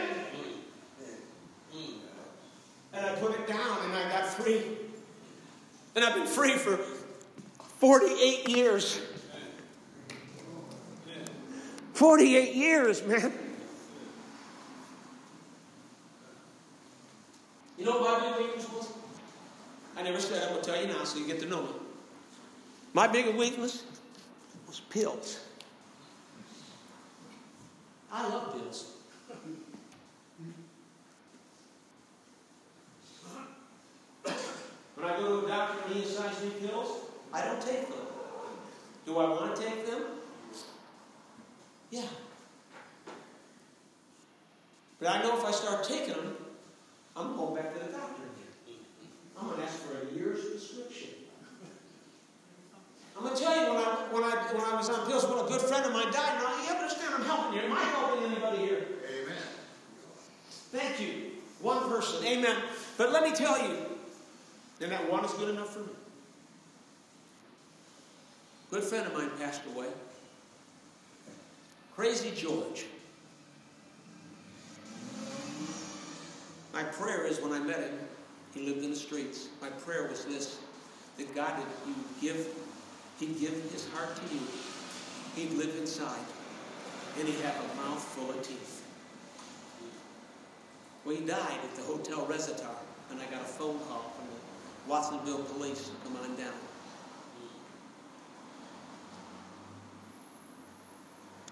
And 2.93 3.05
I 3.05 3.15
put 3.15 3.38
it 3.38 3.45
down 3.45 3.78
and 3.84 3.93
I 3.93 4.09
got 4.09 4.26
free. 4.26 4.61
And 5.95 6.05
I've 6.05 6.15
been 6.15 6.26
free 6.26 6.55
for 6.55 6.78
48 7.80 8.47
years. 8.47 9.01
48 11.93 12.55
years, 12.55 13.05
man. 13.05 13.34
You 17.84 17.89
know 17.89 17.99
my 17.99 18.17
big 18.17 18.45
weakness 18.45 18.71
was? 18.71 18.93
I 19.97 20.03
never 20.03 20.21
said, 20.21 20.41
I'm 20.43 20.51
going 20.51 20.61
to 20.63 20.71
tell 20.71 20.81
you 20.81 20.88
now 20.88 21.03
so 21.03 21.19
you 21.19 21.27
get 21.27 21.41
to 21.41 21.45
know 21.47 21.63
me. 21.63 21.69
My 22.93 23.07
big 23.07 23.36
weakness 23.36 23.84
was 24.65 24.79
pills. 24.79 25.41
I 28.09 28.25
love 28.29 28.53
pills. 28.53 28.93
when 34.95 35.05
I 35.05 35.17
go 35.17 35.41
to 35.41 35.45
a 35.45 35.49
doctor 35.49 35.84
and 35.86 35.93
he 35.93 36.03
assigns 36.03 36.41
me 36.41 36.51
pills, 36.65 37.01
I 37.34 37.43
don't 37.43 37.61
take 37.61 37.89
them. 37.89 37.97
Do 39.05 39.17
I 39.17 39.29
want 39.29 39.57
to 39.57 39.61
take 39.61 39.86
them? 39.86 40.03
Yeah. 41.91 42.07
But 45.01 45.09
I 45.09 45.21
know 45.21 45.38
if 45.38 45.43
I 45.43 45.51
start 45.51 45.84
taking 45.84 46.13
them, 46.13 46.38
I'm 47.16 47.36
going 47.36 47.55
back 47.55 47.74
to 47.74 47.80
the 47.80 47.91
doctor 47.91 48.24
again. 48.24 48.80
I'm 49.38 49.47
going 49.47 49.59
to 49.59 49.64
ask 49.64 49.78
for 49.80 49.97
a 50.07 50.18
year's 50.18 50.43
prescription. 50.45 51.09
I'm 53.16 53.24
going 53.24 53.36
to 53.36 53.41
tell 53.41 53.55
you, 53.55 53.74
when 53.74 53.84
I, 53.84 53.89
when, 54.11 54.24
I, 54.24 54.36
when 54.53 54.66
I 54.66 54.76
was 54.76 54.89
on 54.89 55.05
pills, 55.07 55.26
when 55.26 55.38
a 55.38 55.47
good 55.47 55.61
friend 55.61 55.86
of 55.86 55.93
mine 55.93 56.11
died, 56.11 56.41
now 56.41 56.64
you 56.64 56.72
understand 56.72 57.14
I'm 57.14 57.24
helping 57.24 57.59
you. 57.59 57.66
Am 57.66 57.72
I 57.72 57.84
helping 57.84 58.32
anybody 58.32 58.57
here? 58.57 58.86
Amen. 59.07 59.38
Thank 60.72 60.99
you. 60.99 61.32
One 61.61 61.88
person. 61.89 62.26
Amen. 62.26 62.57
But 62.97 63.11
let 63.11 63.24
me 63.24 63.36
tell 63.36 63.61
you, 63.61 63.78
and 64.82 64.91
that 64.91 65.09
one 65.09 65.24
is 65.24 65.32
good 65.34 65.49
enough 65.49 65.74
for 65.74 65.82
me. 65.82 65.93
Good 68.72 68.84
friend 68.84 69.05
of 69.05 69.14
mine 69.14 69.30
passed 69.38 69.61
away. 69.76 69.88
Crazy 71.95 72.32
George. 72.36 72.86
My 76.74 76.82
prayer 76.82 77.26
is 77.26 77.39
when 77.39 77.53
I 77.53 77.59
met 77.59 77.80
him, 77.80 77.99
he 78.53 78.61
lived 78.65 78.84
in 78.84 78.89
the 78.89 78.95
streets. 78.95 79.49
My 79.61 79.69
prayer 79.69 80.07
was 80.07 80.26
this 80.26 80.59
that 81.17 81.34
God 81.36 81.59
would 81.59 81.95
give, 82.19 82.47
he'd 83.19 83.39
give 83.39 83.53
his 83.71 83.88
heart 83.89 84.15
to 84.15 84.34
you. 84.34 84.41
He'd 85.36 85.55
live 85.57 85.76
inside. 85.78 86.26
And 87.19 87.28
he'd 87.28 87.39
have 87.41 87.55
a 87.55 87.76
mouth 87.76 88.03
full 88.03 88.32
of 88.32 88.41
teeth. 88.41 88.84
Well, 91.05 91.15
he 91.15 91.24
died 91.24 91.59
at 91.63 91.76
the 91.76 91.84
Hotel 91.84 92.26
Resetar, 92.26 92.76
and 93.11 93.21
I 93.21 93.26
got 93.26 93.41
a 93.41 93.45
phone 93.45 93.78
call 93.88 94.11
from 94.17 94.28
the 94.28 94.89
Watsonville 94.91 95.43
police 95.43 95.89
to 95.89 95.91
come 96.03 96.15
on 96.17 96.36
down. 96.36 96.53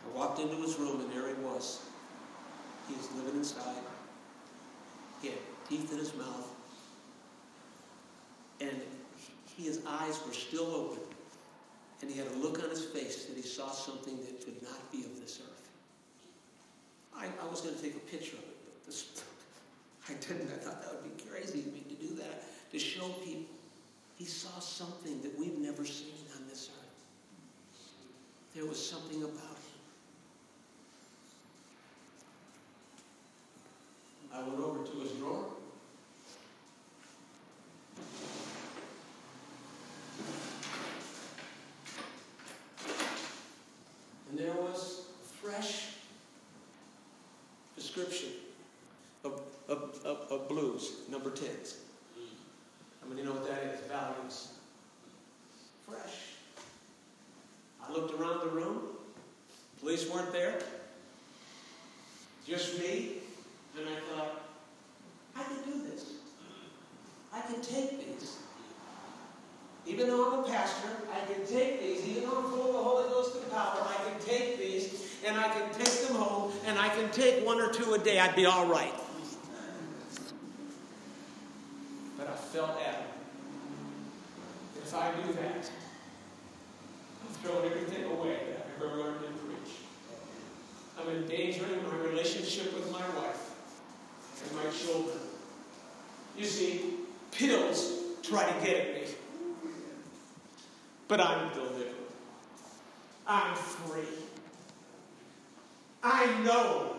I 0.03 0.17
walked 0.17 0.39
into 0.39 0.55
his 0.55 0.79
room, 0.79 1.01
and 1.01 1.11
there 1.11 1.27
he 1.27 1.35
was. 1.43 1.81
He 2.87 2.95
was 2.95 3.07
living 3.13 3.39
inside. 3.39 3.75
He 5.21 5.29
had 5.29 5.37
teeth 5.69 5.91
in 5.91 5.97
his 5.97 6.15
mouth. 6.15 6.49
And 8.59 8.81
he, 9.55 9.63
his 9.63 9.81
eyes 9.87 10.19
were 10.25 10.33
still 10.33 10.67
open. 10.67 11.03
And 12.01 12.09
he 12.09 12.17
had 12.17 12.27
a 12.27 12.35
look 12.37 12.63
on 12.63 12.69
his 12.69 12.83
face 12.83 13.25
that 13.25 13.35
he 13.35 13.43
saw 13.43 13.69
something 13.69 14.17
that 14.17 14.43
could 14.43 14.61
not 14.63 14.91
be 14.91 14.99
of 14.99 15.19
this 15.19 15.39
earth. 15.41 15.69
I, 17.15 17.25
I 17.25 17.49
was 17.49 17.61
going 17.61 17.75
to 17.75 17.81
take 17.81 17.95
a 17.95 17.99
picture 17.99 18.37
of 18.37 18.43
it, 18.43 18.57
but 18.65 18.85
this, 18.85 19.23
I 20.09 20.13
didn't. 20.13 20.49
I 20.51 20.57
thought 20.57 20.81
that 20.81 20.93
would 20.93 21.17
be 21.17 21.23
crazy 21.23 21.59
of 21.59 21.73
me 21.73 21.83
to 21.89 21.95
do 21.95 22.15
that, 22.15 22.43
to 22.71 22.79
show 22.79 23.07
people. 23.23 23.53
He 24.17 24.25
saw 24.25 24.59
something 24.59 25.21
that 25.21 25.37
we've 25.37 25.57
never 25.57 25.85
seen 25.85 26.25
on 26.35 26.47
this 26.47 26.69
earth. 26.69 26.81
There 28.55 28.65
was 28.65 28.83
something 28.83 29.23
about 29.23 29.33
him. 29.33 29.60
I 34.33 34.41
went 34.41 34.59
over 34.59 34.83
to 34.83 34.99
his 34.99 35.11
drawer. 35.11 35.45
And 44.29 44.39
there 44.39 44.53
was 44.53 45.07
a 45.21 45.27
fresh 45.45 45.89
prescription 47.73 48.29
of, 49.25 49.41
of, 49.67 49.99
of, 50.05 50.31
of 50.31 50.47
blues, 50.47 50.93
number 51.09 51.29
10s. 51.29 51.75
How 53.01 53.09
many 53.09 53.23
know 53.23 53.33
what 53.33 53.47
that 53.47 53.63
is? 53.63 53.81
Valiums. 53.81 54.47
Fresh. 55.85 56.35
I 57.83 57.91
looked 57.91 58.19
around 58.19 58.39
the 58.39 58.47
room. 58.47 58.83
Police 59.79 60.09
weren't 60.09 60.31
there. 60.31 60.59
Just 62.47 62.79
me. 62.79 63.17
And 63.77 63.87
I 63.87 64.15
thought, 64.15 64.41
I 65.35 65.43
can 65.43 65.71
do 65.71 65.87
this. 65.89 66.13
I 67.33 67.41
can 67.41 67.61
take 67.61 68.19
these. 68.19 68.37
Even 69.85 70.07
though 70.07 70.33
I'm 70.33 70.40
a 70.40 70.40
pastor, 70.51 70.89
I 71.11 71.33
can 71.33 71.45
take 71.45 71.81
these. 71.81 72.05
Even 72.05 72.29
though 72.29 72.37
I'm 72.37 72.43
full 72.51 72.67
of 72.67 72.73
the 72.73 72.83
Holy 72.83 73.09
Ghost 73.09 73.35
and 73.35 73.51
power, 73.51 73.87
I 73.87 74.09
can 74.09 74.19
take 74.19 74.59
these 74.59 75.07
and 75.25 75.39
I 75.39 75.47
can 75.49 75.71
take 75.73 76.07
them 76.07 76.17
home 76.17 76.51
and 76.65 76.77
I 76.77 76.89
can 76.89 77.09
take 77.11 77.45
one 77.45 77.59
or 77.59 77.71
two 77.71 77.93
a 77.93 77.97
day. 77.97 78.19
I'd 78.19 78.35
be 78.35 78.45
all 78.45 78.67
right. 78.67 78.93
But 82.17 82.27
I 82.27 82.35
felt 82.35 82.71
adamant. 82.71 83.07
If 84.77 84.93
I 84.93 85.11
do 85.11 85.33
that, 85.33 85.71
I'm 87.21 87.33
throwing 87.41 87.71
everything 87.71 88.03
away 88.11 88.37
that 88.47 88.67
I've 88.67 88.83
ever 88.83 88.97
learned 88.97 89.25
and 89.25 89.35
preached. 89.39 89.79
I'm 90.99 91.07
endangering 91.09 91.81
my 91.83 91.95
relationship 91.95 92.73
with 92.73 92.91
my 92.91 93.07
wife 93.17 93.51
and 94.43 94.55
my 94.57 94.69
children. 94.71 95.17
You 96.37 96.45
see, 96.45 96.95
pills 97.31 97.93
try 98.21 98.51
to 98.51 98.65
get 98.65 98.75
at 98.75 98.93
me. 98.95 99.00
But 101.11 101.19
I'm 101.19 101.51
delivered. 101.51 101.87
I'm 103.27 103.53
free. 103.53 104.15
I 106.01 106.25
know 106.45 106.95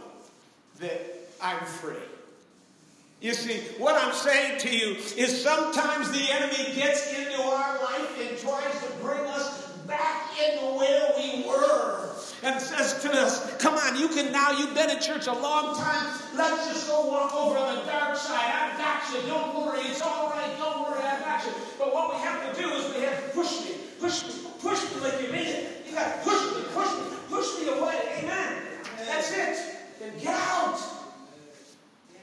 that 0.81 1.17
I'm 1.41 1.65
free. 1.65 1.97
You 3.23 3.33
see, 3.33 3.61
what 3.79 3.95
I'm 3.95 4.13
saying 4.13 4.61
to 4.61 4.77
you 4.77 4.97
is 5.17 5.43
sometimes 5.43 6.11
the 6.11 6.31
enemy 6.31 6.75
gets 6.75 7.11
into 7.15 7.41
our 7.41 7.83
life 7.83 8.21
and 8.21 8.39
tries 8.39 8.85
to 8.85 8.93
bring 9.01 9.25
us 9.29 9.73
back 9.87 10.29
into 10.39 10.67
where 10.77 11.15
we 11.17 11.49
were 11.49 12.11
and 12.43 12.61
says 12.61 13.01
to 13.03 13.13
us, 13.13 13.57
Come 13.57 13.77
on, 13.77 13.99
you 13.99 14.09
can 14.09 14.31
now, 14.31 14.51
you've 14.51 14.75
been 14.75 14.91
in 14.91 15.01
church 15.01 15.27
a 15.27 15.33
long 15.33 15.75
time. 15.75 16.21
Let's 16.37 16.69
just 16.69 16.87
go 16.87 17.07
walk 17.07 17.35
over 17.35 17.57
on 17.57 17.77
the 17.77 17.91
dark 17.91 18.17
side. 18.17 18.45
I've 18.45 18.77
got 18.77 19.03
you. 19.15 19.27
Don't 19.27 19.57
worry. 19.57 19.81
It's 19.87 20.03
all 20.03 20.29
right. 20.29 20.55
Don't 20.59 20.83
worry. 20.83 21.03
I've 21.03 21.25
got 21.25 21.47
you. 21.47 21.53
But 21.79 21.95
what 21.95 22.15
we 22.15 22.21
have 22.21 22.55
to 22.55 22.61
do 22.61 22.69
is 22.69 22.95
we 22.95 23.03
have 23.05 23.25
to 23.25 23.31
push 23.31 23.65
me, 23.65 23.77
push 24.03 24.25
me, 24.25 24.33
push 24.61 24.95
me 24.95 25.01
like 25.01 25.23
you 25.23 25.29
mean 25.29 25.47
it. 25.47 25.87
You 25.87 25.95
got 25.95 26.13
to 26.13 26.29
push 26.29 26.57
me, 26.57 26.63
push 26.75 26.93
me, 26.93 27.17
push 27.29 27.61
me 27.61 27.69
away. 27.69 28.01
Amen. 28.19 28.63
That's 29.07 29.31
it. 29.31 29.77
Then 30.01 30.19
get 30.19 30.35
out. 30.35 30.81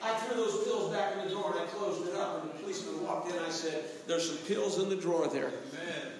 I 0.01 0.13
threw 0.15 0.36
those 0.36 0.63
pills 0.65 0.93
back 0.93 1.13
in 1.13 1.23
the 1.23 1.30
drawer 1.30 1.51
and 1.51 1.61
I 1.61 1.65
closed 1.71 2.05
it 2.07 2.15
up. 2.15 2.41
And 2.41 2.51
the 2.51 2.55
policeman 2.55 3.05
walked 3.05 3.32
in. 3.32 3.39
I 3.39 3.49
said, 3.49 3.86
There's 4.07 4.27
some 4.27 4.38
pills 4.45 4.77
in 4.77 4.89
the 4.89 4.95
drawer 4.95 5.27
there. 5.27 5.47
Amen. 5.47 6.13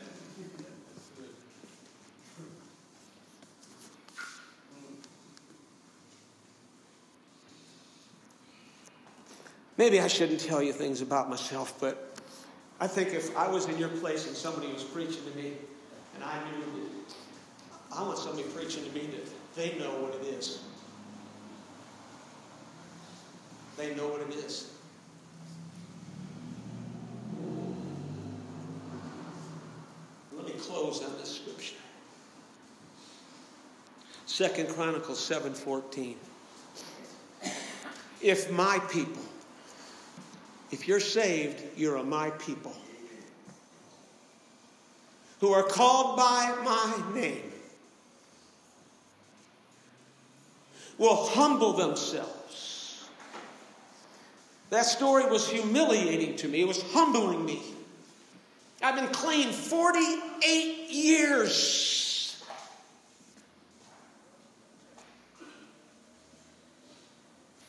Maybe 9.76 10.02
I 10.02 10.08
shouldn't 10.08 10.42
tell 10.42 10.62
you 10.62 10.74
things 10.74 11.02
about 11.02 11.30
myself, 11.30 11.74
but 11.80 12.09
I 12.82 12.88
think 12.88 13.10
if 13.14 13.36
I 13.36 13.48
was 13.48 13.68
in 13.68 13.78
your 13.78 13.90
place 13.90 14.26
and 14.28 14.36
somebody 14.36 14.72
was 14.72 14.84
preaching 14.84 15.24
to 15.32 15.38
me, 15.38 15.54
and 16.16 16.24
I 16.24 16.40
knew 16.50 16.60
that 16.60 17.98
I 17.98 18.04
want 18.04 18.18
somebody 18.18 18.44
preaching 18.50 18.86
to 18.86 18.92
me 18.92 19.08
that 19.08 19.56
they 19.56 19.78
know 19.78 19.92
what 20.02 20.16
it 20.16 20.26
is. 20.28 20.62
They 23.78 23.96
know 23.96 24.08
what 24.08 24.22
it 24.22 24.36
is. 24.36 24.74
Let 30.34 30.46
me 30.46 30.54
close 30.54 31.04
on 31.04 31.12
this 31.18 31.36
scripture. 31.36 31.76
Second 34.26 34.70
Chronicles 34.70 35.20
7:14. 35.20 36.16
if 38.22 38.52
my 38.52 38.80
people, 38.92 39.22
if 40.72 40.88
you're 40.88 41.00
saved, 41.00 41.62
you're 41.78 41.98
a 41.98 42.04
my 42.04 42.30
people 42.32 42.76
who 45.40 45.52
are 45.54 45.64
called 45.64 46.18
by 46.18 46.54
my 46.64 47.20
name 47.20 47.52
will 50.98 51.28
humble 51.28 51.74
themselves. 51.74 53.08
That 54.70 54.86
story 54.86 55.26
was 55.26 55.50
humiliating 55.50 56.36
to 56.38 56.48
me, 56.48 56.62
it 56.62 56.68
was 56.68 56.82
humbling 56.92 57.46
me. 57.46 57.62
I've 58.82 58.96
been 58.96 59.08
clean 59.08 59.52
48 59.52 60.90
years. 60.90 61.96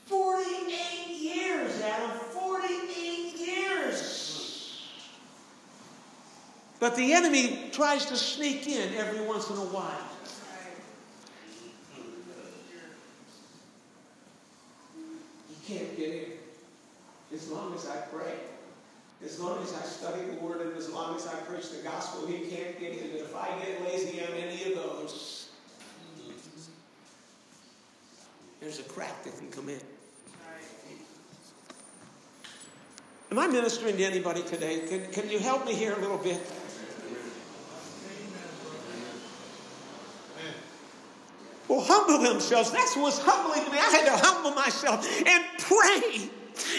Forty-eight 0.07 1.21
years, 1.21 1.81
Adam. 1.83 2.11
Forty-eight 2.11 3.37
years. 3.37 4.83
But 6.91 6.97
the 6.97 7.13
enemy 7.13 7.69
tries 7.71 8.07
to 8.07 8.17
sneak 8.17 8.67
in 8.67 8.93
every 8.95 9.25
once 9.25 9.49
in 9.49 9.55
a 9.55 9.61
while. 9.61 10.09
He 15.49 15.73
can't 15.73 15.97
get 15.97 16.09
in 16.09 16.25
as 17.33 17.49
long 17.49 17.77
as 17.77 17.87
I 17.87 17.95
pray. 18.13 18.35
As 19.25 19.39
long 19.39 19.63
as 19.63 19.73
I 19.73 19.83
study 19.83 20.25
the 20.25 20.45
Word 20.45 20.63
and 20.63 20.77
as 20.77 20.91
long 20.91 21.15
as 21.15 21.29
I 21.29 21.35
preach 21.43 21.71
the 21.71 21.81
gospel, 21.85 22.27
He 22.27 22.51
can't 22.51 22.81
get 22.81 22.91
in. 22.91 23.19
If 23.19 23.37
I 23.37 23.57
get 23.65 23.85
lazy 23.85 24.21
on 24.25 24.33
any 24.33 24.73
of 24.73 24.83
those, 24.83 25.51
there's 28.61 28.81
a 28.81 28.85
crack 28.85 29.23
that 29.23 29.39
can 29.39 29.49
come 29.53 29.69
in. 29.69 29.81
Am 33.31 33.39
I 33.39 33.47
ministering 33.47 33.97
to 33.97 34.03
anybody 34.03 34.43
today? 34.43 34.81
Can, 34.89 35.07
can 35.13 35.31
you 35.31 35.39
help 35.39 35.65
me 35.65 35.73
here 35.73 35.93
a 35.93 36.01
little 36.01 36.19
bit? 36.19 36.41
Humble 41.91 42.23
themselves. 42.23 42.71
That's 42.71 42.97
what's 42.97 43.19
humbling 43.19 43.65
to 43.65 43.71
me. 43.71 43.79
I 43.79 43.91
had 43.91 44.05
to 44.07 44.27
humble 44.27 44.53
myself 44.53 45.05
and 45.27 45.45
pray 45.59 46.31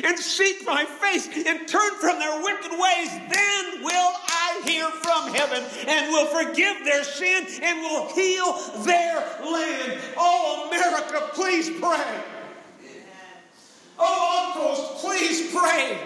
and 0.06 0.18
seek 0.18 0.66
my 0.66 0.86
face 0.86 1.28
and 1.28 1.68
turn 1.68 1.92
from 2.00 2.20
their 2.20 2.42
wicked 2.42 2.72
ways. 2.72 3.10
Then 3.28 3.84
will 3.84 4.14
I 4.28 4.62
hear 4.64 4.88
from 4.90 5.34
heaven 5.34 5.64
and 5.88 6.12
will 6.12 6.28
forgive 6.28 6.86
their 6.86 7.04
sin 7.04 7.46
and 7.62 7.82
will 7.82 8.08
heal 8.14 8.54
their 8.84 9.18
land. 9.44 10.00
Oh, 10.18 10.70
America, 10.72 11.30
please 11.34 11.70
pray. 11.70 12.24
Oh, 14.00 14.56
uncles, 14.56 15.02
please 15.02 15.54
pray. 15.54 16.00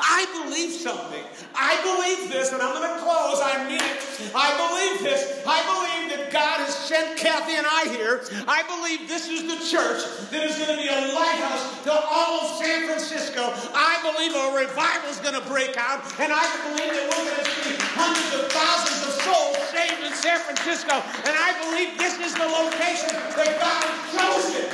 I 0.00 0.26
believe 0.42 0.72
something. 0.72 1.24
I 1.54 1.76
believe 1.82 2.30
this, 2.30 2.52
and 2.52 2.60
I'm 2.60 2.74
going 2.74 2.88
to 2.88 3.00
close. 3.02 3.40
I 3.40 3.64
mean 3.68 3.80
it. 3.80 3.98
I 4.34 4.52
believe 4.56 5.02
this. 5.02 5.42
I 5.46 5.60
believe 5.64 6.12
that 6.16 6.32
God 6.32 6.60
has 6.64 6.74
sent 6.74 7.18
Kathy 7.18 7.56
and 7.56 7.66
I 7.66 7.88
here. 7.92 8.24
I 8.48 8.62
believe 8.68 9.08
this 9.08 9.28
is 9.28 9.48
the 9.48 9.58
church 9.64 10.04
that 10.30 10.42
is 10.44 10.56
going 10.58 10.76
to 10.76 10.78
be 10.80 10.88
a 10.88 11.12
lighthouse 11.14 11.84
to 11.84 11.92
all 11.92 12.44
of 12.44 12.60
San 12.60 12.86
Francisco. 12.86 13.52
I 13.72 14.00
believe 14.04 14.32
a 14.36 14.56
revival 14.56 15.10
is 15.10 15.20
going 15.20 15.36
to 15.36 15.44
break 15.48 15.76
out, 15.76 16.04
and 16.20 16.32
I 16.32 16.44
believe 16.68 16.92
that 16.92 17.06
we're 17.08 17.26
going 17.26 17.40
to 17.40 17.50
see 17.64 17.76
hundreds 17.96 18.32
of 18.36 18.44
thousands 18.52 19.00
of 19.06 19.12
souls 19.24 19.56
saved 19.72 20.00
in 20.04 20.12
San 20.12 20.38
Francisco. 20.44 21.00
And 21.24 21.34
I 21.34 21.56
believe 21.64 21.96
this 21.98 22.20
is 22.20 22.34
the 22.34 22.46
location 22.46 23.16
that 23.36 23.52
God 23.60 23.82
has 23.84 24.00
chosen. 24.12 24.66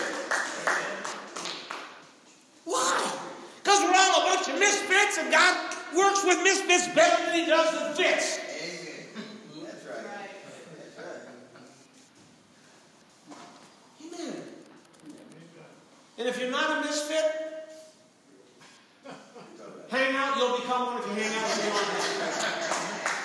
Why? 2.65 3.22
Because 3.63 3.81
we're 3.83 3.95
all 3.95 4.23
a 4.23 4.35
bunch 4.35 4.49
of 4.49 4.59
misfits, 4.59 5.19
and 5.19 5.31
God 5.31 5.77
works 5.97 6.25
with 6.25 6.43
misfits 6.43 6.89
better 6.95 7.25
than 7.27 7.35
He 7.35 7.47
does 7.47 7.73
with 7.73 7.97
fits. 7.97 8.41
Amen. 14.01 14.25
Amen. 14.25 14.43
And 16.19 16.29
if 16.29 16.41
you're 16.41 16.51
not 16.51 16.79
a 16.79 16.81
misfit, 16.87 17.25
hang 19.91 20.17
out, 20.17 20.37
you'll 20.37 20.57
become 20.59 20.87
one 20.87 20.99
if 20.99 21.07
you 21.07 21.15
hang 21.15 21.35
out 21.37 21.49
with 21.49 21.65
your 21.65 23.22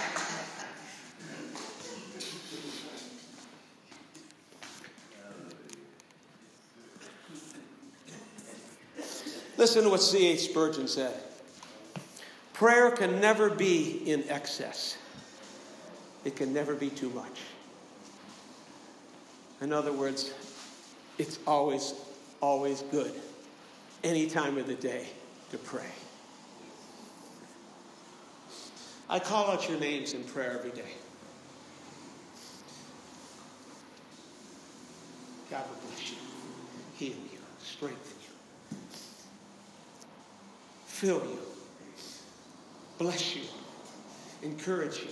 Listen 9.57 9.83
to 9.83 9.89
what 9.89 10.01
C.H. 10.01 10.39
Spurgeon 10.39 10.87
said. 10.87 11.13
Prayer 12.53 12.91
can 12.91 13.19
never 13.19 13.49
be 13.49 14.03
in 14.05 14.23
excess. 14.29 14.97
It 16.25 16.35
can 16.35 16.53
never 16.53 16.75
be 16.75 16.89
too 16.89 17.09
much. 17.09 17.41
In 19.61 19.73
other 19.73 19.91
words, 19.91 20.33
it's 21.17 21.39
always, 21.47 21.95
always 22.41 22.83
good, 22.83 23.11
any 24.03 24.27
time 24.27 24.57
of 24.57 24.67
the 24.67 24.75
day, 24.75 25.07
to 25.51 25.57
pray. 25.57 25.89
I 29.09 29.19
call 29.19 29.49
out 29.49 29.67
your 29.69 29.79
names 29.79 30.13
in 30.13 30.23
prayer 30.23 30.51
every 30.59 30.71
day. 30.71 30.93
God 35.49 35.63
will 35.69 35.89
bless 35.89 36.11
you, 36.11 36.17
heal 36.97 37.15
you, 37.31 37.39
strengthen 37.59 38.16
fill 40.97 41.21
you, 41.27 41.37
bless 42.97 43.35
you, 43.35 43.43
encourage 44.41 44.97
you. 45.01 45.09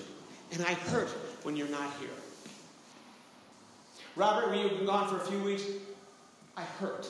And 0.51 0.63
I 0.63 0.73
hurt 0.73 1.09
when 1.43 1.55
you're 1.55 1.67
not 1.67 1.91
here. 1.99 2.09
Robert, 4.15 4.49
when 4.49 4.59
you've 4.59 4.77
been 4.77 4.87
gone 4.87 5.07
for 5.07 5.17
a 5.17 5.25
few 5.27 5.43
weeks, 5.43 5.63
I 6.57 6.63
hurt. 6.63 7.07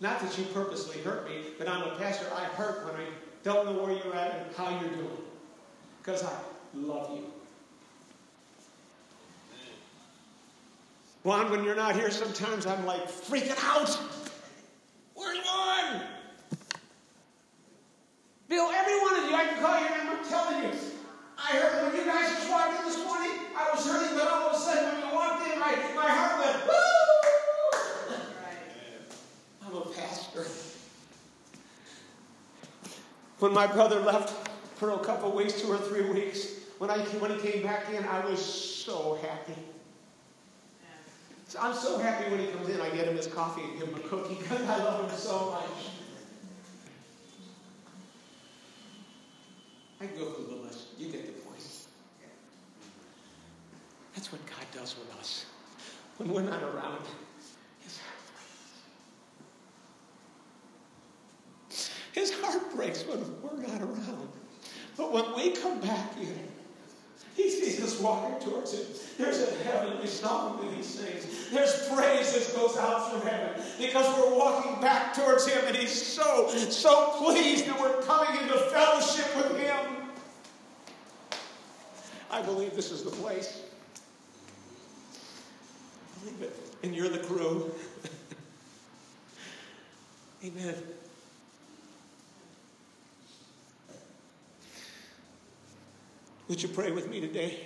Not 0.00 0.18
that 0.22 0.36
you 0.36 0.44
purposely 0.46 1.00
hurt 1.02 1.28
me, 1.28 1.36
but 1.56 1.68
I'm 1.68 1.82
a 1.82 1.94
pastor. 1.98 2.26
I 2.34 2.46
hurt 2.46 2.84
when 2.84 2.96
I 2.96 3.06
don't 3.44 3.66
know 3.66 3.80
where 3.80 3.92
you're 3.92 4.16
at 4.16 4.40
and 4.40 4.56
how 4.56 4.70
you're 4.80 4.90
doing. 4.96 5.18
Because 6.02 6.24
I 6.24 6.32
love 6.74 7.16
you. 7.16 7.24
Juan, 11.22 11.48
when 11.52 11.62
you're 11.62 11.76
not 11.76 11.94
here, 11.94 12.10
sometimes 12.10 12.66
I'm 12.66 12.84
like 12.84 13.08
freaking 13.08 13.56
out. 13.62 13.96
Where's 15.14 15.38
Juan? 15.38 16.02
Bill, 18.52 18.68
every 18.70 19.00
one 19.00 19.18
of 19.18 19.30
you, 19.30 19.34
I 19.34 19.46
can 19.46 19.62
call 19.62 19.80
your 19.80 19.88
name, 19.88 20.10
I'm 20.10 20.28
telling 20.28 20.62
you. 20.62 20.78
I 21.38 21.56
heard 21.56 21.86
when 21.86 21.98
you 21.98 22.04
guys 22.04 22.28
just 22.34 22.50
walked 22.50 22.78
in 22.80 22.84
this 22.84 23.02
morning, 23.02 23.30
I 23.56 23.70
was 23.74 23.86
hurting, 23.86 24.14
but 24.14 24.28
all 24.28 24.50
of 24.50 24.54
a 24.54 24.58
sudden 24.58 24.92
when 24.92 25.08
you 25.08 25.14
walked 25.14 25.50
in, 25.50 25.58
my, 25.58 25.70
my 25.96 26.10
heart 26.10 26.38
went, 26.38 26.66
woo! 26.66 28.16
I'm 29.66 29.74
a 29.74 29.80
pastor. 29.94 30.44
When 33.38 33.54
my 33.54 33.66
brother 33.66 34.00
left 34.00 34.50
for 34.76 34.90
a 34.90 34.98
couple 34.98 35.32
weeks, 35.32 35.62
two 35.62 35.68
or 35.72 35.78
three 35.78 36.10
weeks, 36.10 36.46
when, 36.76 36.90
I, 36.90 36.98
when 36.98 37.30
he 37.30 37.38
came 37.38 37.62
back 37.62 37.88
in, 37.88 38.04
I 38.04 38.22
was 38.26 38.44
so 38.44 39.18
happy. 39.22 39.54
I'm 41.58 41.74
so 41.74 41.96
happy 41.96 42.30
when 42.30 42.40
he 42.40 42.48
comes 42.48 42.68
in, 42.68 42.82
I 42.82 42.90
get 42.90 43.08
him 43.08 43.16
his 43.16 43.28
coffee 43.28 43.62
and 43.62 43.78
give 43.78 43.88
him 43.88 43.94
a 43.94 44.00
cookie 44.00 44.34
because 44.34 44.60
I 44.68 44.76
love 44.76 45.10
him 45.10 45.16
so 45.16 45.52
much. 45.52 46.01
I 50.02 50.06
can 50.06 50.18
go 50.18 50.30
through 50.30 50.56
the 50.56 50.62
list. 50.62 50.88
You 50.98 51.12
get 51.12 51.26
the 51.26 51.32
point. 51.42 51.52
That's 54.14 54.32
what 54.32 54.44
God 54.46 54.66
does 54.74 54.96
with 54.98 55.16
us. 55.18 55.46
When 56.18 56.28
we're 56.28 56.42
not 56.42 56.62
around, 56.62 57.06
his 62.12 62.32
heart, 62.40 62.74
breaks 62.74 63.04
when 63.04 63.20
we're 63.42 63.66
not 63.66 63.80
around. 63.80 64.28
But 64.96 65.12
when 65.12 65.34
we 65.34 65.52
come 65.52 65.80
back 65.80 66.16
in, 66.18 66.48
he 67.34 67.48
sees 67.50 67.82
us 67.82 67.98
walking 68.00 68.38
towards 68.46 68.72
him. 68.72 68.86
There's 69.18 69.40
a 69.40 69.54
heavenly 69.64 70.06
song 70.06 70.60
that 70.62 70.74
he 70.76 70.82
sings. 70.82 71.50
There's 71.50 71.88
praise 71.88 72.32
that 72.34 72.54
goes 72.54 72.76
out 72.76 73.10
from 73.10 73.26
heaven 73.26 73.62
because 73.78 74.06
we're 74.18 74.36
walking 74.38 74.80
back 74.80 75.14
towards 75.14 75.46
him 75.46 75.62
and 75.66 75.76
he's 75.76 75.90
so, 75.90 76.48
so 76.48 77.14
pleased 77.18 77.66
that 77.66 77.80
we're 77.80 78.02
coming 78.02 78.42
into 78.42 78.58
fellowship 78.70 79.34
with 79.36 79.58
him. 79.58 79.86
I 82.30 82.42
believe 82.42 82.74
this 82.74 82.90
is 82.90 83.02
the 83.02 83.10
place. 83.10 83.62
I 86.16 86.24
believe 86.24 86.42
it. 86.42 86.56
And 86.82 86.94
you're 86.94 87.08
the 87.08 87.18
crew. 87.18 87.70
Amen. 90.44 90.74
Would 96.48 96.62
you 96.62 96.68
pray 96.68 96.90
with 96.90 97.08
me 97.08 97.20
today? 97.20 97.60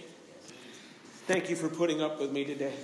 Thank 1.26 1.50
you 1.50 1.56
for 1.56 1.68
putting 1.68 2.02
up 2.02 2.20
with 2.20 2.30
me 2.30 2.44
today. 2.44 2.74